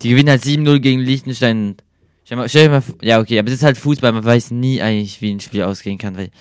die 0.02 0.10
gewinnen 0.10 0.30
halt 0.30 0.42
7-0 0.42 0.80
gegen 0.80 1.02
Liechtenstein. 1.02 1.76
Stell, 2.24 2.38
mal, 2.38 2.50
stell 2.50 2.70
mal, 2.70 2.82
ja 3.04 3.20
okay, 3.20 3.38
aber 3.38 3.46
das 3.46 3.60
ist 3.60 3.64
halt 3.64 3.78
Fußball, 3.78 4.12
man 4.12 4.26
weiß 4.26 4.50
nie 4.50 4.82
eigentlich, 4.82 5.22
wie 5.22 5.32
ein 5.32 5.40
Spiel 5.40 5.62
ausgehen 5.62 6.00
kann, 6.00 6.18
weil 6.18 6.32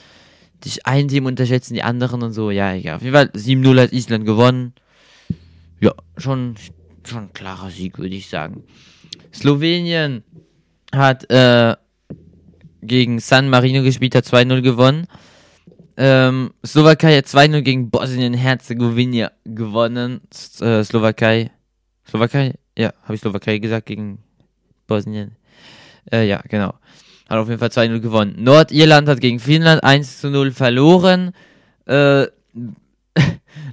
die 0.65 0.71
ein 0.87 1.09
Team 1.09 1.27
unterschätzen 1.27 1.75
die 1.75 1.83
anderen 1.83 2.23
und 2.23 2.33
so, 2.33 2.51
ja 2.51 2.73
egal. 2.73 2.97
Auf 2.97 3.03
jeden 3.03 3.15
Fall 3.15 3.27
7-0 3.35 3.83
hat 3.83 3.93
Island 3.93 4.25
gewonnen. 4.25 4.73
Ja, 5.81 5.93
schon, 6.17 6.55
schon 7.05 7.25
ein 7.25 7.33
klarer 7.35 7.69
Sieg, 7.69 7.99
würde 7.99 8.15
ich 8.15 8.31
sagen. 8.31 8.65
Slowenien 9.35 10.23
hat 10.95 11.31
äh, 11.31 11.77
gegen 12.81 13.21
San 13.21 13.51
Marino 13.51 13.83
gespielt, 13.83 14.15
hat 14.15 14.25
2-0 14.25 14.63
gewonnen. 14.63 15.07
Ähm, 15.97 16.53
Slowakei 16.65 17.19
hat 17.19 17.27
2-0 17.27 17.61
gegen 17.63 17.91
Bosnien-Herzegowina 17.91 19.33
gewonnen. 19.45 20.21
S 20.31 20.61
äh, 20.61 20.83
Slowakei. 20.85 21.51
Slowakei? 22.09 22.55
Ja, 22.77 22.93
habe 23.03 23.15
ich 23.15 23.21
Slowakei 23.21 23.59
gesagt 23.59 23.87
gegen 23.87 24.19
Bosnien? 24.87 25.37
Äh, 26.11 26.27
ja, 26.27 26.43
genau. 26.49 26.75
Hat 27.29 27.39
auf 27.39 27.49
jeden 27.49 27.61
Fall 27.61 27.69
2-0 27.69 28.01
gewonnen. 28.01 28.37
Nordirland 28.39 29.09
hat 29.09 29.21
gegen 29.21 29.39
Finnland 29.39 29.85
1-0 29.85 30.53
verloren. 30.53 31.33
Äh, 31.87 32.27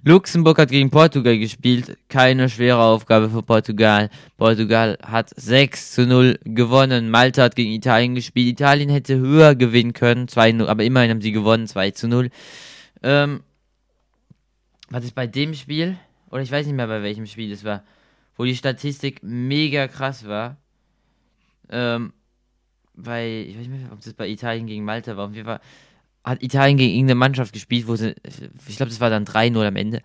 Luxemburg 0.04 0.58
hat 0.58 0.70
gegen 0.70 0.90
Portugal 0.90 1.38
gespielt. 1.38 1.98
Keine 2.08 2.50
schwere 2.50 2.82
Aufgabe 2.82 3.30
für 3.30 3.44
Portugal. 3.44 4.10
Portugal 4.38 4.98
hat 5.02 5.32
6 5.36 5.92
zu 5.94 6.08
0 6.08 6.40
gewonnen. 6.44 7.10
Malta 7.10 7.44
hat 7.44 7.56
gegen 7.56 7.72
Italien 7.72 8.16
gespielt. 8.16 8.48
Italien 8.48 8.90
hätte 8.90 9.18
höher 9.18 9.56
gewinnen 9.56 9.94
können. 9.94 10.28
2-0, 10.28 10.66
aber 10.68 10.84
immerhin 10.84 11.12
haben 11.12 11.22
sie 11.22 11.32
gewonnen. 11.32 11.68
2 11.68 11.92
zu 11.92 12.08
0. 12.08 12.30
Ähm, 13.04 13.44
was 14.90 15.04
ist 15.04 15.16
bei 15.16 15.28
dem 15.28 15.54
Spiel? 15.54 15.98
Oder 16.32 16.42
ich 16.42 16.52
weiß 16.52 16.66
nicht 16.66 16.76
mehr, 16.76 16.88
bei 16.88 17.04
welchem 17.04 17.26
Spiel 17.26 17.52
es 17.52 17.64
war. 17.64 17.84
Wo 18.36 18.46
die 18.46 18.56
Statistik 18.56 19.22
mega 19.22 19.88
krass 19.88 20.28
war. 20.28 20.58
Ähm, 21.70 22.14
weil, 22.94 23.46
ich 23.48 23.58
weiß 23.58 23.68
nicht 23.68 23.82
mehr, 23.82 23.92
ob 23.92 24.02
das 24.02 24.14
bei 24.14 24.28
Italien 24.28 24.68
gegen 24.68 24.86
Malta 24.86 25.16
war. 25.16 25.28
Auf 25.28 25.36
jeden 25.36 25.46
Fall 25.46 25.62
hat 26.30 26.44
Italien 26.44 26.78
gegen 26.78 26.94
irgendeine 26.94 27.16
Mannschaft 27.16 27.54
gespielt, 27.54 27.88
wo 27.88 27.96
sie, 27.96 28.16
ich 28.68 28.78
glaube, 28.78 28.90
das 28.90 29.00
war 29.02 29.10
dann 29.10 29.26
3-0 29.26 29.68
am 29.68 29.76
Ende. 29.76 30.02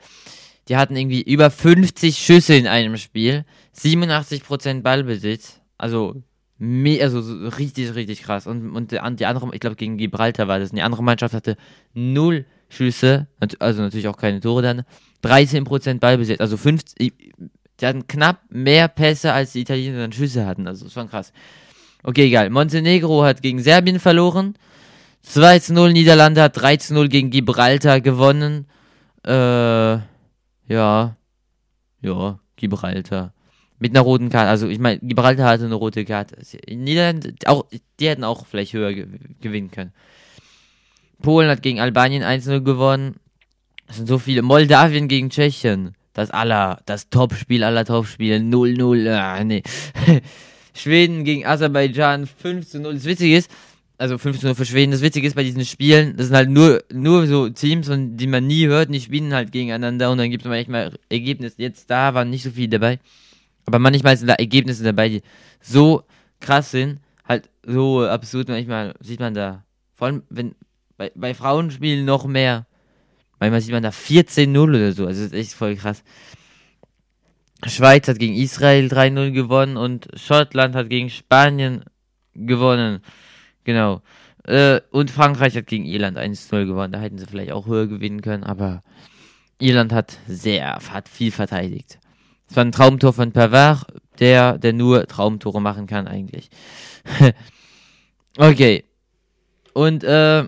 Die 0.68 0.76
hatten 0.76 0.96
irgendwie 0.96 1.22
über 1.22 1.50
50 1.50 2.16
Schüsse 2.18 2.54
in 2.54 2.66
einem 2.66 2.96
Spiel, 2.96 3.44
87% 3.76 4.82
Ballbesitz, 4.82 5.60
also, 5.76 6.22
also 7.00 7.20
so 7.20 7.48
richtig, 7.48 7.94
richtig 7.94 8.22
krass. 8.22 8.46
Und, 8.46 8.70
und 8.70 8.90
die 8.92 9.00
an- 9.00 9.16
die 9.16 9.26
andere, 9.26 9.50
ich 9.54 9.60
glaube, 9.60 9.76
gegen 9.76 9.98
Gibraltar 9.98 10.48
war 10.48 10.58
das, 10.58 10.70
und 10.70 10.76
die 10.76 10.82
andere 10.82 11.02
Mannschaft 11.02 11.34
hatte 11.34 11.56
null 11.92 12.46
Schüsse, 12.68 13.26
nat- 13.40 13.60
also 13.60 13.82
natürlich 13.82 14.08
auch 14.08 14.16
keine 14.16 14.40
Tore 14.40 14.62
dann, 14.62 14.82
13% 15.22 15.98
Ballbesitz, 16.00 16.40
also 16.40 16.56
50, 16.56 17.12
die 17.80 17.86
hatten 17.86 18.06
knapp 18.06 18.40
mehr 18.48 18.88
Pässe, 18.88 19.32
als 19.32 19.52
die 19.52 19.60
Italiener 19.60 19.98
dann 19.98 20.12
Schüsse 20.12 20.46
hatten, 20.46 20.66
also 20.66 20.88
schon 20.88 21.08
krass. 21.08 21.32
Okay, 22.02 22.26
egal. 22.26 22.50
Montenegro 22.50 23.24
hat 23.24 23.42
gegen 23.42 23.60
Serbien 23.62 23.98
verloren. 23.98 24.54
2 25.24 25.58
zu 25.58 25.74
0 25.74 25.92
Niederlande 25.92 26.42
hat 26.42 26.56
3 26.56 26.76
zu 26.76 26.94
0 26.94 27.08
gegen 27.08 27.30
Gibraltar 27.30 28.00
gewonnen. 28.00 28.66
Äh, 29.26 29.32
ja. 29.32 31.16
Ja, 32.00 32.38
Gibraltar. 32.56 33.32
Mit 33.78 33.92
einer 33.92 34.02
roten 34.02 34.28
Karte. 34.28 34.50
Also, 34.50 34.68
ich 34.68 34.78
meine, 34.78 35.00
Gibraltar 35.00 35.48
hatte 35.48 35.64
eine 35.64 35.74
rote 35.74 36.04
Karte. 36.04 36.36
Niederlande, 36.68 37.34
auch, 37.46 37.64
die 37.98 38.08
hätten 38.08 38.22
auch 38.22 38.46
vielleicht 38.46 38.74
höher 38.74 38.92
ge 38.92 39.06
gewinnen 39.40 39.70
können. 39.70 39.92
Polen 41.22 41.48
hat 41.48 41.62
gegen 41.62 41.80
Albanien 41.80 42.22
1-0 42.22 42.60
gewonnen. 42.60 43.16
Das 43.86 43.96
sind 43.96 44.06
so 44.06 44.18
viele. 44.18 44.42
Moldawien 44.42 45.08
gegen 45.08 45.30
Tschechien. 45.30 45.94
Das 46.12 46.30
aller, 46.30 46.80
das 46.86 47.08
Topspiel 47.08 47.64
aller 47.64 47.84
Topspiele. 47.84 48.36
0-0. 48.36 49.10
Ah, 49.10 49.42
nee. 49.42 49.62
Schweden 50.74 51.24
gegen 51.24 51.46
Aserbaidschan 51.46 52.26
5 52.26 52.68
zu 52.68 52.80
0. 52.80 52.94
Das 52.94 53.04
Witzige 53.04 53.36
ist, 53.36 53.50
also 54.04 54.18
5 54.18 54.38
zu 54.38 54.46
0 54.46 54.54
für 54.54 54.66
Schweden, 54.66 54.92
das 54.92 55.00
Witzige 55.00 55.26
ist 55.26 55.34
bei 55.34 55.42
diesen 55.42 55.64
Spielen, 55.64 56.14
das 56.14 56.26
sind 56.26 56.36
halt 56.36 56.50
nur, 56.50 56.84
nur 56.92 57.26
so 57.26 57.48
Teams, 57.48 57.86
von 57.86 58.18
die 58.18 58.26
man 58.26 58.46
nie 58.46 58.66
hört, 58.66 58.92
die 58.92 59.00
spielen 59.00 59.32
halt 59.32 59.50
gegeneinander 59.50 60.10
und 60.10 60.18
dann 60.18 60.30
gibt 60.30 60.44
es 60.44 60.48
manchmal 60.50 60.92
Ergebnisse. 61.08 61.54
Jetzt 61.56 61.88
da 61.88 62.12
waren 62.12 62.28
nicht 62.28 62.42
so 62.42 62.50
viele 62.50 62.68
dabei. 62.68 62.98
Aber 63.64 63.78
manchmal 63.78 64.14
sind 64.14 64.28
da 64.28 64.34
Ergebnisse 64.34 64.84
dabei, 64.84 65.08
die 65.08 65.22
so 65.62 66.02
krass 66.38 66.70
sind, 66.72 67.00
halt 67.26 67.48
so 67.66 68.04
absurd, 68.04 68.48
manchmal 68.48 68.94
sieht 69.00 69.20
man 69.20 69.32
da, 69.32 69.64
vor 69.94 70.08
allem 70.08 70.22
wenn 70.28 70.54
bei, 70.98 71.10
bei 71.14 71.32
Frauenspielen 71.32 72.04
noch 72.04 72.26
mehr. 72.26 72.66
Manchmal 73.40 73.62
sieht 73.62 73.72
man 73.72 73.82
da 73.82 73.88
14-0 73.88 74.58
oder 74.58 74.92
so, 74.92 75.06
also 75.06 75.22
das 75.22 75.32
ist 75.32 75.38
echt 75.38 75.52
voll 75.54 75.76
krass. 75.76 76.04
Schweiz 77.66 78.06
hat 78.06 78.18
gegen 78.18 78.34
Israel 78.34 78.88
3-0 78.88 79.30
gewonnen 79.30 79.78
und 79.78 80.08
Schottland 80.14 80.74
hat 80.74 80.90
gegen 80.90 81.08
Spanien 81.08 81.84
gewonnen. 82.34 83.00
Genau. 83.64 84.02
Äh, 84.44 84.80
und 84.90 85.10
Frankreich 85.10 85.56
hat 85.56 85.66
gegen 85.66 85.86
Irland 85.86 86.18
1-0 86.18 86.66
gewonnen. 86.66 86.92
Da 86.92 87.00
hätten 87.00 87.18
sie 87.18 87.26
vielleicht 87.26 87.52
auch 87.52 87.66
höher 87.66 87.86
gewinnen 87.86 88.20
können, 88.20 88.44
aber 88.44 88.82
Irland 89.58 89.92
hat 89.92 90.18
sehr, 90.28 90.78
hat 90.90 91.08
viel 91.08 91.32
verteidigt. 91.32 91.98
Es 92.48 92.56
war 92.56 92.64
ein 92.64 92.72
Traumtor 92.72 93.12
von 93.14 93.32
Pavard, 93.32 93.86
der, 94.18 94.58
der 94.58 94.72
nur 94.74 95.06
Traumtore 95.06 95.62
machen 95.62 95.86
kann 95.86 96.06
eigentlich. 96.06 96.50
okay. 98.38 98.84
Und, 99.72 100.04
äh, 100.04 100.46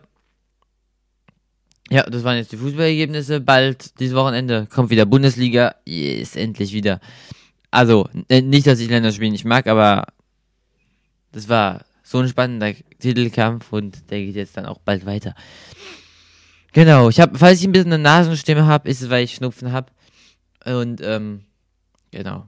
ja, 1.89 2.03
das 2.03 2.25
waren 2.25 2.37
jetzt 2.37 2.53
die 2.53 2.59
Fußballergebnisse. 2.59 3.41
Bald, 3.41 3.99
dieses 3.99 4.15
Wochenende, 4.15 4.67
kommt 4.67 4.91
wieder 4.91 5.07
Bundesliga. 5.07 5.77
Yes, 5.85 6.37
endlich 6.37 6.73
wieder. 6.73 7.01
Also, 7.71 8.09
nicht, 8.29 8.67
dass 8.67 8.81
ich 8.81 8.89
Länderspiel 8.89 9.31
nicht 9.31 9.45
mag, 9.45 9.67
aber 9.67 10.07
das 11.33 11.49
war 11.49 11.86
so 12.07 12.19
ein 12.19 12.29
spannender 12.29 12.73
Titelkampf 13.01 13.73
und 13.73 14.11
der 14.11 14.21
geht 14.21 14.37
jetzt 14.37 14.57
dann 14.57 14.65
auch 14.65 14.79
bald 14.79 15.07
weiter. 15.07 15.35
Genau, 16.73 17.09
ich 17.09 17.19
habe, 17.19 17.37
falls 17.37 17.59
ich 17.59 17.67
ein 17.67 17.73
bisschen 17.73 17.93
eine 17.93 18.03
Nasenstimme 18.03 18.65
habe, 18.67 18.89
ist 18.89 19.03
es, 19.03 19.11
weil 19.11 19.25
ich 19.25 19.35
Schnupfen 19.35 19.73
habe. 19.73 19.91
Und, 20.65 21.01
ähm, 21.03 21.41
genau. 22.13 22.47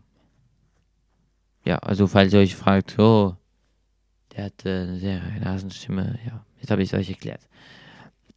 Ja, 1.64 1.78
also 1.78 2.06
falls 2.06 2.32
ihr 2.32 2.38
euch 2.38 2.54
fragt, 2.54 2.98
oh, 3.00 3.34
der 4.36 4.44
hat 4.44 4.64
äh, 4.64 4.82
eine 4.82 4.98
sehr 4.98 5.20
Nasenstimme, 5.42 6.20
ja, 6.24 6.44
jetzt 6.60 6.70
habe 6.70 6.82
ich 6.84 6.92
es 6.92 6.98
euch 6.98 7.10
erklärt. 7.10 7.40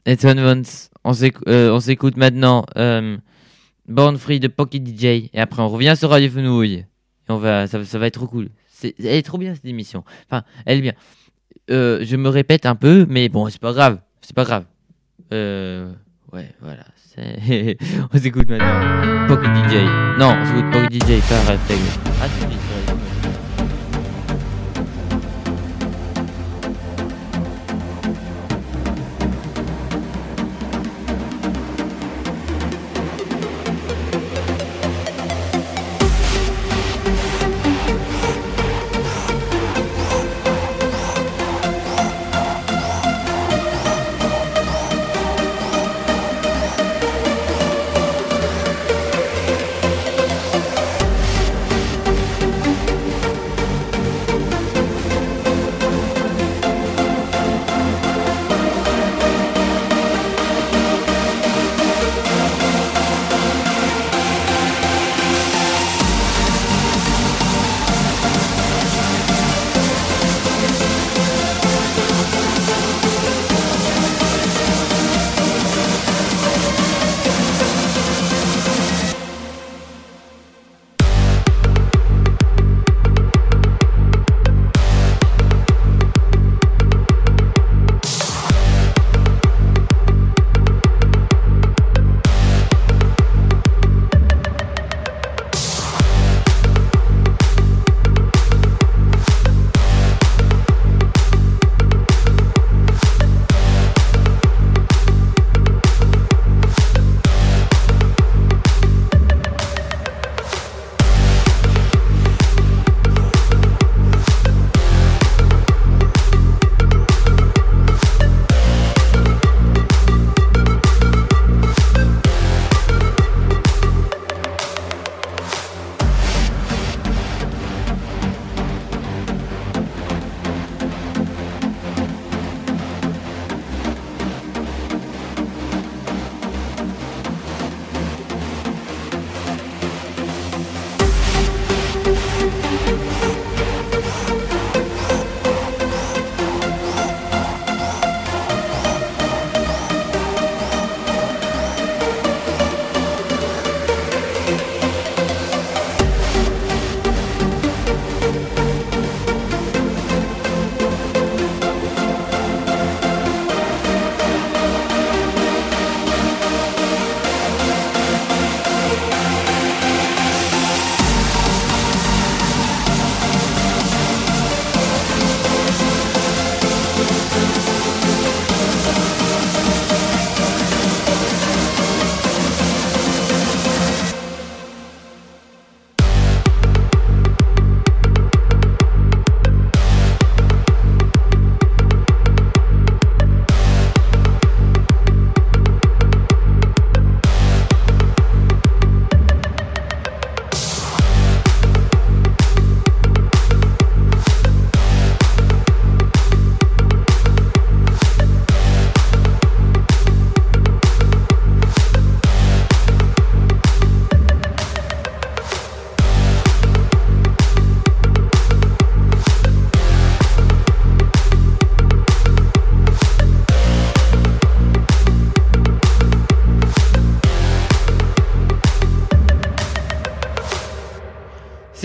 Jetzt 0.07 0.24
hören 0.24 0.39
wir 0.39 0.49
uns, 0.49 0.89
euh, 1.05 1.72
on 1.72 1.80
s'écoute 1.80 2.17
maintenant 2.17 2.65
euh, 2.76 3.19
Born 3.86 4.17
Free 4.17 4.39
de 4.39 4.47
Pocket 4.47 4.84
DJ 4.84 5.30
et 5.32 5.39
après 5.39 5.61
on 5.61 5.67
revient 5.67 5.95
sur 5.95 6.09
Radio 6.09 6.32
Fenouille. 6.32 6.78
Et 6.78 6.86
on 7.30 7.38
va, 7.38 7.67
ça, 7.67 7.86
ça 7.86 7.99
va 7.99 8.07
être 8.07 8.15
trop 8.15 8.28
cool. 8.28 8.49
Elle 8.84 9.06
est 9.06 9.22
trop 9.22 9.38
bien 9.38 9.54
cette 9.54 9.66
émission. 9.66 10.04
Enfin, 10.30 10.44
elle 10.66 10.80
est 10.80 10.82
bien. 10.82 10.94
Euh, 11.70 12.00
je 12.04 12.16
me 12.16 12.30
répète 12.30 12.66
un 12.66 12.76
peu, 12.76 13.06
mais 13.10 13.30
bon, 13.30 13.50
c'est 13.50 13.62
pas 13.62 13.74
grave. 13.74 14.00
C'est 14.22 14.36
pas 14.36 14.44
grave. 14.44 14.66
Euh, 15.34 15.92
ouais, 16.34 16.50
voilà. 16.62 16.84
on 18.14 18.18
s'écoute 18.18 18.50
maintenant 18.50 19.28
Pocket 19.28 19.50
DJ. 19.50 19.76
Non, 20.18 20.34
on 20.40 20.46
s'écoute 20.46 20.72
Pocket 20.72 20.94
DJ 20.94 21.12
euh, 21.32 21.58
Teg. 21.68 21.80
À 22.22 23.01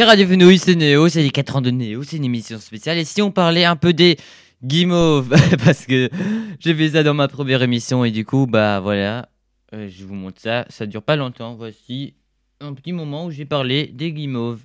Radio 0.06 0.28
Fenouil, 0.28 0.56
c'est 0.56 0.76
Néo, 0.76 1.08
c'est 1.08 1.20
les 1.20 1.30
4 1.30 1.56
ans 1.56 1.60
de 1.60 1.70
Néo, 1.70 2.04
c'est 2.04 2.18
une 2.18 2.24
émission 2.24 2.60
spéciale. 2.60 2.96
Et 2.96 3.04
si 3.04 3.22
on 3.22 3.32
parlait 3.32 3.64
un 3.64 3.74
peu 3.74 3.92
des 3.92 4.16
guimauves, 4.62 5.34
parce 5.64 5.84
que 5.84 6.08
j'ai 6.60 6.74
fait 6.76 6.90
ça 6.90 7.02
dans 7.02 7.12
ma 7.12 7.26
première 7.26 7.60
émission 7.60 8.04
et 8.04 8.12
du 8.12 8.24
coup, 8.24 8.46
bah 8.46 8.78
voilà, 8.78 9.28
euh, 9.74 9.88
je 9.90 10.04
vous 10.04 10.14
montre 10.14 10.40
ça. 10.40 10.64
Ça 10.68 10.86
dure 10.86 11.02
pas 11.02 11.16
longtemps. 11.16 11.56
Voici 11.56 12.14
un 12.60 12.72
petit 12.72 12.92
moment 12.92 13.26
où 13.26 13.32
j'ai 13.32 13.46
parlé 13.46 13.88
des 13.88 14.12
guimauves. 14.12 14.60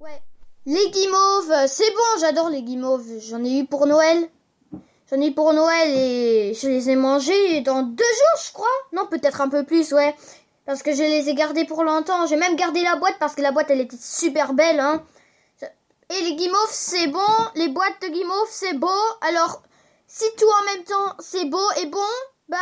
Ouais. 0.00 0.20
Les 0.66 0.90
guimauves, 0.90 1.52
euh, 1.52 1.66
c'est 1.68 1.90
bon, 1.90 2.20
j'adore 2.20 2.50
les 2.50 2.62
guimauves. 2.62 3.06
J'en 3.30 3.44
ai 3.44 3.60
eu 3.60 3.66
pour 3.66 3.86
Noël. 3.86 4.28
J'en 5.08 5.20
ai 5.20 5.28
eu 5.28 5.34
pour 5.34 5.52
Noël 5.52 5.88
et 5.88 6.52
je 6.60 6.66
les 6.66 6.90
ai 6.90 6.96
mangés 6.96 7.60
dans 7.60 7.84
deux 7.84 8.02
jours, 8.02 8.44
je 8.44 8.52
crois. 8.52 8.66
Non, 8.92 9.06
peut-être 9.08 9.40
un 9.40 9.48
peu 9.48 9.62
plus, 9.62 9.92
ouais. 9.92 10.16
Parce 10.66 10.82
que 10.82 10.92
je 10.92 11.02
les 11.02 11.28
ai 11.28 11.34
gardés 11.34 11.64
pour 11.64 11.84
longtemps. 11.84 12.26
J'ai 12.26 12.36
même 12.36 12.56
gardé 12.56 12.82
la 12.82 12.96
boîte 12.96 13.16
parce 13.20 13.34
que 13.34 13.42
la 13.42 13.52
boîte, 13.52 13.70
elle 13.70 13.80
était 13.80 13.96
super 14.00 14.54
belle, 14.54 14.80
hein. 14.80 15.02
Et 16.10 16.22
les 16.22 16.36
guimauves, 16.36 16.70
c'est 16.70 17.08
bon. 17.08 17.18
Les 17.56 17.68
boîtes 17.68 18.00
de 18.02 18.08
guimauves, 18.08 18.48
c'est 18.50 18.74
beau. 18.78 18.88
Alors, 19.22 19.62
si 20.06 20.24
tout 20.38 20.46
en 20.46 20.74
même 20.74 20.84
temps, 20.84 21.16
c'est 21.18 21.46
beau 21.46 21.66
et 21.82 21.86
bon, 21.86 21.98
bah, 22.48 22.56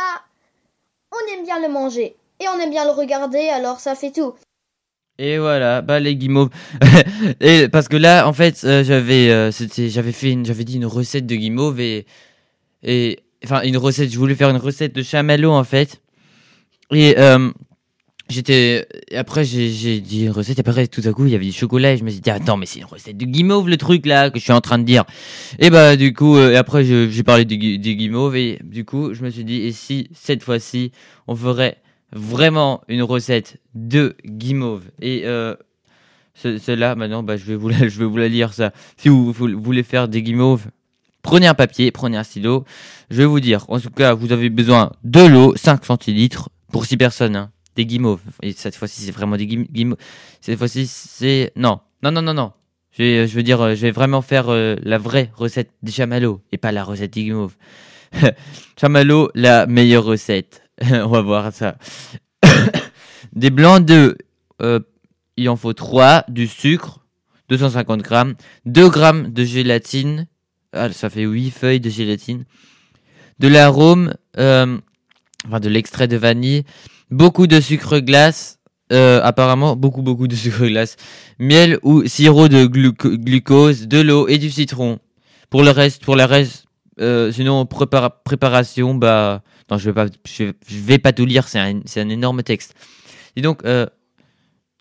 on 1.11 1.33
aime 1.33 1.45
bien 1.45 1.59
le 1.59 1.71
manger. 1.71 2.15
Et 2.39 2.45
on 2.47 2.59
aime 2.59 2.71
bien 2.71 2.85
le 2.85 2.91
regarder, 2.91 3.49
alors 3.49 3.79
ça 3.79 3.95
fait 3.95 4.11
tout. 4.11 4.33
Et 5.19 5.37
voilà, 5.37 5.81
bah 5.81 5.99
les 5.99 6.15
guimauves. 6.15 6.49
et 7.39 7.67
parce 7.69 7.87
que 7.87 7.97
là, 7.97 8.27
en 8.27 8.33
fait, 8.33 8.63
euh, 8.63 8.83
j'avais, 8.83 9.29
euh, 9.29 9.51
j'avais 9.51 10.11
fait, 10.11 10.35
dit 10.35 10.75
une 10.75 10.85
recette 10.85 11.27
de 11.27 11.35
guimauve 11.35 11.79
et 11.79 12.05
enfin 13.45 13.61
une 13.61 13.77
recette. 13.77 14.09
Je 14.09 14.17
voulais 14.17 14.35
faire 14.35 14.49
une 14.49 14.57
recette 14.57 14.93
de 14.93 15.03
chamallow 15.03 15.51
en 15.51 15.63
fait. 15.63 16.01
Et 16.91 17.17
euh, 17.19 17.51
j'étais, 18.33 18.87
après 19.15 19.43
j'ai, 19.45 19.99
dit 20.01 20.23
une 20.25 20.31
recette. 20.31 20.57
Et 20.59 20.61
après 20.61 20.87
tout 20.87 21.01
à 21.05 21.11
coup, 21.13 21.25
il 21.25 21.31
y 21.31 21.35
avait 21.35 21.45
du 21.45 21.51
chocolat 21.53 21.93
et 21.93 21.97
je 21.97 22.03
me 22.03 22.09
suis 22.09 22.19
dit 22.19 22.29
attends, 22.29 22.57
mais 22.57 22.65
c'est 22.65 22.79
une 22.79 22.85
recette 22.85 23.17
de 23.17 23.25
guimauve 23.25 23.69
le 23.69 23.77
truc 23.77 24.05
là 24.05 24.29
que 24.29 24.39
je 24.39 24.43
suis 24.43 24.51
en 24.53 24.61
train 24.61 24.77
de 24.79 24.83
dire. 24.83 25.05
Et 25.59 25.69
bah 25.69 25.95
du 25.95 26.13
coup, 26.13 26.35
euh, 26.37 26.51
et 26.51 26.55
après 26.57 26.83
j'ai 26.83 27.23
parlé 27.23 27.45
des, 27.45 27.77
des 27.77 27.95
guimauves 27.95 28.35
et 28.35 28.59
du 28.63 28.83
coup, 28.85 29.13
je 29.13 29.23
me 29.23 29.29
suis 29.29 29.45
dit 29.45 29.61
et 29.61 29.71
si 29.71 30.09
cette 30.13 30.43
fois-ci 30.43 30.91
on 31.27 31.35
ferait 31.35 31.77
vraiment 32.11 32.81
une 32.87 33.03
recette 33.03 33.57
de 33.75 34.15
guimauve? 34.25 34.83
Et 35.01 35.23
euh, 35.25 35.55
ce- 36.35 36.57
celle-là, 36.57 36.95
maintenant, 36.95 37.23
bah, 37.23 37.37
je, 37.37 37.45
vais 37.45 37.55
vous 37.55 37.69
la, 37.69 37.87
je 37.87 37.99
vais 37.99 38.05
vous 38.05 38.17
la 38.17 38.27
lire 38.27 38.53
ça. 38.53 38.71
Si 38.97 39.09
vous, 39.09 39.31
vous 39.31 39.47
voulez 39.61 39.83
faire 39.83 40.07
des 40.07 40.21
guimauves, 40.21 40.67
prenez 41.21 41.47
un 41.47 41.53
papier, 41.53 41.91
prenez 41.91 42.17
un 42.17 42.23
stylo. 42.23 42.65
Je 43.09 43.17
vais 43.17 43.25
vous 43.25 43.39
dire, 43.39 43.65
en 43.67 43.79
tout 43.79 43.89
cas, 43.89 44.13
vous 44.13 44.31
avez 44.31 44.49
besoin 44.49 44.91
de 45.03 45.21
l'eau, 45.21 45.53
5 45.55 45.85
centilitres 45.85 46.49
pour 46.71 46.85
6 46.85 46.97
personnes. 46.97 47.35
hein. 47.35 47.51
Des 47.75 47.85
guimauves. 47.85 48.21
Et 48.41 48.51
cette 48.53 48.75
fois-ci, 48.75 49.01
c'est 49.01 49.11
vraiment 49.11 49.37
des 49.37 49.47
guim- 49.47 49.67
guimauves. 49.71 49.97
Cette 50.41 50.57
fois-ci, 50.57 50.87
c'est... 50.87 51.51
Non, 51.55 51.79
non, 52.01 52.11
non, 52.11 52.21
non, 52.21 52.33
non. 52.33 52.51
Je, 52.97 53.25
veux 53.25 53.43
dire, 53.43 53.59
euh, 53.61 53.75
je 53.75 53.81
vais 53.81 53.91
vraiment 53.91 54.21
faire 54.21 54.49
euh, 54.49 54.75
la 54.83 54.99
vraie 54.99 55.31
recette 55.35 55.71
des 55.81 55.91
chamallows 55.91 56.41
et 56.51 56.57
pas 56.57 56.71
la 56.71 56.83
recette 56.83 57.13
des 57.13 57.23
guimauves. 57.23 57.55
chamallow, 58.79 59.29
la 59.33 59.65
meilleure 59.65 60.03
recette. 60.03 60.61
On 60.91 61.07
va 61.07 61.21
voir 61.21 61.51
ça. 61.51 61.77
Des 63.33 63.49
blancs 63.49 63.83
d'œufs, 63.83 64.15
euh, 64.61 64.79
il 65.37 65.49
en 65.49 65.55
faut 65.55 65.73
3, 65.73 66.25
du 66.27 66.45
sucre, 66.45 66.99
250 67.49 68.01
grammes, 68.01 68.35
2 68.65 68.89
grammes 68.89 69.33
de 69.33 69.43
gélatine, 69.43 70.27
ah, 70.71 70.91
ça 70.91 71.09
fait 71.09 71.23
8 71.23 71.49
feuilles 71.49 71.79
de 71.79 71.89
gélatine, 71.89 72.45
de 73.39 73.47
l'arôme, 73.47 74.13
enfin 74.35 75.59
de 75.59 75.69
l'extrait 75.69 76.07
de 76.07 76.17
vanille, 76.17 76.63
beaucoup 77.13 77.47
de 77.47 77.59
sucre 77.59 77.99
glace, 77.99 78.59
euh, 78.91 79.21
apparemment 79.23 79.75
beaucoup 79.75 80.01
beaucoup 80.01 80.27
de 80.27 80.35
sucre 80.43 80.65
glace, 80.67 80.97
miel 81.39 81.79
ou 81.83 82.05
sirop 82.05 82.47
de 82.47 82.65
gluco- 82.65 83.15
glucose, 83.17 83.87
de 83.87 84.01
l'eau 84.01 84.27
et 84.27 84.37
du 84.37 84.51
citron. 84.51 84.99
Pour 85.49 85.63
le 85.63 85.69
reste, 85.69 86.03
pour 86.03 86.15
le 86.15 86.23
reste, 86.25 86.65
euh, 86.99 87.31
sinon 87.31 87.63
prépara- 87.65 88.23
préparation, 88.23 88.95
bah 88.95 89.43
non, 89.69 89.77
je 89.77 89.89
vais 89.89 89.93
pas, 89.93 90.07
je 90.25 90.51
vais, 90.69 90.97
pas 90.97 91.13
tout 91.13 91.25
lire, 91.25 91.47
c'est 91.47 91.59
un, 91.59 91.79
un 91.79 92.09
énorme 92.09 92.43
texte. 92.43 92.73
Et 93.35 93.41
donc 93.41 93.63
euh, 93.65 93.85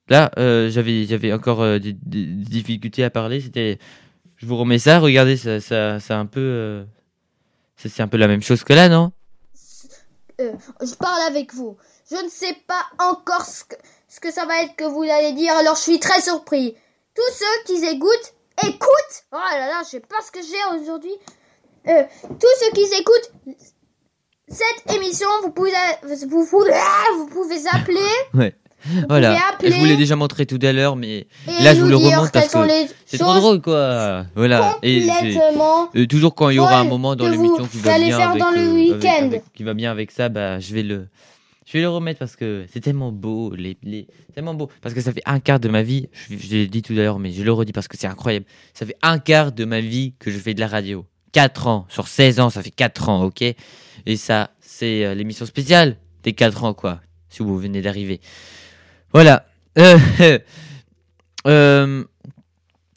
là, 0.09 0.31
j'avais, 0.37 1.05
j'avais 1.07 1.33
encore 1.33 1.79
des, 1.79 1.93
difficultés 1.93 3.05
à 3.05 3.11
parler. 3.11 3.41
C'était, 3.41 3.79
je 4.37 4.47
vous 4.47 4.57
remets 4.57 4.79
ça. 4.79 4.99
Regardez, 4.99 5.37
ça, 5.37 5.61
ça, 5.61 6.01
c'est 6.01 6.15
un 6.15 6.27
peu, 6.27 6.85
c'est 7.77 8.03
un 8.03 8.09
peu 8.09 8.17
la 8.17 8.29
même 8.29 8.43
chose 8.43 8.65
que 8.65 8.73
là, 8.73 8.89
non? 8.89 9.13
Je 10.39 10.95
parle 10.97 11.23
avec 11.29 11.55
vous. 11.55 11.77
Je 12.13 12.25
ne 12.25 12.29
sais 12.29 12.55
pas 12.67 12.85
encore 12.99 13.45
ce 13.47 13.65
que, 13.65 13.75
ce 14.09 14.21
que 14.21 14.31
ça 14.31 14.45
va 14.45 14.63
être 14.63 14.77
que 14.77 14.85
vous 14.85 15.03
allez 15.03 15.33
dire, 15.33 15.55
alors 15.57 15.77
je 15.77 15.81
suis 15.81 15.99
très 15.99 16.21
surpris. 16.21 16.75
Tous 17.15 17.33
ceux 17.35 17.65
qui 17.75 17.85
écoutent, 17.85 18.35
écoutent 18.65 19.25
Oh 19.33 19.37
là 19.37 19.67
là, 19.69 19.81
je 19.85 19.89
sais 19.91 20.01
pas 20.01 20.17
ce 20.25 20.31
que 20.31 20.41
j'ai 20.43 20.79
aujourd'hui. 20.81 21.13
Euh, 21.89 22.03
tous 22.29 22.55
ceux 22.61 22.71
qui 22.75 22.83
écoutent 22.83 23.31
cette 24.49 24.95
émission, 24.97 25.29
vous 25.43 25.51
pouvez, 25.51 25.71
vous, 26.29 26.45
vous, 26.45 26.65
ah, 26.73 27.05
vous 27.17 27.27
pouvez 27.27 27.57
appeler. 27.73 28.53
Vous 28.85 29.03
Voilà. 29.09 29.39
pouvez 29.61 29.71
Je 29.71 29.79
vous 29.79 29.85
l'ai 29.85 29.97
déjà 29.97 30.17
montré 30.17 30.45
tout 30.45 30.59
à 30.61 30.73
l'heure, 30.73 30.97
mais 30.97 31.29
et 31.47 31.63
là, 31.63 31.73
je 31.73 31.81
vous 31.83 31.89
le 31.89 31.95
remonte 31.95 32.33
parce 32.33 32.49
que 32.49 32.59
c'est 33.07 33.17
trop 33.17 33.33
drôle, 33.35 33.63
quoi. 33.63 34.25
Voilà. 34.35 34.77
Et 34.83 35.07
complètement 35.07 35.89
Euh, 35.95 36.05
toujours 36.09 36.35
quand 36.35 36.49
il 36.51 36.57
y 36.57 36.59
aura 36.59 36.79
un 36.81 36.85
moment 36.85 37.15
dans 37.15 37.29
l'émission 37.29 37.65
qui 37.69 37.79
va 37.79 37.97
bien 37.97 38.17
faire 38.19 38.31
avec, 38.31 38.43
dans 38.43 38.51
le 38.51 38.91
euh, 38.91 38.99
avec- 39.21 39.45
qui 39.55 39.63
va 39.63 39.75
bien 39.75 39.93
avec 39.93 40.11
ça, 40.11 40.29
bah 40.29 40.59
je 40.59 40.75
vais 40.75 40.83
le 40.83 41.07
je 41.73 41.79
vais 41.79 41.83
le 41.85 41.89
remettre 41.89 42.19
parce 42.19 42.37
que 42.37 42.67
c'est 42.71 42.81
tellement 42.81 43.13
beau, 43.13 43.57
tellement 44.35 44.53
beau 44.53 44.69
parce 44.83 44.95
que 44.95 45.01
ça 45.01 45.11
fait 45.11 45.23
un 45.25 45.41
quart 45.41 45.59
de 45.59 45.71
ma 45.71 45.83
vie. 45.83 46.11
Je, 46.29 46.51
l'ai 46.51 46.67
dit 46.67 46.83
tout 46.83 46.93
à 46.93 46.97
l'heure, 46.97 47.19
mais 47.19 47.33
je 47.33 47.43
le 47.43 47.51
redis 47.51 47.73
parce 47.73 47.89
que 47.89 47.97
c'est 47.97 48.07
incroyable. 48.07 48.45
Ça 48.75 48.85
fait 48.85 48.97
un 49.01 49.19
quart 49.19 49.53
de 49.53 49.65
ma 49.65 49.81
vie 49.81 50.13
que 50.19 50.31
je 50.31 50.39
fais 50.39 50.53
de 50.53 50.61
la 50.61 50.67
radio. 50.67 51.07
4 51.33 51.69
ans 51.69 51.87
sur 51.89 52.09
16 52.09 52.41
ans, 52.41 52.51
ça 52.51 52.63
fait 52.63 52.71
4 52.71 53.09
ans, 53.09 53.25
ok? 53.25 53.41
Et 53.41 54.17
ça, 54.17 54.51
c'est 54.61 55.07
euh, 55.07 55.15
l'émission 55.15 55.47
spéciale 55.47 55.97
des 56.25 56.35
4 56.35 56.65
ans, 56.65 56.75
quoi. 56.75 57.01
Si 57.31 57.43
vous 57.43 57.57
venez 57.57 57.81
d'arriver. 57.81 58.21
Voilà. 59.13 59.47
Euh, 59.79 60.39
euh, 61.49 62.05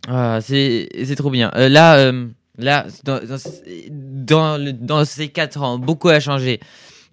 ah, 0.07 0.39
c'est 0.41 1.15
trop 1.15 1.31
bien. 1.31 1.49
Là, 1.55 2.11
là, 2.57 2.85
dans, 3.05 4.59
dans 4.73 5.05
ces 5.05 5.29
4 5.29 5.63
ans, 5.63 5.79
beaucoup 5.79 6.09
a 6.09 6.19
changé. 6.19 6.59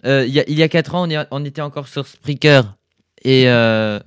Euh, 0.05 0.25
il 0.27 0.33
y 0.33 0.39
a- 0.39 0.49
il 0.49 0.57
y 0.57 0.63
a 0.63 0.67
4 0.67 0.95
ans, 0.95 1.07
on, 1.31 1.45
était 1.45 1.61
encore 1.61 1.87
sur 1.87 2.07
Spreaker. 2.07 2.75
Et 3.23 3.47
euh, 3.47 3.99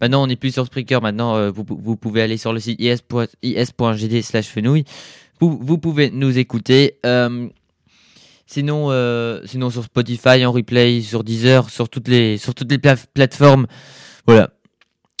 maintenant, 0.00 0.22
on 0.22 0.26
n'est 0.26 0.36
plus 0.36 0.52
sur 0.52 0.66
Spreaker. 0.66 1.00
Maintenant, 1.00 1.36
euh, 1.36 1.50
vous, 1.50 1.64
pouvez 1.96 2.22
aller 2.22 2.36
sur 2.36 2.52
le 2.52 2.60
site 2.60 2.80
is.gd 2.80 4.12
is 4.12 4.22
slash. 4.22 4.54
Vous, 5.40 5.78
pouvez 5.78 6.10
nous 6.10 6.38
écouter. 6.38 6.98
Sinon, 8.46 9.40
sinon, 9.46 9.70
sur 9.70 9.84
Spotify, 9.84 10.44
en 10.44 10.52
replay, 10.52 11.00
sur 11.00 11.24
Deezer, 11.24 11.70
sur 11.70 11.88
toutes 11.88 12.08
les, 12.08 12.36
sur 12.36 12.54
toutes 12.54 12.70
les 12.70 12.78
pla- 12.78 12.96
plateformes. 13.14 13.66
Voilà. 14.26 14.50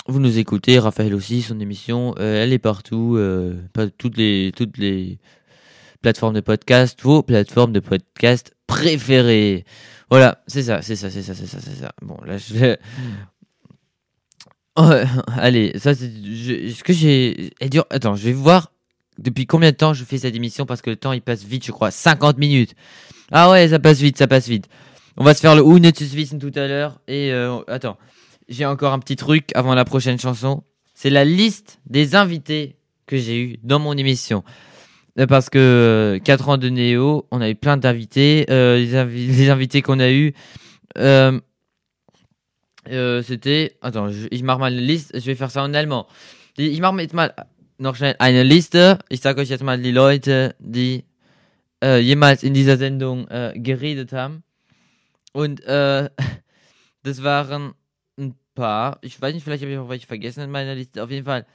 Vous 0.08 0.18
nous 0.18 0.38
écoutez, 0.38 0.78
Raphaël 0.78 1.14
aussi, 1.14 1.40
son 1.40 1.60
émission, 1.60 2.14
elle 2.18 2.52
est 2.52 2.58
partout, 2.58 3.18
toutes 3.98 4.16
les 4.18 4.52
toutes 4.54 4.76
les 4.76 5.18
plateformes 6.02 6.34
de 6.34 6.40
podcast, 6.40 6.98
vos 7.02 7.22
plateformes 7.22 7.72
de 7.72 7.80
podcast 7.80 8.52
préférées. 8.66 9.64
Voilà, 10.10 10.42
c'est 10.46 10.62
ça, 10.64 10.82
c'est 10.82 10.96
ça, 10.96 11.10
c'est 11.10 11.22
ça, 11.22 11.34
c'est 11.34 11.46
ça, 11.46 11.58
c'est 11.60 11.76
ça. 11.76 11.92
Bon, 12.02 12.18
là 12.24 12.36
je 12.38 12.54
vais- 12.54 12.78
allez, 15.36 15.72
ça 15.78 15.94
c'est 15.94 16.08
ce 16.10 16.82
que 16.82 16.92
j'ai 16.92 17.50
attends, 17.90 18.14
je 18.16 18.24
vais 18.24 18.32
voir 18.32 18.72
depuis 19.18 19.46
combien 19.46 19.70
de 19.70 19.76
temps 19.76 19.92
je 19.92 20.04
fais 20.04 20.18
cette 20.18 20.34
émission 20.34 20.64
parce 20.64 20.80
que 20.80 20.90
le 20.90 20.96
temps 20.96 21.12
il 21.12 21.20
passe 21.20 21.44
vite, 21.44 21.64
je 21.66 21.72
crois, 21.72 21.90
50 21.90 22.38
minutes. 22.38 22.74
Ah 23.30 23.50
ouais, 23.50 23.68
ça 23.68 23.78
passe 23.78 23.98
vite, 24.00 24.16
ça 24.16 24.26
passe 24.26 24.48
vite. 24.48 24.66
On 25.16 25.24
va 25.24 25.34
se 25.34 25.40
faire 25.40 25.54
le 25.54 25.62
Unnötiges 25.62 26.14
Wissen 26.14 26.38
tout 26.38 26.52
à 26.54 26.66
l'heure 26.66 27.00
et 27.06 27.30
euh, 27.32 27.60
attends, 27.68 27.98
j'ai 28.48 28.64
encore 28.64 28.92
un 28.92 28.98
petit 28.98 29.16
truc 29.16 29.50
avant 29.54 29.74
la 29.74 29.84
prochaine 29.84 30.18
chanson. 30.18 30.62
C'est 30.94 31.10
la 31.10 31.24
liste 31.24 31.78
des 31.86 32.14
invités 32.14 32.76
que 33.06 33.16
j'ai 33.18 33.38
eu 33.40 33.58
dans 33.62 33.78
mon 33.78 33.94
émission. 33.96 34.44
Euh, 35.20 35.26
Parce 35.26 35.50
que 35.50 36.18
4 36.24 36.48
ans 36.48 36.56
de 36.58 36.68
Néo, 36.68 37.26
on 37.30 37.40
a 37.40 37.50
eu 37.50 37.54
plein 37.54 37.76
d'invités. 37.76 38.46
Euh, 38.50 38.78
les, 38.78 38.94
invi- 38.94 39.26
les 39.26 39.50
invités 39.50 39.82
qu'on 39.82 40.00
a 40.00 40.10
eu, 40.10 40.32
euh, 40.98 41.38
euh, 42.88 43.22
c'était. 43.22 43.76
Attends, 43.82 44.08
je, 44.10 44.26
ich 44.30 44.42
mach 44.42 44.58
mal 44.58 44.72
eine 44.72 44.80
Liste. 44.80 45.12
Je 45.14 45.26
vais 45.26 45.34
faire 45.34 45.50
ça 45.50 45.62
en 45.62 45.74
allemand. 45.74 46.06
Ich 46.56 46.80
mache 46.80 46.94
mal 47.12 47.34
noch 47.78 47.96
schnell 47.96 48.16
eine 48.18 48.42
Liste. 48.42 48.98
Ich 49.10 49.20
sage 49.20 49.40
euch 49.42 49.48
jetzt 49.50 49.62
mal 49.62 49.80
die 49.80 49.92
Leute, 49.92 50.54
die 50.58 51.04
äh, 51.82 51.98
jemals 51.98 52.42
in 52.42 52.54
dieser 52.54 52.76
Sendung 52.76 53.26
geredet 53.54 54.12
haben. 54.12 54.42
Und 55.32 55.62
äh, 55.64 56.08
das 57.02 57.22
waren 57.22 57.72
ein 58.18 58.34
paar. 58.54 58.98
Ich 59.02 59.20
weiß 59.20 59.34
nicht, 59.34 59.44
vielleicht 59.44 59.62
habe 59.62 59.72
ich 59.72 59.78
auch 59.78 59.88
welche 59.88 60.06
vergessen 60.06 60.42
in 60.42 60.50
meiner 60.50 60.74
Liste. 60.74 61.02
Auf 61.02 61.10
jeden 61.10 61.24
Fall. 61.26 61.46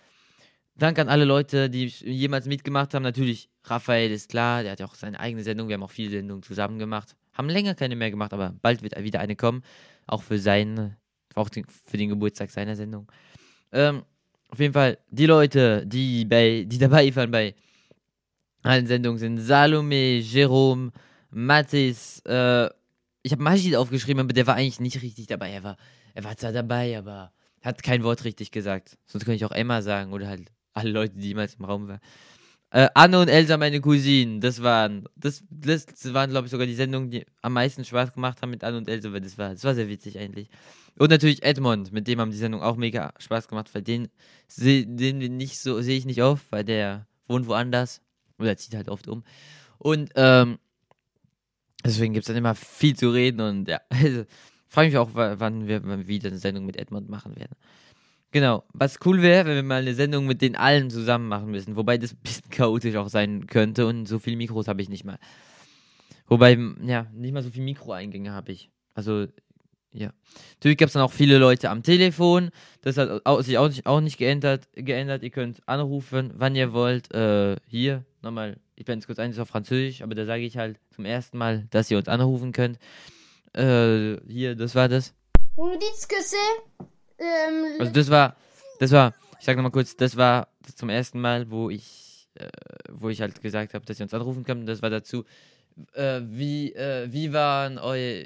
Danke 0.77 1.01
an 1.01 1.07
alle 1.07 1.23
Leute, 1.23 1.69
die 1.69 1.85
jemals 1.85 2.47
mitgemacht 2.47 2.93
haben. 2.93 3.03
Natürlich, 3.03 3.49
Raphael 3.63 4.11
ist 4.11 4.29
klar, 4.29 4.63
der 4.63 4.73
hat 4.73 4.79
ja 4.79 4.85
auch 4.85 4.95
seine 4.95 5.19
eigene 5.19 5.43
Sendung. 5.43 5.69
Wir 5.69 5.75
haben 5.75 5.83
auch 5.83 5.91
viele 5.91 6.09
Sendungen 6.09 6.43
zusammen 6.43 6.79
gemacht. 6.79 7.15
Haben 7.33 7.49
länger 7.49 7.75
keine 7.75 7.95
mehr 7.95 8.11
gemacht, 8.11 8.33
aber 8.33 8.53
bald 8.61 8.81
wird 8.81 9.01
wieder 9.01 9.19
eine 9.19 9.35
kommen. 9.35 9.63
Auch 10.05 10.21
für 10.21 10.37
seinen, 10.37 10.97
auch 11.33 11.49
für 11.85 11.97
den 11.97 12.09
Geburtstag 12.09 12.51
seiner 12.51 12.75
Sendung. 12.75 13.09
Ähm, 13.71 14.03
auf 14.49 14.59
jeden 14.59 14.73
Fall, 14.73 14.97
die 15.09 15.25
Leute, 15.25 15.85
die, 15.87 16.25
bei, 16.25 16.65
die 16.67 16.77
dabei 16.77 17.15
waren 17.15 17.31
bei 17.31 17.55
allen 18.63 18.87
Sendungen 18.87 19.19
sind 19.19 19.37
Salome, 19.37 20.17
Jerome, 20.17 20.91
Mathis, 21.29 22.19
äh, 22.25 22.69
ich 23.21 23.31
habe 23.31 23.41
Majid 23.41 23.75
aufgeschrieben, 23.75 24.21
aber 24.21 24.33
der 24.33 24.45
war 24.45 24.55
eigentlich 24.55 24.79
nicht 24.79 25.01
richtig 25.01 25.27
dabei. 25.27 25.51
Er 25.51 25.63
war, 25.63 25.77
er 26.13 26.23
war 26.23 26.37
zwar 26.37 26.51
dabei, 26.51 26.97
aber 26.97 27.31
hat 27.61 27.81
kein 27.81 28.03
Wort 28.03 28.23
richtig 28.23 28.51
gesagt. 28.51 28.97
Sonst 29.05 29.25
könnte 29.25 29.37
ich 29.37 29.45
auch 29.45 29.51
Emma 29.51 29.81
sagen 29.81 30.13
oder 30.13 30.27
halt 30.27 30.51
alle 30.75 30.91
Leute, 30.91 31.17
die 31.17 31.29
jemals 31.29 31.55
im 31.55 31.65
Raum 31.65 31.87
waren. 31.87 31.99
Äh, 32.71 32.89
Anne 32.93 33.19
und 33.19 33.29
Elsa, 33.29 33.57
meine 33.57 33.79
Cousinen, 33.79 34.41
das 34.41 34.61
waren, 34.61 35.05
das, 35.15 35.43
das 35.49 36.13
waren, 36.13 36.29
glaube 36.29 36.45
ich, 36.47 36.51
sogar 36.51 36.67
die 36.67 36.75
Sendungen, 36.75 37.09
die 37.09 37.25
am 37.41 37.53
meisten 37.53 37.85
Spaß 37.85 38.13
gemacht 38.13 38.41
haben 38.41 38.49
mit 38.51 38.63
Anne 38.63 38.77
und 38.77 38.89
Elsa, 38.89 39.13
weil 39.13 39.21
das 39.21 39.37
war, 39.37 39.51
das 39.51 39.63
war 39.63 39.75
sehr 39.75 39.87
witzig 39.87 40.19
eigentlich. 40.19 40.49
Und 40.97 41.09
natürlich 41.11 41.43
Edmond, 41.43 41.93
mit 41.93 42.07
dem 42.07 42.19
haben 42.19 42.31
die 42.31 42.37
Sendung 42.37 42.61
auch 42.61 42.75
mega 42.75 43.13
Spaß 43.17 43.47
gemacht, 43.47 43.69
weil 43.73 43.81
den, 43.83 44.09
den 44.57 45.37
nicht 45.37 45.59
so, 45.59 45.81
sehe 45.81 45.97
ich 45.97 46.05
nicht 46.05 46.21
oft, 46.21 46.45
weil 46.51 46.63
der 46.65 47.07
wohnt 47.27 47.47
woanders. 47.47 48.01
Oder 48.39 48.57
zieht 48.57 48.75
halt 48.75 48.89
oft 48.89 49.07
um. 49.07 49.23
Und, 49.77 50.11
ähm, 50.15 50.57
deswegen 51.85 52.13
gibt 52.13 52.23
es 52.23 52.27
dann 52.27 52.37
immer 52.37 52.55
viel 52.55 52.95
zu 52.95 53.09
reden 53.09 53.41
und 53.41 53.67
ja, 53.67 53.79
also, 53.89 54.25
frage 54.67 54.87
mich 54.89 54.97
auch, 54.97 55.13
wa- 55.13 55.35
wann 55.37 55.67
wir 55.67 55.83
wann 55.83 55.99
wir 55.99 56.07
wieder 56.07 56.29
eine 56.29 56.37
Sendung 56.39 56.65
mit 56.65 56.77
Edmond 56.77 57.09
machen 57.09 57.35
werden. 57.35 57.55
Genau, 58.35 58.65
was 58.73 58.99
cool 59.05 59.21
wäre, 59.21 59.45
wenn 59.45 59.55
wir 59.55 59.63
mal 59.63 59.81
eine 59.81 59.93
Sendung 59.93 60.25
mit 60.25 60.41
den 60.41 60.57
allen 60.57 60.89
zusammen 60.89 61.29
machen 61.29 61.51
müssen, 61.51 61.77
wobei 61.77 61.97
das 61.97 62.11
ein 62.11 62.19
bisschen 62.21 62.49
chaotisch 62.49 62.97
auch 62.97 63.07
sein 63.07 63.47
könnte 63.47 63.87
und 63.87 64.07
so 64.07 64.19
viele 64.19 64.35
Mikros 64.35 64.67
habe 64.67 64.81
ich 64.81 64.89
nicht 64.89 65.05
mal. 65.05 65.19
Wobei, 66.27 66.59
ja, 66.83 67.07
nicht 67.13 67.31
mal 67.31 67.43
so 67.43 67.49
viele 67.49 67.63
Mikroeingänge 67.63 68.33
habe 68.33 68.51
ich. 68.51 68.69
Also, 68.93 69.27
ja. 69.93 70.11
Natürlich 70.55 70.77
gab 70.77 70.87
es 70.87 70.93
dann 70.93 71.03
auch 71.03 71.13
viele 71.13 71.37
Leute 71.37 71.69
am 71.69 71.81
Telefon. 71.81 72.49
Das 72.81 72.97
hat 72.97 73.23
sich 73.45 73.57
auch 73.57 73.69
nicht, 73.69 73.85
auch 73.85 74.01
nicht 74.01 74.17
geändert, 74.17 74.67
geändert. 74.73 75.23
Ihr 75.23 75.29
könnt 75.29 75.65
anrufen, 75.65 76.33
wann 76.35 76.57
ihr 76.57 76.73
wollt. 76.73 77.13
Äh, 77.13 77.55
hier, 77.67 78.03
nochmal, 78.21 78.57
ich 78.75 78.83
bin 78.83 78.99
jetzt 78.99 79.05
kurz 79.05 79.19
eins 79.19 79.39
auf 79.39 79.47
Französisch, 79.47 80.01
aber 80.01 80.13
da 80.13 80.25
sage 80.25 80.43
ich 80.43 80.57
halt 80.57 80.77
zum 80.93 81.05
ersten 81.05 81.37
Mal, 81.37 81.67
dass 81.69 81.89
ihr 81.89 81.97
uns 81.97 82.09
anrufen 82.09 82.51
könnt. 82.51 82.79
Äh, 83.53 84.17
hier, 84.27 84.57
das 84.57 84.75
war 84.75 84.89
das. 84.89 85.13
Nous 85.57 85.79
dites 85.79 86.05
que 86.05 86.17
euh, 87.19 87.79
Also 87.79 87.91
das 87.91 88.09
war, 88.09 88.35
das 88.79 88.91
war, 88.91 89.13
ich 89.39 89.45
sag 89.45 89.55
nochmal 89.55 89.71
kurz, 89.71 89.95
das 89.95 90.15
war 90.17 90.47
zum 90.75 90.89
ersten 90.89 91.19
Mal, 91.21 91.49
wo 91.49 91.69
ich, 91.69 92.29
äh, 92.35 92.47
wo 92.91 93.09
ich 93.09 93.21
halt 93.21 93.41
gesagt 93.41 93.73
habe, 93.73 93.85
dass 93.85 93.99
ihr 93.99 94.03
uns 94.03 94.13
anrufen 94.13 94.43
könnt. 94.43 94.67
Das 94.67 94.81
war 94.81 94.89
dazu, 94.89 95.25
äh, 95.93 96.21
wie, 96.23 96.73
äh, 96.73 97.11
wie 97.11 97.33
waren 97.33 97.77
euer, 97.77 98.25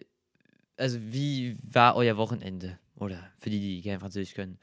also 0.78 1.00
wie 1.02 1.58
war 1.64 1.96
euer 1.96 2.18
Wochenende? 2.18 2.80
Oder 3.00 3.32
für 3.38 3.50
die, 3.50 3.60
die 3.60 3.82
kein 3.82 4.00
Französisch 4.00 4.34
können. 4.34 4.58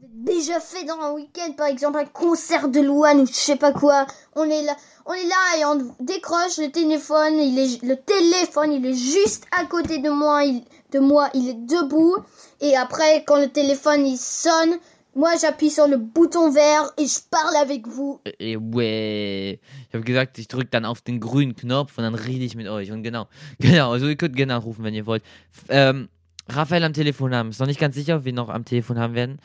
vous 0.00 0.06
avez 0.06 0.40
déjà 0.40 0.60
fait 0.60 0.84
dans 0.84 0.98
un 0.98 1.14
week-end, 1.14 1.52
par 1.56 1.66
exemple 1.66 1.98
un 1.98 2.06
concert 2.06 2.68
de 2.68 2.80
Louane 2.80 3.20
ou 3.20 3.26
je 3.26 3.32
sais 3.32 3.56
pas 3.56 3.72
quoi. 3.72 4.06
On 4.34 4.44
est 4.48 4.62
là, 4.62 4.76
on 5.06 5.12
est 5.12 5.26
là 5.26 5.58
et 5.58 5.64
on 5.64 5.94
décroche 6.00 6.58
le 6.58 6.70
téléphone. 6.70 7.38
Il 7.38 7.58
est, 7.58 7.82
le 7.82 7.96
téléphone, 7.96 8.72
il 8.72 8.86
est 8.86 8.94
juste 8.94 9.46
à 9.50 9.66
côté 9.66 9.98
de 9.98 10.10
moi. 10.10 10.44
Il, 10.44 10.64
de 10.92 10.98
moi, 10.98 11.30
il 11.34 11.48
est 11.48 11.54
debout. 11.54 12.16
Et 12.60 12.76
après, 12.76 13.24
quand 13.26 13.40
le 13.40 13.48
téléphone 13.48 14.06
il 14.06 14.16
sonne, 14.16 14.78
moi 15.14 15.30
j'appuie 15.40 15.70
sur 15.70 15.88
le 15.88 15.96
bouton 15.96 16.50
vert 16.50 16.92
et 16.98 17.06
je 17.06 17.20
parle 17.30 17.56
avec 17.56 17.86
vous. 17.86 18.20
Äh, 18.38 18.56
ouais. 18.56 19.60
Ich 19.88 19.94
habe 19.94 20.04
gesagt, 20.04 20.38
ich 20.38 20.48
drücke 20.48 20.70
dann 20.70 20.84
auf 20.84 21.00
den 21.02 21.20
grünen 21.20 21.54
Knopf 21.54 21.96
und 21.98 22.04
dann 22.04 22.14
rede 22.14 22.44
ich 22.44 22.54
mit 22.56 22.68
euch. 22.68 22.92
Und 22.92 23.02
genau, 23.02 23.28
genau, 23.58 23.92
also 23.92 24.08
ihr 24.08 24.16
könnt 24.16 24.36
gerne 24.36 24.54
anrufen, 24.54 24.84
wenn 24.84 24.94
ihr 24.94 25.06
wollt. 25.06 25.22
Ähm, 25.68 26.08
Raphael 26.48 26.84
am 26.84 26.92
Telefon 26.92 27.34
haben. 27.34 27.50
Ist 27.50 27.60
noch 27.60 27.66
nicht 27.66 27.80
ganz 27.80 27.94
sicher, 27.94 28.16
ob 28.16 28.24
wir 28.24 28.32
noch 28.32 28.48
am 28.48 28.64
Telefon 28.64 28.98
haben 28.98 29.14
werden 29.14 29.40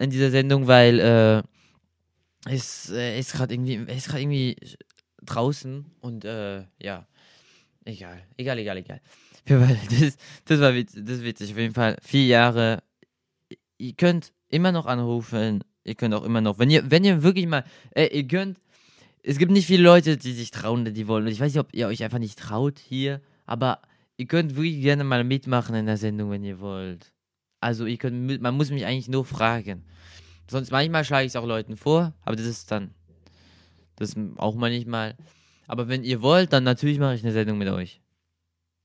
in 0.00 0.10
dieser 0.10 0.30
Sendung, 0.30 0.66
weil 0.66 0.98
äh, 0.98 1.42
es 2.50 2.90
äh, 2.90 3.18
ist 3.18 3.32
gerade 3.32 3.54
irgendwie, 3.54 3.74
ist 3.74 4.08
gerade 4.08 4.22
irgendwie 4.22 4.56
draußen 5.22 5.84
und 6.00 6.24
äh, 6.24 6.64
ja, 6.80 7.06
egal, 7.84 8.22
egal, 8.36 8.58
egal, 8.58 8.76
egal. 8.78 9.00
Das, 9.46 10.16
das 10.44 10.60
war 10.60 10.74
witzig, 10.74 11.04
das 11.04 11.18
ist 11.18 11.24
witzig. 11.24 11.52
Auf 11.52 11.58
jeden 11.58 11.74
Fall 11.74 11.96
vier 12.02 12.26
Jahre. 12.26 12.82
Ihr 13.78 13.94
könnt 13.94 14.32
immer 14.48 14.72
noch 14.72 14.86
anrufen. 14.86 15.64
Ihr 15.84 15.94
könnt 15.94 16.14
auch 16.14 16.24
immer 16.24 16.40
noch, 16.40 16.58
wenn 16.58 16.70
ihr, 16.70 16.90
wenn 16.90 17.04
ihr 17.04 17.22
wirklich 17.22 17.46
mal, 17.46 17.64
äh, 17.94 18.06
ihr 18.06 18.26
könnt. 18.26 18.58
Es 19.22 19.38
gibt 19.38 19.52
nicht 19.52 19.66
viele 19.66 19.82
Leute, 19.82 20.16
die 20.16 20.32
sich 20.32 20.50
trauen, 20.50 20.94
die 20.94 21.06
wollen. 21.06 21.26
Ich 21.26 21.40
weiß 21.40 21.52
nicht, 21.52 21.60
ob 21.60 21.74
ihr 21.74 21.88
euch 21.88 22.02
einfach 22.02 22.18
nicht 22.18 22.38
traut 22.38 22.78
hier, 22.78 23.20
aber 23.44 23.80
ihr 24.16 24.26
könnt 24.26 24.56
wirklich 24.56 24.80
gerne 24.80 25.04
mal 25.04 25.24
mitmachen 25.24 25.74
in 25.74 25.86
der 25.86 25.98
Sendung, 25.98 26.30
wenn 26.30 26.44
ihr 26.44 26.60
wollt. 26.60 27.12
Also 27.60 27.84
ihr 27.84 27.98
könnt, 27.98 28.40
man 28.40 28.54
muss 28.54 28.70
mich 28.70 28.86
eigentlich 28.86 29.08
nur 29.08 29.26
fragen. 29.26 29.84
Sonst 30.50 30.70
manchmal 30.70 31.04
schlage 31.04 31.26
ich 31.26 31.32
es 31.32 31.36
auch 31.36 31.46
Leuten 31.46 31.76
vor, 31.76 32.14
aber 32.22 32.36
das 32.36 32.46
ist 32.46 32.70
dann, 32.70 32.94
das 33.96 34.16
auch 34.36 34.54
manchmal. 34.54 35.16
Aber 35.66 35.88
wenn 35.88 36.02
ihr 36.02 36.22
wollt, 36.22 36.52
dann 36.52 36.64
natürlich 36.64 36.98
mache 36.98 37.14
ich 37.14 37.22
eine 37.22 37.32
Sendung 37.32 37.58
mit 37.58 37.68
euch. 37.68 37.99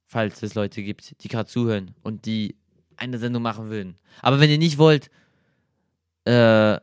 Falls 0.06 0.41
es 0.43 0.53
Leute 0.53 0.84
gibt, 0.84 1.24
die 1.24 1.28
gerade 1.28 1.49
zuhören 1.49 1.95
und 2.03 2.26
die 2.26 2.56
eine 2.97 3.18
Sendung 3.18 3.41
machen 3.43 3.70
würden. 3.70 3.95
Aber 4.22 4.39
wenn 4.39 4.49
ihr 4.49 4.58
nicht 4.58 4.78
wollt, 4.78 5.10
äh, 6.26 6.78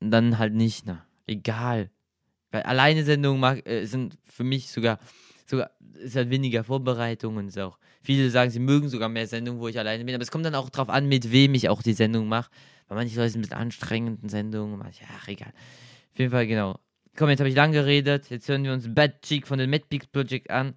dann 0.00 0.38
halt 0.38 0.54
nicht, 0.54 0.86
na. 0.86 1.04
Egal. 1.26 1.90
Weil 2.50 2.62
alleine 2.62 3.04
Sendungen 3.04 3.40
mag, 3.40 3.66
äh, 3.68 3.84
sind 3.86 4.18
für 4.22 4.44
mich 4.44 4.70
sogar, 4.70 4.98
sogar, 5.46 5.70
ist 5.94 6.16
halt 6.16 6.30
weniger 6.30 6.64
Vorbereitung 6.64 7.36
und 7.36 7.48
ist 7.48 7.58
auch. 7.58 7.78
Viele 8.02 8.30
sagen, 8.30 8.50
sie 8.50 8.60
mögen 8.60 8.88
sogar 8.88 9.08
mehr 9.08 9.26
Sendungen, 9.26 9.60
wo 9.60 9.68
ich 9.68 9.78
alleine 9.78 10.04
bin, 10.04 10.14
aber 10.14 10.22
es 10.22 10.30
kommt 10.30 10.46
dann 10.46 10.54
auch 10.54 10.70
drauf 10.70 10.88
an, 10.88 11.08
mit 11.08 11.32
wem 11.32 11.54
ich 11.54 11.68
auch 11.68 11.82
die 11.82 11.94
Sendung 11.94 12.28
mache. 12.28 12.50
Weil 12.88 12.98
manche 12.98 13.16
Leute 13.16 13.30
sind 13.30 13.40
mit 13.40 13.52
anstrengenden 13.52 14.28
Sendungen, 14.28 14.78
manche, 14.78 15.04
ach, 15.18 15.26
egal. 15.26 15.52
Auf 16.12 16.18
jeden 16.18 16.30
Fall, 16.30 16.46
genau. 16.46 16.78
Komm, 17.16 17.30
jetzt 17.30 17.40
habe 17.40 17.48
ich 17.48 17.56
lang 17.56 17.72
geredet. 17.72 18.30
Jetzt 18.30 18.48
hören 18.48 18.62
wir 18.62 18.72
uns 18.72 18.92
Bad 18.94 19.22
Cheek 19.22 19.46
von 19.46 19.58
den 19.58 19.70
Mad 19.70 19.84
Project 20.12 20.50
an. 20.50 20.74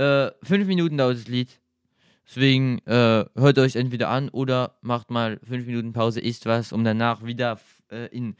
Äh, 0.00 0.32
fünf 0.42 0.66
Minuten 0.66 0.96
dauert 0.96 1.18
das 1.18 1.28
Lied. 1.28 1.60
Deswegen 2.26 2.78
äh, 2.86 3.26
hört 3.36 3.58
euch 3.58 3.76
entweder 3.76 4.08
an 4.08 4.30
oder 4.30 4.78
macht 4.80 5.10
mal 5.10 5.38
fünf 5.46 5.66
Minuten 5.66 5.92
Pause, 5.92 6.20
isst 6.20 6.46
was, 6.46 6.72
um 6.72 6.84
danach 6.84 7.22
wieder 7.26 7.60
äh, 7.90 8.06
in, 8.06 8.34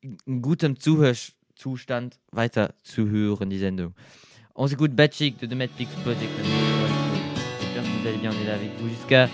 in 0.00 0.40
gutem 0.40 0.78
Zuhörzustand 0.78 2.18
weiter 2.30 2.72
zu 2.82 3.10
hören, 3.10 3.50
die 3.50 3.58
Sendung. 3.58 3.92
On 4.54 4.66
s'écoute 4.66 4.94
Bad 4.94 5.12
Chick 5.12 5.38
de 5.38 5.46
The 5.46 5.68
Peaks 5.76 5.94
Project. 6.02 6.30
J'espère 7.60 7.82
que 7.82 7.88
vous 7.88 8.08
allez 8.08 8.18
bien, 8.18 8.30
on 8.30 8.42
est 8.42 8.46
là 8.46 8.54
avec 8.54 8.70
vous 8.78 8.88
jusqu'à... 8.88 9.28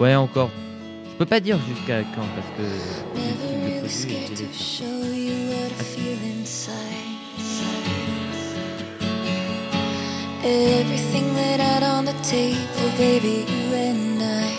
Ouais, 0.00 0.14
encore. 0.14 0.50
Je 1.10 1.16
peux 1.18 1.26
pas 1.26 1.40
dire 1.40 1.58
jusqu'à 1.68 2.04
quand, 2.04 2.26
parce 2.36 2.48
que... 2.56 2.62
Everything 10.44 11.34
laid 11.34 11.60
out 11.60 11.82
on 11.82 12.04
the 12.04 12.12
table, 12.22 12.90
baby, 12.96 13.44
you 13.50 13.74
and 13.74 14.22
I. 14.22 14.50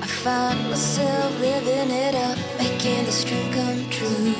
I 0.00 0.06
find 0.06 0.58
myself 0.70 1.38
living 1.38 1.90
it 1.90 2.14
up, 2.14 2.38
making 2.58 3.04
this 3.04 3.24
dream 3.24 3.52
come 3.52 3.90
true. 3.90 4.34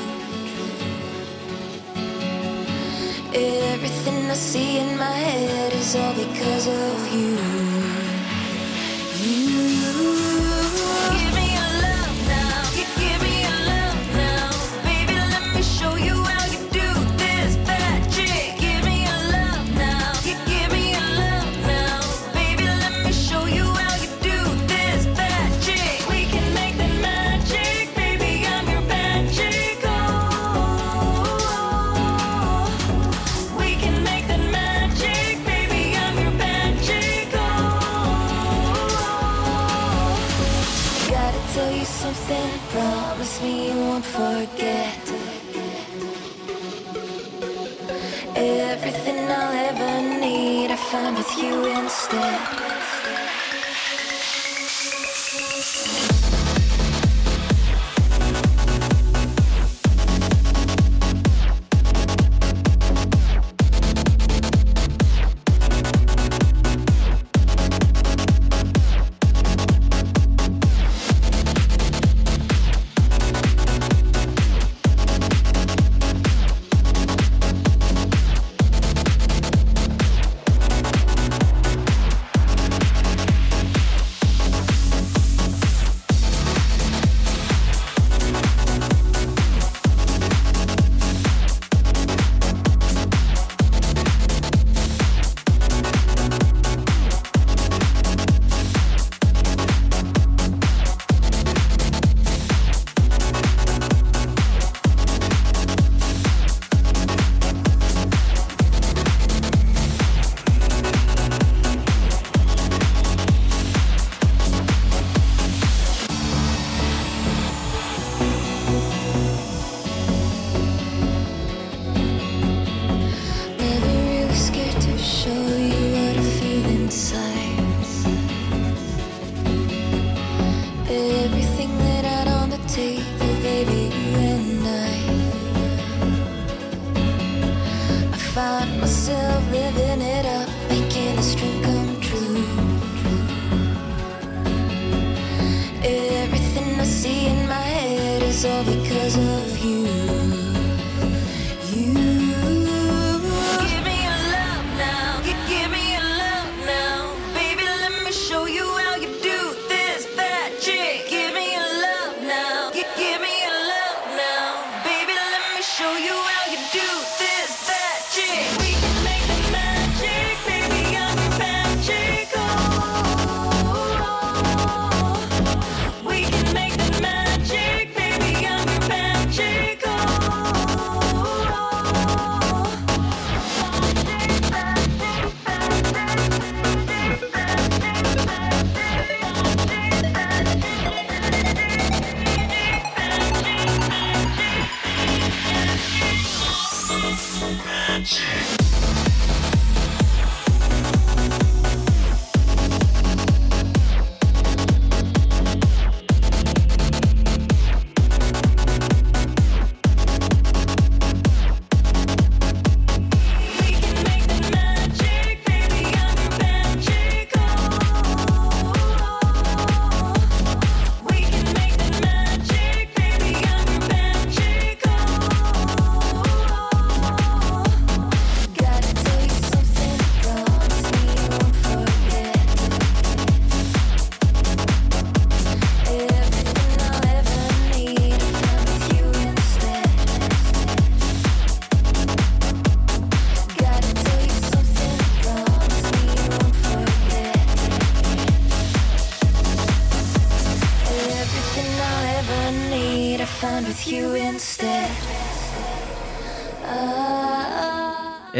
Everything 3.35 4.31
I 4.31 4.33
see 4.33 4.79
in 4.79 4.97
my 4.97 5.11
head 5.11 5.73
is 5.73 5.95
all 5.95 6.15
because 6.15 6.67
of 6.67 7.13
you. 7.13 7.37
You 9.21 10.52
time 50.93 51.15
with 51.15 51.37
you 51.39 51.65
instead. 51.65 52.72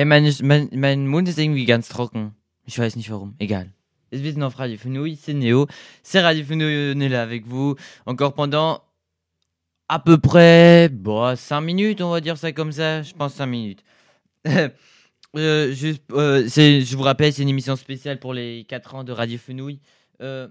Ey, 0.04 0.08
mein, 0.08 0.30
mein, 0.42 0.68
mein 0.74 1.08
Mund 1.08 1.30
ist 1.30 1.40
irgendwie 1.40 1.64
ganz 1.64 1.88
trocken. 1.88 2.36
Ich 2.66 2.78
weiß 2.78 2.98
nicht 2.98 3.10
warum. 3.10 3.36
Egal. 3.40 3.72
Wir 4.12 4.34
sind 4.34 4.44
auf 4.44 4.60
Radio 4.60 4.78
Fenouille, 4.78 5.16
c'est 5.16 5.34
Néo. 5.34 5.66
C'est 6.04 6.20
Radio 6.20 6.44
Fenouille, 6.44 6.94
on 6.94 7.00
est 7.00 7.08
là 7.08 7.22
avec 7.22 7.48
vous. 7.48 7.78
Encore 8.06 8.34
pendant 8.34 8.84
à 9.88 10.00
peu 10.00 10.18
près 10.18 10.92
5 11.38 11.62
minutes, 11.62 12.02
on 12.02 12.10
va 12.10 12.20
dire 12.20 12.38
ça 12.38 12.52
comme 12.52 12.74
ça. 12.74 13.02
Je 13.02 13.14
pense 13.14 13.36
5 13.36 13.46
minutes. 13.46 13.84
Euh, 15.36 15.72
juste, 15.72 16.04
euh, 16.12 16.48
je 16.48 16.96
vous 16.96 17.02
rappelle, 17.02 17.34
c'est 17.34 17.42
une 17.42 17.50
émission 17.50 17.76
spéciale 17.76 18.20
pour 18.20 18.36
les 18.36 18.66
4 18.66 18.94
ans 18.94 19.04
de 19.04 19.12
Radio 19.12 19.40
Fenouille. 19.40 19.80
Euh, 20.22 20.48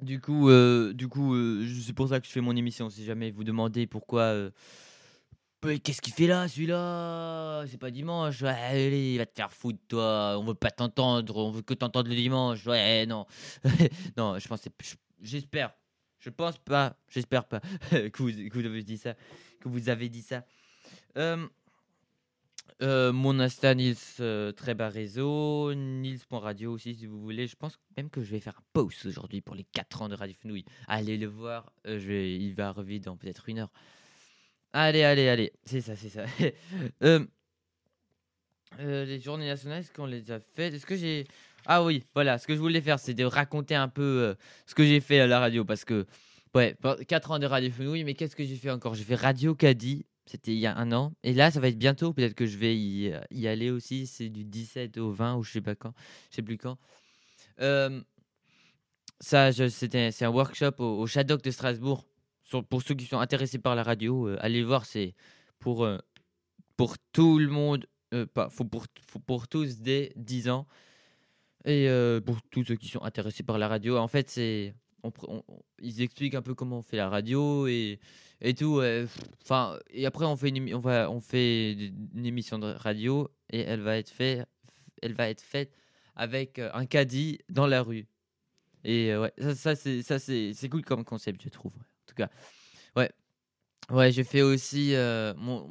du 0.00 0.18
coup, 0.18 0.48
euh, 0.48 0.94
du 0.94 1.08
coup 1.08 1.36
c'est 1.84 1.92
pour 1.92 2.08
ça 2.08 2.18
que 2.18 2.26
je 2.26 2.32
fais 2.32 2.40
mon 2.40 2.56
émission. 2.56 2.88
Si 2.88 3.04
jamais 3.04 3.32
vous 3.32 3.44
demandez 3.44 3.86
pourquoi. 3.86 4.34
Qu'est-ce 5.62 6.00
qu'il 6.02 6.12
fait 6.12 6.26
là, 6.26 6.48
celui-là? 6.48 7.64
C'est 7.68 7.78
pas 7.78 7.90
dimanche. 7.90 8.42
Allez, 8.42 9.16
va 9.18 9.26
te 9.26 9.34
faire 9.34 9.52
foutre, 9.52 9.78
toi. 9.88 10.36
On 10.38 10.44
veut 10.44 10.54
pas 10.54 10.70
t'entendre. 10.70 11.36
On 11.36 11.50
veut 11.52 11.62
que 11.62 11.74
t'entendre 11.74 12.08
le 12.08 12.16
dimanche. 12.16 12.66
Ouais, 12.66 13.06
non. 13.06 13.26
non, 14.16 14.38
je 14.38 14.48
c'est- 14.56 14.72
J'espère. 15.20 15.72
Je 16.18 16.30
pense 16.30 16.58
pas. 16.58 16.96
J'espère 17.08 17.44
pas 17.44 17.60
que, 17.90 18.22
vous, 18.22 18.30
que 18.30 18.58
vous 18.58 18.66
avez 18.66 18.82
dit 18.82 18.98
ça. 18.98 19.14
Que 19.60 19.68
vous 19.68 19.88
avez 19.88 20.08
dit 20.08 20.22
ça. 20.22 20.44
Euh, 21.16 21.46
euh, 22.82 23.12
mon 23.12 23.38
Insta, 23.38 23.74
Nils 23.74 23.96
euh, 24.18 24.50
très 24.50 24.74
bas 24.74 24.88
réseau. 24.88 25.72
Nils.radio 25.74 26.72
aussi, 26.72 26.94
si 26.96 27.06
vous 27.06 27.20
voulez. 27.20 27.46
Je 27.46 27.54
pense 27.54 27.78
même 27.96 28.10
que 28.10 28.22
je 28.22 28.30
vais 28.32 28.40
faire 28.40 28.58
un 28.58 28.64
post 28.72 29.06
aujourd'hui 29.06 29.40
pour 29.40 29.54
les 29.54 29.64
4 29.64 30.02
ans 30.02 30.08
de 30.08 30.14
Radio 30.16 30.34
Fenouille. 30.42 30.64
Allez 30.88 31.16
le 31.18 31.28
voir. 31.28 31.72
euh, 31.86 32.00
je 32.00 32.08
vais, 32.08 32.36
il 32.36 32.54
va 32.54 32.68
arriver 32.68 32.98
dans 32.98 33.16
peut-être 33.16 33.48
une 33.48 33.60
heure. 33.60 33.70
Allez, 34.72 35.02
allez, 35.02 35.28
allez. 35.28 35.52
C'est 35.64 35.80
ça, 35.80 35.96
c'est 35.96 36.08
ça. 36.08 36.24
Euh, 37.02 37.26
euh, 38.80 39.04
les 39.04 39.20
journées 39.20 39.46
nationales, 39.46 39.80
est-ce 39.80 39.92
qu'on 39.92 40.06
les 40.06 40.30
a 40.30 40.40
faites? 40.40 40.72
Est-ce 40.72 40.86
que 40.86 40.96
j'ai. 40.96 41.26
Ah 41.66 41.84
oui, 41.84 42.04
voilà. 42.14 42.38
Ce 42.38 42.46
que 42.46 42.54
je 42.54 42.60
voulais 42.60 42.80
faire, 42.80 42.98
c'est 42.98 43.12
de 43.12 43.24
raconter 43.24 43.74
un 43.74 43.88
peu 43.88 44.02
euh, 44.02 44.34
ce 44.66 44.74
que 44.74 44.84
j'ai 44.84 45.00
fait 45.00 45.20
à 45.20 45.26
la 45.26 45.40
radio. 45.40 45.64
Parce 45.64 45.84
que, 45.84 46.06
ouais, 46.54 46.74
4 47.06 47.32
ans 47.32 47.38
de 47.38 47.46
Radio 47.46 47.70
Fenouille, 47.70 48.04
mais 48.04 48.14
qu'est-ce 48.14 48.34
que 48.34 48.44
j'ai 48.44 48.56
fait 48.56 48.70
encore? 48.70 48.94
J'ai 48.94 49.04
fait 49.04 49.14
Radio 49.14 49.54
Caddy. 49.54 50.06
C'était 50.24 50.52
il 50.52 50.58
y 50.58 50.66
a 50.66 50.74
un 50.76 50.90
an. 50.92 51.12
Et 51.22 51.34
là, 51.34 51.50
ça 51.50 51.60
va 51.60 51.68
être 51.68 51.78
bientôt. 51.78 52.14
Peut-être 52.14 52.34
que 52.34 52.46
je 52.46 52.56
vais 52.56 52.74
y, 52.74 53.46
aller 53.46 53.70
aussi. 53.70 54.06
C'est 54.06 54.30
du 54.30 54.44
17 54.44 54.96
au 54.96 55.10
20 55.10 55.36
ou 55.36 55.42
je 55.42 55.52
sais 55.52 55.60
pas 55.60 55.74
quand. 55.74 55.92
Je 56.30 56.36
sais 56.36 56.42
plus 56.42 56.56
quand. 56.56 56.78
Ça, 59.20 59.52
c'est 59.52 60.22
un 60.22 60.30
workshop 60.30 60.74
au, 60.78 61.04
au 61.04 61.06
de 61.06 61.50
Strasbourg. 61.50 62.06
Pour 62.60 62.82
ceux 62.82 62.94
qui 62.94 63.06
sont 63.06 63.18
intéressés 63.20 63.58
par 63.58 63.74
la 63.74 63.82
radio, 63.82 64.28
euh, 64.28 64.36
allez 64.40 64.60
le 64.60 64.66
voir. 64.66 64.84
C'est 64.84 65.14
pour, 65.58 65.84
euh, 65.84 65.98
pour 66.76 66.98
tout 67.12 67.38
le 67.38 67.48
monde. 67.48 67.86
euh, 68.14 68.26
pas, 68.26 68.50
faut 68.50 68.64
pour, 68.66 68.84
faut 69.08 69.20
pour 69.20 69.48
tous 69.48 69.78
dès 69.80 70.12
10 70.16 70.48
ans. 70.50 70.66
Et 71.64 71.88
euh, 71.88 72.20
pour 72.20 72.42
tous 72.50 72.64
ceux 72.64 72.76
qui 72.76 72.88
sont 72.88 73.02
intéressés 73.02 73.42
par 73.44 73.58
la 73.58 73.68
radio. 73.68 73.96
En 73.96 74.08
fait, 74.08 74.28
c'est. 74.28 74.74
ils 75.80 76.02
expliquent 76.02 76.34
un 76.34 76.42
peu 76.42 76.54
comment 76.54 76.78
on 76.78 76.82
fait 76.82 76.96
la 76.96 77.08
radio 77.08 77.66
et, 77.68 78.00
et 78.40 78.54
tout. 78.54 78.82
et 78.82 80.06
après, 80.06 80.26
on 80.26 80.36
fait, 80.36 80.48
une, 80.50 80.74
on, 80.74 80.80
va, 80.80 81.10
on 81.10 81.20
fait 81.20 81.72
une 82.14 82.26
émission 82.26 82.58
de 82.58 82.66
radio 82.66 83.28
et 83.50 83.60
elle 83.60 83.80
va 83.80 83.96
être, 83.98 84.10
fait, 84.10 84.44
elle 85.02 85.14
va 85.14 85.28
être 85.28 85.40
faite 85.42 85.72
avec 86.16 86.58
un 86.58 86.86
caddie 86.86 87.38
dans 87.48 87.66
la 87.66 87.82
rue. 87.82 88.06
Et 88.84 89.16
ouais, 89.16 89.32
ça, 89.54 89.76
ça, 89.76 90.18
c'est 90.18 90.68
cool 90.68 90.84
comme 90.84 91.04
concept, 91.04 91.42
je 91.44 91.48
trouve. 91.48 91.72
Tout 92.12 92.22
cas, 92.22 92.30
ouais. 92.96 93.10
Ouais, 93.90 94.12
j'ai 94.12 94.24
fait 94.24 94.42
aussi 94.42 94.94
euh, 94.94 95.34
mon, 95.36 95.68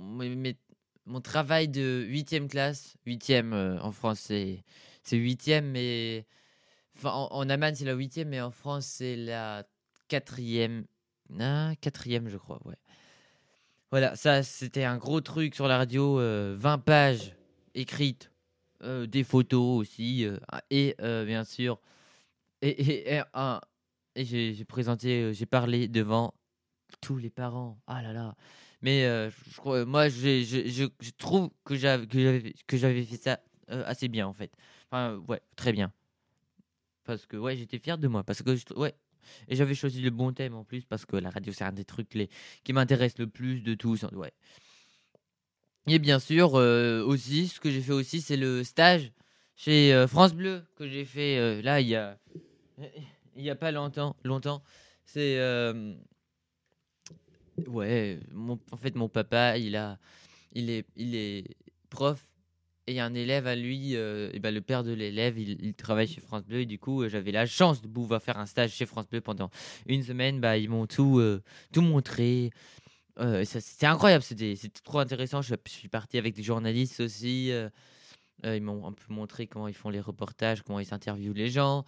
mon 1.06 1.22
travail 1.22 1.68
de 1.68 2.06
8e 2.08 2.48
classe. 2.48 2.96
8e 3.06 3.54
en 3.82 3.92
France, 3.92 4.20
c'est, 4.22 4.64
8e, 5.12 5.72
mais. 5.72 6.26
Enfin, 6.98 7.12
en, 7.12 7.28
en 7.32 7.50
Allemagne, 7.50 7.76
c'est 7.76 7.86
la 7.86 7.94
8e, 7.94 8.30
mais 8.30 8.42
en 8.42 8.52
France, 8.52 8.86
c'est 8.86 9.16
la 9.16 9.64
4e. 10.10 10.86
Ah, 11.40 11.72
4e, 11.82 12.28
je 12.30 12.38
crois, 12.38 12.60
ouais. 12.66 12.76
Voilà, 13.92 14.16
ça, 14.16 14.44
c'était 14.44 14.86
un 14.86 14.98
gros 14.98 15.22
truc 15.22 15.56
sur 15.56 15.68
la 15.68 15.78
radio. 15.78 16.20
euh, 16.20 16.56
20 16.58 16.78
pages 16.78 17.36
écrites, 17.76 18.32
euh, 18.84 19.06
des 19.06 19.24
photos 19.24 19.80
aussi, 19.80 20.26
euh, 20.26 20.38
et 20.70 20.96
euh, 21.02 21.26
bien 21.26 21.44
sûr. 21.44 21.80
Et, 22.62 23.20
un- 23.34 23.62
et 24.16 24.26
j'ai 24.26 24.66
présenté, 24.66 25.22
euh, 25.22 25.34
j'ai 25.34 25.46
parlé 25.46 25.88
devant 25.88 26.34
tous 27.00 27.18
les 27.18 27.30
parents. 27.30 27.80
Ah 27.88 28.02
là 28.02 28.14
là. 28.14 28.36
Mais 28.82 29.06
euh, 29.06 29.30
moi, 29.86 30.10
je, 30.10 31.12
trouve 31.18 31.52
que 31.64 31.76
j'avais 31.76 33.04
fait 33.04 33.18
ça 33.18 33.40
euh, 33.70 33.84
assez 33.86 34.08
bien 34.08 34.28
en 34.28 34.34
fait. 34.34 34.52
Enfin, 34.90 35.18
ouais, 35.28 35.42
très 35.56 35.72
bien. 35.72 35.94
Parce 37.04 37.26
que 37.26 37.38
ouais, 37.38 37.56
j'étais 37.56 37.80
fier 37.80 37.98
de 37.98 38.08
moi. 38.08 38.24
Parce 38.24 38.42
que 38.42 38.58
ouais, 38.76 38.96
et 39.48 39.56
j'avais 39.56 39.76
choisi 39.76 40.02
le 40.02 40.10
bon 40.10 40.34
thème 40.34 40.56
en 40.56 40.64
plus 40.64 40.84
parce 40.84 41.06
que 41.06 41.16
la 41.16 41.30
radio 41.30 41.54
c'est 41.54 41.64
un 41.64 41.72
des 41.72 41.86
trucs 41.86 42.14
les, 42.16 42.30
qui 42.64 42.74
m'intéresse 42.74 43.18
le 43.18 43.28
plus 43.28 43.62
de 43.62 43.76
tous. 43.76 44.04
Ouais. 44.12 44.34
Et 45.88 46.00
bien 46.00 46.20
sûr 46.20 46.54
aussi, 46.54 47.48
ce 47.48 47.60
que 47.60 47.72
j'ai 47.72 47.82
fait 47.82 47.94
aussi, 47.94 48.22
c'est 48.22 48.38
le 48.38 48.64
stage 48.64 49.12
chez 49.56 50.06
France 50.08 50.34
Bleu 50.34 50.64
que 50.76 50.88
j'ai 50.88 51.06
fait 51.06 51.62
là 51.62 51.82
il 51.82 51.88
y 51.88 51.96
a 51.96 52.20
il 53.36 53.44
y 53.44 53.50
a 53.50 53.56
pas 53.56 53.72
longtemps. 53.72 54.16
Longtemps. 54.24 54.64
C'est 55.06 55.40
euh, 55.40 55.94
ouais, 57.68 58.20
en 58.72 58.78
fait 58.78 58.96
mon 58.96 59.10
papa 59.10 59.58
il 59.58 59.76
a 59.76 59.98
il 60.54 60.70
est 60.70 60.86
il 60.96 61.16
est 61.16 61.56
prof 61.90 62.28
et 62.88 63.00
un 63.00 63.14
élève 63.14 63.46
à 63.46 63.56
lui, 63.56 63.96
euh, 63.96 64.32
et 64.34 64.40
ben, 64.40 64.54
le 64.54 64.60
père 64.60 64.84
de 64.84 64.92
l'élève, 64.92 65.38
il, 65.38 65.64
il 65.64 65.74
travaille 65.76 66.08
chez 66.08 66.20
France 66.20 66.44
Bleu 66.44 66.62
et 66.62 66.66
du 66.66 66.80
coup 66.80 67.04
euh, 67.04 67.10
j'avais 67.10 67.32
la 67.32 67.46
chance 67.46 67.82
de 67.82 67.88
pouvoir 67.88 68.22
faire 68.22 68.40
un 68.40 68.48
stage 68.48 68.72
chez 68.72 68.86
France 68.86 69.08
Bleu 69.08 69.22
pendant 69.22 69.50
une 69.86 70.04
semaine. 70.04 70.40
Bah, 70.40 70.58
ils 70.58 70.70
m'ont 70.70 70.88
tout, 70.88 71.22
tout 71.72 71.82
montré. 71.82 72.52
C'était 73.44 73.86
incroyable, 73.86 74.24
c'était, 74.24 74.56
trop 74.84 75.00
intéressant. 75.00 75.42
Je, 75.42 75.56
suis 75.68 75.90
parti 75.90 76.18
avec 76.18 76.34
des 76.34 76.44
journalistes 76.44 77.02
aussi. 77.02 77.52
ils 78.44 78.62
m'ont 78.62 78.88
un 78.88 78.94
peu 78.94 79.14
montré 79.14 79.46
comment 79.46 79.68
ils 79.68 79.76
font 79.76 79.90
les 79.90 80.02
reportages, 80.02 80.64
comment 80.64 80.80
ils 80.80 80.94
interviewent 80.94 81.34
les 81.34 81.50
gens. 81.50 81.86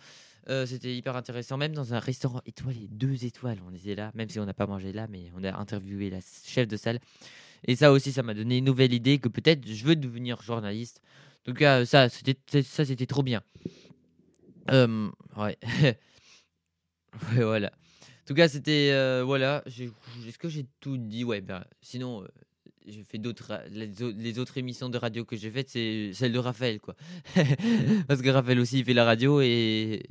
Euh, 0.50 0.66
c'était 0.66 0.96
hyper 0.96 1.16
intéressant, 1.16 1.58
même 1.58 1.74
dans 1.74 1.94
un 1.94 2.00
restaurant 2.00 2.42
étoilé, 2.46 2.88
deux 2.92 3.26
étoiles. 3.26 3.60
On 3.66 3.74
était 3.74 3.96
là, 3.96 4.12
même 4.14 4.30
si 4.30 4.40
on 4.40 4.46
n'a 4.46 4.54
pas 4.54 4.68
mangé 4.68 4.92
là, 4.92 5.08
mais 5.10 5.32
on 5.38 5.44
a 5.44 5.56
interviewé 5.58 6.10
la 6.10 6.20
chef 6.46 6.68
de 6.68 6.78
salle. 6.78 7.00
Et 7.66 7.76
ça 7.76 7.92
aussi, 7.92 8.12
ça 8.12 8.24
m'a 8.24 8.34
donné 8.34 8.58
une 8.58 8.66
nouvelle 8.66 8.94
idée 8.94 9.20
que 9.20 9.30
peut-être 9.30 9.66
je 9.66 9.86
veux 9.86 9.96
devenir 9.96 10.42
journaliste. 10.42 11.02
En 11.42 11.52
tout 11.52 11.58
cas, 11.58 11.86
ça, 11.86 12.10
c'était, 12.10 13.06
trop 13.06 13.24
bien. 13.24 13.42
Euh, 14.72 15.10
ouais. 15.38 15.58
ouais, 15.82 17.44
voilà. 17.44 17.68
En 17.68 18.26
tout 18.26 18.34
cas, 18.34 18.48
c'était. 18.48 18.92
euh, 18.94 19.24
voilà. 19.26 19.64
Est-ce 19.68 20.38
que 20.38 20.48
j'ai 20.48 20.66
tout 20.80 20.98
dit? 20.98 21.26
Ouais, 21.26 21.42
ben, 21.42 21.66
sinon, 21.82 22.24
euh, 22.24 22.28
j'ai 22.86 23.04
fait 23.04 23.18
d'autres. 23.18 23.62
Les, 23.72 23.88
les 23.88 24.40
autres 24.40 24.58
émissions 24.58 24.90
de 24.90 24.98
radio 24.98 25.26
que 25.26 25.36
j'ai 25.36 25.52
faites, 25.52 25.70
c'est 25.70 26.12
celle 26.14 26.32
de 26.32 26.40
Raphaël, 26.40 26.80
quoi. 26.80 26.96
Parce 28.08 28.22
que 28.22 28.30
Raphaël 28.30 28.60
aussi, 28.60 28.80
il 28.80 28.86
fait 28.86 28.94
la 28.94 29.04
radio 29.04 29.42
et. 29.42 30.04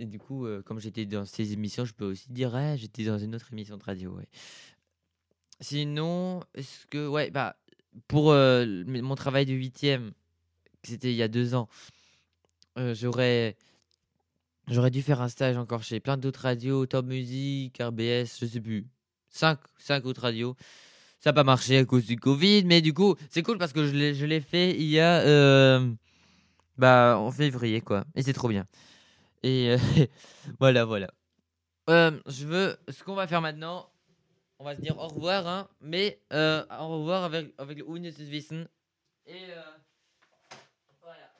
Et 0.00 0.06
du 0.06 0.18
coup, 0.18 0.46
euh, 0.46 0.62
comme 0.62 0.80
j'étais 0.80 1.04
dans 1.04 1.26
ces 1.26 1.52
émissions, 1.52 1.84
je 1.84 1.92
peux 1.92 2.06
aussi 2.06 2.32
dire, 2.32 2.58
j'étais 2.76 3.04
dans 3.04 3.18
une 3.18 3.34
autre 3.34 3.52
émission 3.52 3.76
de 3.76 3.84
radio. 3.84 4.18
Sinon, 5.60 6.42
est-ce 6.54 6.86
que. 6.86 7.06
Ouais, 7.06 7.30
bah, 7.30 7.56
pour 8.08 8.32
euh, 8.32 8.82
mon 8.86 9.14
travail 9.14 9.44
de 9.44 9.52
huitième, 9.52 10.12
c'était 10.82 11.12
il 11.12 11.16
y 11.16 11.22
a 11.22 11.28
deux 11.28 11.54
ans, 11.54 11.68
euh, 12.78 12.94
j'aurais. 12.94 13.56
J'aurais 14.68 14.90
dû 14.90 15.02
faire 15.02 15.20
un 15.20 15.28
stage 15.28 15.56
encore 15.56 15.82
chez 15.82 16.00
plein 16.00 16.16
d'autres 16.16 16.42
radios, 16.42 16.86
Top 16.86 17.04
Music, 17.04 17.76
RBS, 17.78 18.38
je 18.40 18.46
sais 18.46 18.60
plus. 18.60 18.86
Cinq, 19.28 19.58
cinq 19.78 20.06
autres 20.06 20.22
radios. 20.22 20.56
Ça 21.18 21.30
n'a 21.30 21.34
pas 21.34 21.44
marché 21.44 21.76
à 21.76 21.84
cause 21.84 22.06
du 22.06 22.16
Covid, 22.16 22.64
mais 22.64 22.80
du 22.80 22.94
coup, 22.94 23.16
c'est 23.28 23.42
cool 23.42 23.58
parce 23.58 23.72
que 23.72 23.84
je 23.84 23.92
l'ai, 23.92 24.14
je 24.14 24.24
l'ai 24.24 24.40
fait 24.40 24.70
il 24.70 24.86
y 24.86 25.00
a. 25.00 25.80
bah, 26.78 27.18
en 27.18 27.30
février, 27.30 27.82
quoi. 27.82 28.04
Et 28.14 28.22
c'est 28.22 28.32
trop 28.32 28.48
bien. 28.48 28.66
Et 29.42 29.70
euh, 29.70 29.78
voilà, 30.58 30.84
voilà. 30.84 31.10
Euh, 31.88 32.20
je 32.26 32.46
veux. 32.46 32.76
Ce 32.88 33.02
qu'on 33.02 33.14
va 33.14 33.26
faire 33.26 33.40
maintenant, 33.40 33.90
on 34.58 34.64
va 34.64 34.76
se 34.76 34.80
dire 34.80 34.98
au 34.98 35.08
revoir, 35.08 35.46
hein. 35.46 35.68
Mais 35.80 36.20
euh, 36.32 36.64
au 36.78 36.98
revoir 36.98 37.24
avec, 37.24 37.52
avec 37.58 37.78
le 37.78 37.84
Wissen. 37.84 38.68
Et. 39.26 39.46
voilà. 41.00 41.32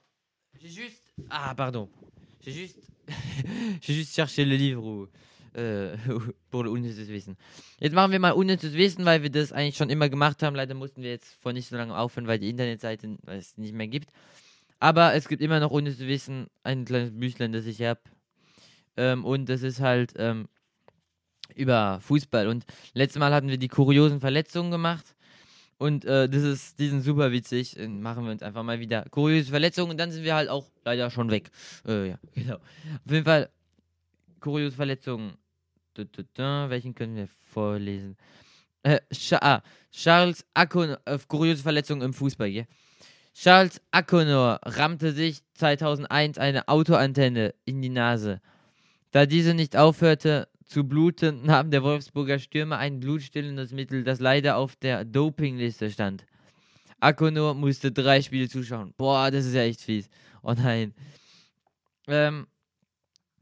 J'ai 0.60 0.68
juste. 0.68 1.14
Ah, 1.28 1.54
pardon. 1.54 1.88
J'ai 2.40 2.52
juste. 2.52 2.78
J'ai 3.82 3.94
juste 3.94 4.14
cherché 4.14 4.44
le 4.44 4.56
livre 4.56 4.84
où, 4.84 5.08
pour 6.50 6.64
unnützes 6.66 7.08
Wissen. 7.08 7.36
Jetzt 7.80 7.92
machen 7.92 8.12
wir 8.12 8.20
mal 8.20 8.32
unnützes 8.32 8.74
Wissen, 8.74 9.04
weil 9.04 9.22
wir 9.22 9.30
das 9.30 9.52
eigentlich 9.52 9.76
schon 9.76 9.90
immer 9.90 10.08
gemacht 10.08 10.42
haben. 10.42 10.54
Leider 10.54 10.74
mussten 10.74 11.02
wir 11.02 11.10
jetzt 11.10 11.34
vor 11.42 11.52
nicht 11.52 11.68
so 11.68 11.76
lange 11.76 11.96
aufhören, 11.98 12.28
weil 12.28 12.38
die 12.38 12.50
Internetseite 12.50 13.18
es 13.26 13.58
nicht 13.58 13.74
mehr 13.74 13.88
gibt. 13.88 14.10
Aber 14.80 15.14
es 15.14 15.28
gibt 15.28 15.42
immer 15.42 15.60
noch 15.60 15.70
unnützes 15.70 16.06
Wissen, 16.06 16.48
ein 16.64 16.84
kleines 16.84 17.12
Büchlein, 17.12 17.52
das 17.52 17.66
ich 17.66 17.82
habe. 17.82 18.00
Ähm, 18.96 19.24
und 19.24 19.48
das 19.48 19.62
ist 19.62 19.80
halt 19.80 20.14
ähm, 20.16 20.48
über 21.54 22.00
Fußball. 22.00 22.48
Und 22.48 22.64
letztes 22.94 23.20
Mal 23.20 23.32
hatten 23.32 23.48
wir 23.48 23.58
die 23.58 23.68
kuriosen 23.68 24.20
Verletzungen 24.20 24.70
gemacht. 24.70 25.14
Und 25.78 26.04
äh, 26.04 26.28
das 26.28 26.42
ist, 26.42 26.78
die 26.78 26.88
sind 26.88 27.02
super 27.02 27.30
witzig. 27.32 27.74
Dann 27.74 28.02
machen 28.02 28.24
wir 28.24 28.32
uns 28.32 28.42
einfach 28.42 28.62
mal 28.62 28.80
wieder 28.80 29.04
kuriose 29.10 29.50
Verletzungen 29.50 29.92
und 29.92 29.98
dann 29.98 30.10
sind 30.10 30.24
wir 30.24 30.34
halt 30.34 30.48
auch 30.48 30.70
leider 30.84 31.10
schon 31.10 31.30
weg. 31.30 31.50
Äh, 31.86 32.10
ja, 32.10 32.18
genau. 32.34 32.56
Auf 32.56 33.10
jeden 33.12 33.24
Fall 33.24 33.50
kuriose 34.40 34.76
Verletzungen. 34.76 35.36
Dü- 35.96 36.08
dü- 36.10 36.26
dü, 36.36 36.70
Welchen 36.70 36.94
können 36.94 37.16
wir 37.16 37.28
vorlesen? 37.52 38.16
Äh, 38.82 39.00
Scha 39.10 39.38
ah, 39.42 39.62
Charles 39.90 40.44
Akonor, 40.54 41.00
äh, 41.04 41.18
kuriose 41.28 41.62
Verletzungen 41.62 42.02
im 42.02 42.14
Fußball, 42.14 42.50
gell? 42.50 42.66
Charles 43.42 43.80
Akonor 43.90 44.60
rammte 44.66 45.12
sich 45.12 45.40
2001 45.54 46.36
eine 46.36 46.68
Autoantenne 46.68 47.54
in 47.64 47.80
die 47.80 47.88
Nase. 47.88 48.42
Da 49.12 49.24
diese 49.24 49.54
nicht 49.54 49.78
aufhörte 49.78 50.46
zu 50.66 50.84
bluten, 50.84 51.46
nahm 51.46 51.70
der 51.70 51.82
Wolfsburger 51.82 52.38
Stürmer 52.38 52.76
ein 52.76 53.00
blutstillendes 53.00 53.72
Mittel, 53.72 54.04
das 54.04 54.20
leider 54.20 54.58
auf 54.58 54.76
der 54.76 55.06
Dopingliste 55.06 55.90
stand. 55.90 56.26
Akonor 57.00 57.54
musste 57.54 57.90
drei 57.90 58.20
Spiele 58.20 58.46
zuschauen. 58.46 58.92
Boah, 58.98 59.30
das 59.30 59.46
ist 59.46 59.54
ja 59.54 59.62
echt 59.62 59.80
fies. 59.80 60.10
Oh 60.42 60.52
nein. 60.52 60.92
Ähm, 62.08 62.46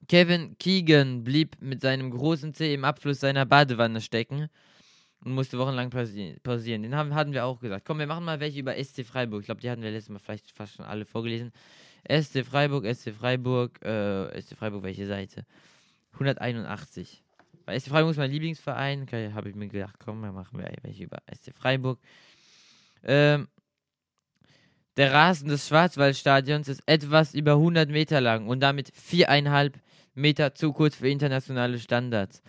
Kevin 0.07 0.57
Keegan 0.59 1.25
blieb 1.25 1.57
mit 1.61 1.81
seinem 1.81 2.13
großen 2.13 2.55
Zeh 2.55 2.73
im 2.73 2.85
Abfluss 2.85 3.19
seiner 3.19 3.47
Badewanne 3.47 4.01
stecken 4.01 4.49
und 5.25 5.33
musste 5.33 5.59
wochenlang 5.59 5.91
pausi- 5.91 6.39
pausieren. 6.43 6.83
Den 6.83 6.95
haben, 6.95 7.15
hatten 7.15 7.33
wir 7.33 7.45
auch 7.45 7.61
gesagt. 7.61 7.85
Komm, 7.85 7.99
wir 7.99 8.07
machen 8.07 8.25
mal 8.25 8.41
welche 8.41 8.61
über 8.61 8.77
SC 8.77 9.05
Freiburg. 9.05 9.41
Ich 9.41 9.47
glaube, 9.47 9.61
die 9.61 9.71
hatten 9.71 9.83
wir 9.83 9.91
letztes 9.91 10.11
Mal 10.11 10.19
vielleicht 10.19 10.51
fast 10.53 10.75
schon 10.77 10.85
alle 10.85 11.05
vorgelesen. 11.05 11.53
SC 12.09 12.45
Freiburg, 12.45 12.85
SC 12.87 13.13
Freiburg, 13.13 13.85
äh, 13.85 14.41
SC 14.41 14.57
Freiburg, 14.57 14.83
welche 14.83 15.07
Seite? 15.07 15.45
181. 16.13 17.23
Weil 17.65 17.81
SC 17.81 17.89
Freiburg 17.89 18.13
ist 18.13 18.17
mein 18.17 18.31
Lieblingsverein. 18.31 19.03
Okay, 19.03 19.33
habe 19.33 19.49
ich 19.49 19.55
mir 19.55 19.69
gedacht, 19.69 19.97
komm, 19.99 20.21
wir 20.21 20.33
machen 20.33 20.59
wir 20.59 20.71
welche 20.83 21.05
über 21.05 21.19
SC 21.35 21.53
Freiburg. 21.53 21.99
Ähm, 23.03 23.49
der 24.97 25.13
Rasen 25.13 25.49
des 25.49 25.69
Schwarzwaldstadions 25.69 26.67
ist 26.69 26.83
etwas 26.87 27.35
über 27.35 27.53
100 27.53 27.89
Meter 27.89 28.21
lang 28.21 28.49
und 28.49 28.61
damit 28.61 28.91
viereinhalb 28.97 29.79
Meter 30.15 30.55
zu 30.55 30.73
kurz 30.73 30.97
für 30.97 31.09
internationale 31.09 31.79
Standards. 31.79 32.43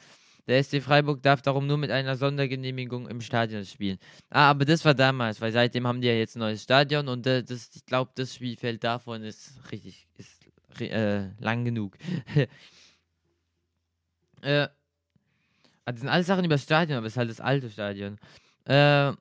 Der 0.50 0.64
SC 0.64 0.82
Freiburg 0.82 1.22
darf 1.22 1.44
darum 1.44 1.68
nur 1.68 1.78
mit 1.78 1.92
einer 1.92 2.16
Sondergenehmigung 2.16 3.08
im 3.08 3.22
Stadion 3.22 3.64
spielen. 3.66 4.00
Ah, 4.32 4.50
aber 4.50 4.66
das 4.66 4.84
war 4.84 4.96
damals, 4.96 5.40
weil 5.42 5.52
seitdem 5.52 5.86
haben 5.86 6.02
die 6.02 6.08
ja 6.08 6.14
jetzt 6.14 6.36
ein 6.36 6.40
neues 6.40 6.64
Stadion 6.64 7.08
und 7.08 7.28
äh, 7.28 7.44
das, 7.44 7.70
ich 7.76 7.86
glaube, 7.86 8.12
das 8.16 8.34
Spielfeld 8.34 8.84
davon 8.84 9.24
ist 9.24 9.54
richtig, 9.72 10.08
ist 10.18 10.42
äh, 10.82 11.28
lang 11.40 11.66
genug. 11.66 11.98
äh, 14.42 14.68
ah, 15.86 15.92
das 15.92 16.00
sind 16.00 16.10
alles 16.10 16.26
Sachen 16.26 16.46
über 16.46 16.56
das 16.56 16.64
Stadion, 16.64 16.98
aber 16.98 17.06
es 17.06 17.14
ist 17.14 17.18
halt 17.18 17.30
das 17.30 17.42
alte 17.42 17.70
Stadion. 17.70 18.18
Äh, 18.66 19.14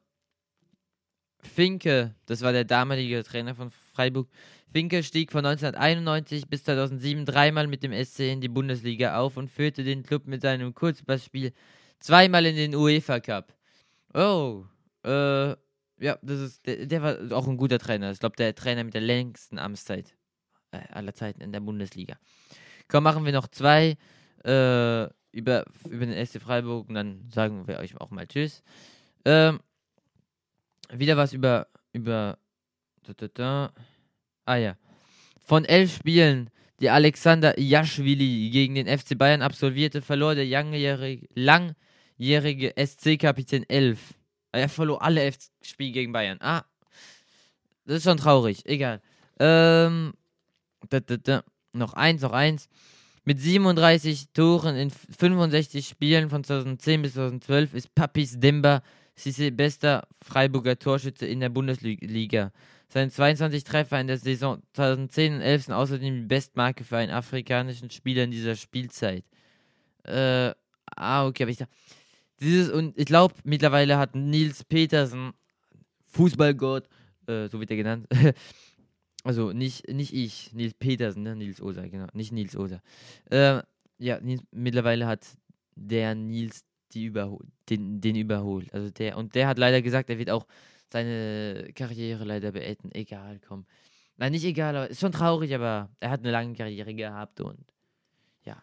Finke, 1.41 2.15
das 2.25 2.41
war 2.41 2.53
der 2.53 2.65
damalige 2.65 3.23
Trainer 3.23 3.55
von 3.55 3.71
Freiburg. 3.71 4.31
Finke 4.73 5.03
stieg 5.03 5.33
von 5.33 5.45
1991 5.45 6.49
bis 6.49 6.65
2007 6.65 7.25
dreimal 7.25 7.67
mit 7.67 7.83
dem 7.83 7.93
SC 7.93 8.21
in 8.33 8.41
die 8.41 8.49
Bundesliga 8.49 9.19
auf 9.19 9.37
und 9.37 9.51
führte 9.51 9.83
den 9.83 10.03
Club 10.03 10.27
mit 10.27 10.43
seinem 10.43 10.75
Kurzpassspiel 10.75 11.53
zweimal 12.01 12.47
in 12.47 12.57
den 12.57 12.75
UEFA 12.75 13.21
Cup. 13.21 13.55
Oh, 14.15 14.65
äh, 15.05 15.51
ja, 16.01 16.19
das 16.23 16.41
ist, 16.41 16.67
der, 16.67 16.87
der 16.87 17.03
war 17.03 17.37
auch 17.37 17.49
ein 17.49 17.57
guter 17.57 17.79
Trainer. 17.79 18.11
Ich 18.11 18.21
glaube, 18.21 18.37
der 18.37 18.55
Trainer 18.55 18.85
mit 18.85 18.95
der 18.95 19.01
längsten 19.01 19.59
Amtszeit 19.59 20.15
äh, 20.71 20.81
aller 20.91 21.15
Zeiten 21.15 21.41
in 21.41 21.53
der 21.53 21.61
Bundesliga. 21.61 22.17
Komm, 22.89 23.05
machen 23.05 23.25
wir 23.25 23.33
noch 23.33 23.49
zwei 23.49 23.97
äh, 24.45 25.05
über, 25.33 25.65
über 25.89 26.07
den 26.07 26.27
SC 26.27 26.41
Freiburg 26.41 26.89
und 26.89 26.95
dann 26.95 27.29
sagen 27.31 27.67
wir 27.67 27.79
euch 27.79 27.99
auch 28.01 28.11
mal 28.11 28.27
Tschüss. 28.27 28.63
Ähm, 29.25 29.61
wieder 30.91 31.17
was 31.17 31.33
über, 31.33 31.69
über, 31.93 32.39
da, 33.03 33.13
da, 33.15 33.29
da. 33.29 33.73
Ah 34.49 34.57
ja, 34.57 34.77
von 35.41 35.65
elf 35.65 35.95
Spielen, 35.97 36.51
die 36.81 36.91
Alexander 36.91 37.59
Jaschwili 37.59 38.51
gegen 38.51 38.75
den 38.75 38.87
FC 38.87 39.17
Bayern 39.19 39.43
absolvierte, 39.43 40.03
verlor 40.03 40.35
der 40.35 40.47
langjährige, 41.35 42.75
SC-Kapitän 42.77 43.65
elf. 43.69 44.15
Er 44.53 44.69
verlor 44.69 45.03
alle 45.03 45.23
elf 45.23 45.37
Spiele 45.63 45.93
gegen 45.93 46.13
Bayern. 46.13 46.39
Ah, 46.41 46.65
das 47.85 47.99
ist 47.99 48.05
schon 48.05 48.17
traurig. 48.17 48.65
Egal. 48.65 49.01
Ähm, 49.39 50.15
da, 50.89 51.01
da, 51.01 51.17
da. 51.17 51.45
Noch 51.73 51.95
eins, 51.95 52.23
noch 52.23 52.33
eins. 52.33 52.69
Mit 53.25 53.41
37 53.41 54.29
Toren 54.33 54.77
in 54.77 54.91
65 54.91 55.87
Spielen 55.87 56.31
von 56.31 56.45
2010 56.45 57.03
bis 57.03 57.13
2012 57.15 57.75
ist 57.75 57.95
Papis 57.95 58.41
Demba 58.41 58.83
Sisse 59.15 59.51
bester 59.51 60.07
Freiburger 60.23 60.79
Torschütze 60.79 61.27
in 61.27 61.41
der 61.41 61.49
Bundesliga. 61.49 62.53
Seine 62.89 63.11
22 63.11 63.65
Treffer 63.65 64.01
in 64.01 64.07
der 64.07 64.19
Saison 64.19 64.63
2010 64.73 65.35
und 65.35 65.41
11 65.43 65.65
sind 65.65 65.75
außerdem 65.75 66.23
die 66.23 66.27
Bestmarke 66.27 66.85
für 66.85 66.97
einen 66.97 67.13
afrikanischen 67.13 67.91
Spieler 67.91 68.25
in 68.25 68.31
dieser 68.31 68.57
Spielzeit. 68.57 69.25
Äh, 70.05 70.55
ah, 70.97 71.27
okay, 71.27 71.43
aber 71.43 71.51
ich 71.51 71.59
dachte, 71.59 71.73
dieses, 72.41 72.71
und 72.71 72.99
ich 72.99 73.07
glaube, 73.07 73.35
mittlerweile 73.45 73.99
hat 73.99 74.15
Nils 74.15 74.65
Petersen, 74.65 75.33
Fußballgott, 76.07 76.89
äh, 77.27 77.49
so 77.49 77.61
wird 77.61 77.71
er 77.71 77.77
genannt, 77.77 78.07
also 79.25 79.53
nicht, 79.53 79.89
nicht 79.89 80.15
ich, 80.15 80.53
Nils 80.55 80.75
Petersen, 80.75 81.25
ne? 81.25 81.37
Nils 81.37 81.61
Oser, 81.61 81.89
genau, 81.89 82.07
nicht 82.15 82.33
Nils 82.33 82.57
Oser. 82.57 82.81
Äh, 83.31 83.61
ja, 83.99 84.21
Nils, 84.21 84.43
mittlerweile 84.51 85.07
hat 85.07 85.27
der 85.75 86.15
Nils 86.15 86.65
die 86.93 87.05
überhol 87.05 87.45
den, 87.69 88.01
den 88.01 88.17
überholt. 88.17 88.73
Also 88.73 88.91
der, 88.91 89.17
und 89.17 89.35
der 89.35 89.49
hat 89.49 89.59
leider 89.59 89.83
gesagt, 89.83 90.11
er 90.11 90.19
wird 90.19 90.31
auch 90.31 90.47
seine 90.93 91.71
Karriere 91.75 92.25
leider 92.25 92.53
beenden. 92.53 92.91
Egal, 92.93 93.41
komm. 93.47 93.67
Nein, 94.17 94.33
nicht 94.33 94.45
egal, 94.45 94.77
aber 94.77 94.91
ist 94.91 95.01
schon 95.01 95.13
traurig, 95.13 95.55
aber 95.55 95.91
er 96.01 96.11
hat 96.11 96.21
eine 96.21 96.33
lange 96.33 96.55
Karriere 96.55 96.93
gehabt 96.93 97.41
und 97.41 97.65
ja. 98.45 98.63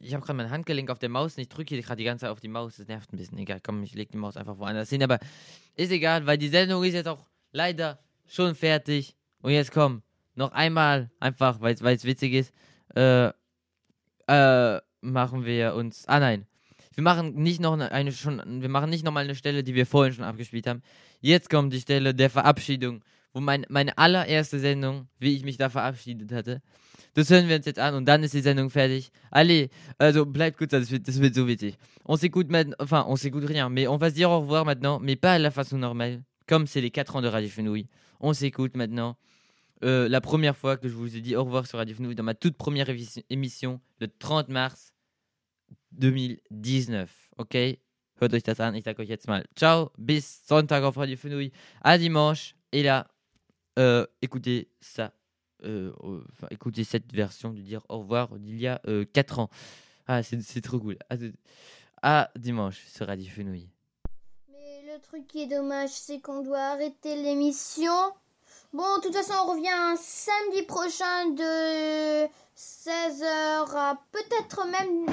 Ich 0.00 0.12
habe 0.12 0.24
gerade 0.24 0.36
mein 0.36 0.50
Handgelenk 0.50 0.90
auf 0.90 0.98
der 0.98 1.08
Maus 1.08 1.36
und 1.36 1.42
ich 1.42 1.48
drücke 1.48 1.74
hier 1.74 1.84
gerade 1.84 1.98
die 1.98 2.04
ganze 2.04 2.22
Zeit 2.22 2.30
auf 2.30 2.40
die 2.40 2.48
Maus. 2.48 2.76
Das 2.76 2.88
nervt 2.88 3.12
ein 3.12 3.16
bisschen. 3.16 3.38
Egal, 3.38 3.60
komm, 3.62 3.82
ich 3.84 3.94
lege 3.94 4.10
die 4.10 4.18
Maus 4.18 4.36
einfach 4.36 4.58
woanders 4.58 4.90
hin. 4.90 5.02
Aber 5.02 5.20
ist 5.76 5.92
egal, 5.92 6.26
weil 6.26 6.36
die 6.36 6.48
Sendung 6.48 6.82
ist 6.82 6.94
jetzt 6.94 7.06
auch 7.06 7.28
leider 7.52 8.00
schon 8.26 8.54
fertig. 8.56 9.14
Und 9.40 9.52
jetzt 9.52 9.70
komm, 9.70 10.02
noch 10.34 10.52
einmal, 10.52 11.10
einfach, 11.20 11.60
weil 11.60 11.74
es 11.74 12.04
witzig 12.04 12.32
ist, 12.32 12.52
äh, 12.96 13.30
äh, 14.26 14.80
machen 15.00 15.44
wir 15.44 15.74
uns. 15.74 16.06
Ah 16.08 16.18
nein. 16.18 16.46
Wir 16.96 17.02
machen 17.02 17.34
nicht 17.34 17.60
noch 17.60 17.78
eine, 17.78 18.10
schon, 18.10 18.62
wir 18.62 18.70
machen 18.70 18.88
nicht 18.88 19.04
nochmal 19.04 19.24
eine 19.24 19.34
Stelle, 19.34 19.62
die 19.62 19.74
wir 19.74 19.84
vorhin 19.84 20.14
schon 20.14 20.24
abgespielt 20.24 20.66
haben. 20.66 20.82
Jetzt 21.20 21.50
kommt 21.50 21.74
die 21.74 21.80
Stelle 21.80 22.14
der 22.14 22.30
Verabschiedung, 22.30 23.04
wo 23.34 23.40
mein, 23.40 23.66
meine 23.68 23.96
allererste 23.98 24.58
Sendung, 24.58 25.06
wie 25.18 25.36
ich 25.36 25.44
mich 25.44 25.58
da 25.58 25.68
verabschiedet 25.68 26.32
hatte. 26.32 26.62
Das 27.12 27.28
hören 27.28 27.48
wir 27.48 27.56
uns 27.56 27.66
jetzt 27.66 27.78
an 27.78 27.94
und 27.94 28.06
dann 28.06 28.22
ist 28.22 28.32
die 28.32 28.40
Sendung 28.40 28.70
fertig. 28.70 29.10
Allez, 29.30 29.68
also 29.98 30.24
bleibt 30.24 30.56
gut, 30.56 30.72
das 30.72 30.90
wird, 30.90 31.06
das 31.06 31.20
wird 31.20 31.34
so 31.34 31.46
witzig. 31.46 31.76
On 32.06 32.16
s'écoute 32.16 32.48
maintenant, 32.48 32.76
enfin, 32.78 33.04
on 33.06 33.16
s'écoute 33.16 33.44
rien, 33.44 33.68
mais 33.68 33.86
on 33.86 33.98
va 33.98 34.08
se 34.08 34.14
dire 34.14 34.30
au 34.30 34.40
revoir 34.40 34.64
maintenant, 34.64 34.98
mais 34.98 35.16
pas 35.16 35.34
à 35.34 35.38
la 35.38 35.50
façon 35.50 35.76
normale, 35.76 36.22
comme 36.46 36.66
c'est 36.66 36.80
les 36.80 36.90
4 36.90 37.16
ans 37.16 37.22
de 37.22 37.28
Radio 37.28 37.50
Fenouille. 37.50 37.88
On 38.20 38.32
s'écoute 38.32 38.74
maintenant. 38.74 39.16
Euh, 39.84 40.08
la 40.08 40.22
première 40.22 40.56
fois 40.56 40.78
que 40.78 40.88
je 40.88 40.94
vous 40.94 41.14
ai 41.14 41.20
dit 41.20 41.36
au 41.36 41.44
revoir 41.44 41.66
sur 41.66 41.76
Radio 41.76 41.94
Fenouille, 41.94 42.14
dans 42.14 42.22
ma 42.22 42.34
toute 42.34 42.56
première 42.56 42.88
émission, 43.28 43.80
le 44.00 44.08
30 44.08 44.48
mars 44.48 44.94
2019. 45.92 47.10
Okay? 47.36 47.80
Hört 48.18 48.32
euch 48.32 48.42
das 48.42 48.60
an, 48.60 48.74
ich 48.74 48.84
sag 48.84 48.98
euch 48.98 49.10
jetzt 49.10 49.28
mal 49.28 49.44
ciao, 49.54 49.90
bis 49.98 50.46
Sonntag 50.46 50.82
auf 50.84 50.96
Radio 50.96 51.18
Fenouille, 51.18 51.52
à 51.82 51.98
dimanche, 51.98 52.54
et 52.72 52.82
là, 52.82 53.06
euh, 53.78 54.06
écoutez 54.22 54.70
ça, 54.80 55.12
euh, 55.64 55.92
euh, 56.02 56.24
écoutez 56.50 56.82
cette 56.84 57.12
version 57.12 57.52
de 57.52 57.60
dire 57.60 57.82
au 57.90 57.98
revoir 57.98 58.38
d'il 58.38 58.58
y 58.58 58.66
a 58.66 58.80
4 59.12 59.38
ans. 59.38 59.50
Ah, 60.06 60.22
c'est 60.22 60.60
trop 60.62 60.78
cool. 60.78 60.96
À, 61.10 61.16
à 62.02 62.30
dimanche 62.36 62.86
sur 62.86 63.06
Radio 63.06 63.26
Fenouille. 63.30 63.68
Mais 64.50 64.82
le 64.94 65.00
truc 65.00 65.26
qui 65.26 65.42
est 65.42 65.46
dommage, 65.46 65.90
c'est 65.90 66.20
qu'on 66.20 66.42
doit 66.42 66.58
arrêter 66.58 67.16
l'émission. 67.16 67.92
Bon, 68.72 68.96
de 68.98 69.02
toute 69.02 69.14
façon, 69.14 69.34
on 69.44 69.52
revient 69.52 69.96
samedi 69.98 70.62
prochain 70.62 71.30
de 71.30 72.26
16h 72.56 73.76
à 73.76 74.00
peut-être 74.12 74.66
même 74.66 75.06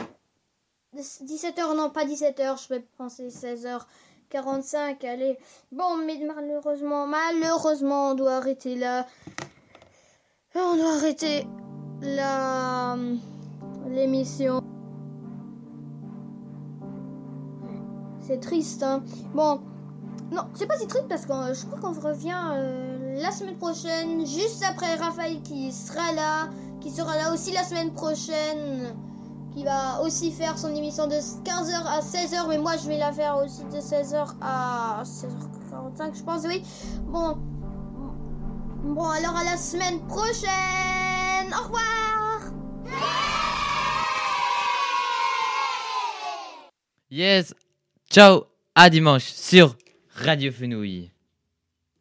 17h. 0.95 1.76
Non, 1.76 1.90
pas 1.90 2.06
17h, 2.06 2.64
je 2.64 2.74
vais 2.74 2.86
penser 2.98 3.28
16h45. 3.30 5.06
Allez. 5.06 5.38
Bon, 5.72 5.98
mais 5.98 6.20
malheureusement, 6.26 7.07
malheureusement, 7.07 8.11
on 8.11 8.15
doit 8.15 8.36
arrêter 8.36 8.76
là. 8.76 9.06
On 10.56 10.76
doit 10.76 10.94
arrêter 10.94 11.48
la 12.02 12.95
l'émission. 13.90 14.61
C'est 18.22 18.40
triste, 18.40 18.84
hein. 18.84 19.03
Bon, 19.34 19.60
non, 20.32 20.44
c'est 20.53 20.65
pas 20.65 20.78
si 20.78 20.88
triste 20.88 21.07
parce 21.07 21.26
que 21.26 21.32
euh, 21.32 21.53
je 21.53 21.65
crois 21.65 21.80
qu'on 21.80 21.99
revient 21.99 22.41
euh, 22.53 23.22
la 23.22 23.32
semaine 23.32 23.57
prochaine, 23.57 24.26
juste 24.26 24.64
après 24.68 24.95
Raphaël 24.95 25.41
qui 25.44 25.72
sera 25.72 26.14
là, 26.14 26.49
qui 26.80 26.90
sera 26.90 27.15
là 27.18 27.34
aussi 27.34 27.52
la 27.52 27.64
semaine 27.64 27.94
prochaine, 27.94 28.95
qui 29.54 29.64
va 29.64 30.02
aussi 30.02 30.32
faire 30.32 30.58
son 30.58 30.74
émission 30.76 31.08
de 31.08 31.16
15h 31.16 31.86
à 31.86 32.00
16h, 32.00 32.48
mais 32.50 32.58
moi 32.58 32.76
je 32.78 32.88
vais 32.88 32.98
la 32.98 33.12
faire 33.12 33.38
aussi 33.38 33.64
de 33.66 33.78
16h 33.78 34.36
à 34.42 35.04
16h45, 35.04 36.18
je 36.18 36.24
pense, 36.24 36.44
oui. 36.46 36.64
Bon, 37.08 37.38
bon 38.84 39.10
alors 39.10 39.36
à 39.36 39.44
la 39.44 39.58
semaine 39.58 40.00
prochaine. 40.08 41.54
Au 41.54 41.64
revoir. 41.64 42.52
Yes, 47.12 47.54
ciao, 48.10 48.46
à 48.74 48.90
dimanche 48.90 49.26
sur 49.26 49.78
Radio 50.16 50.52
Fenouille. 50.52 51.12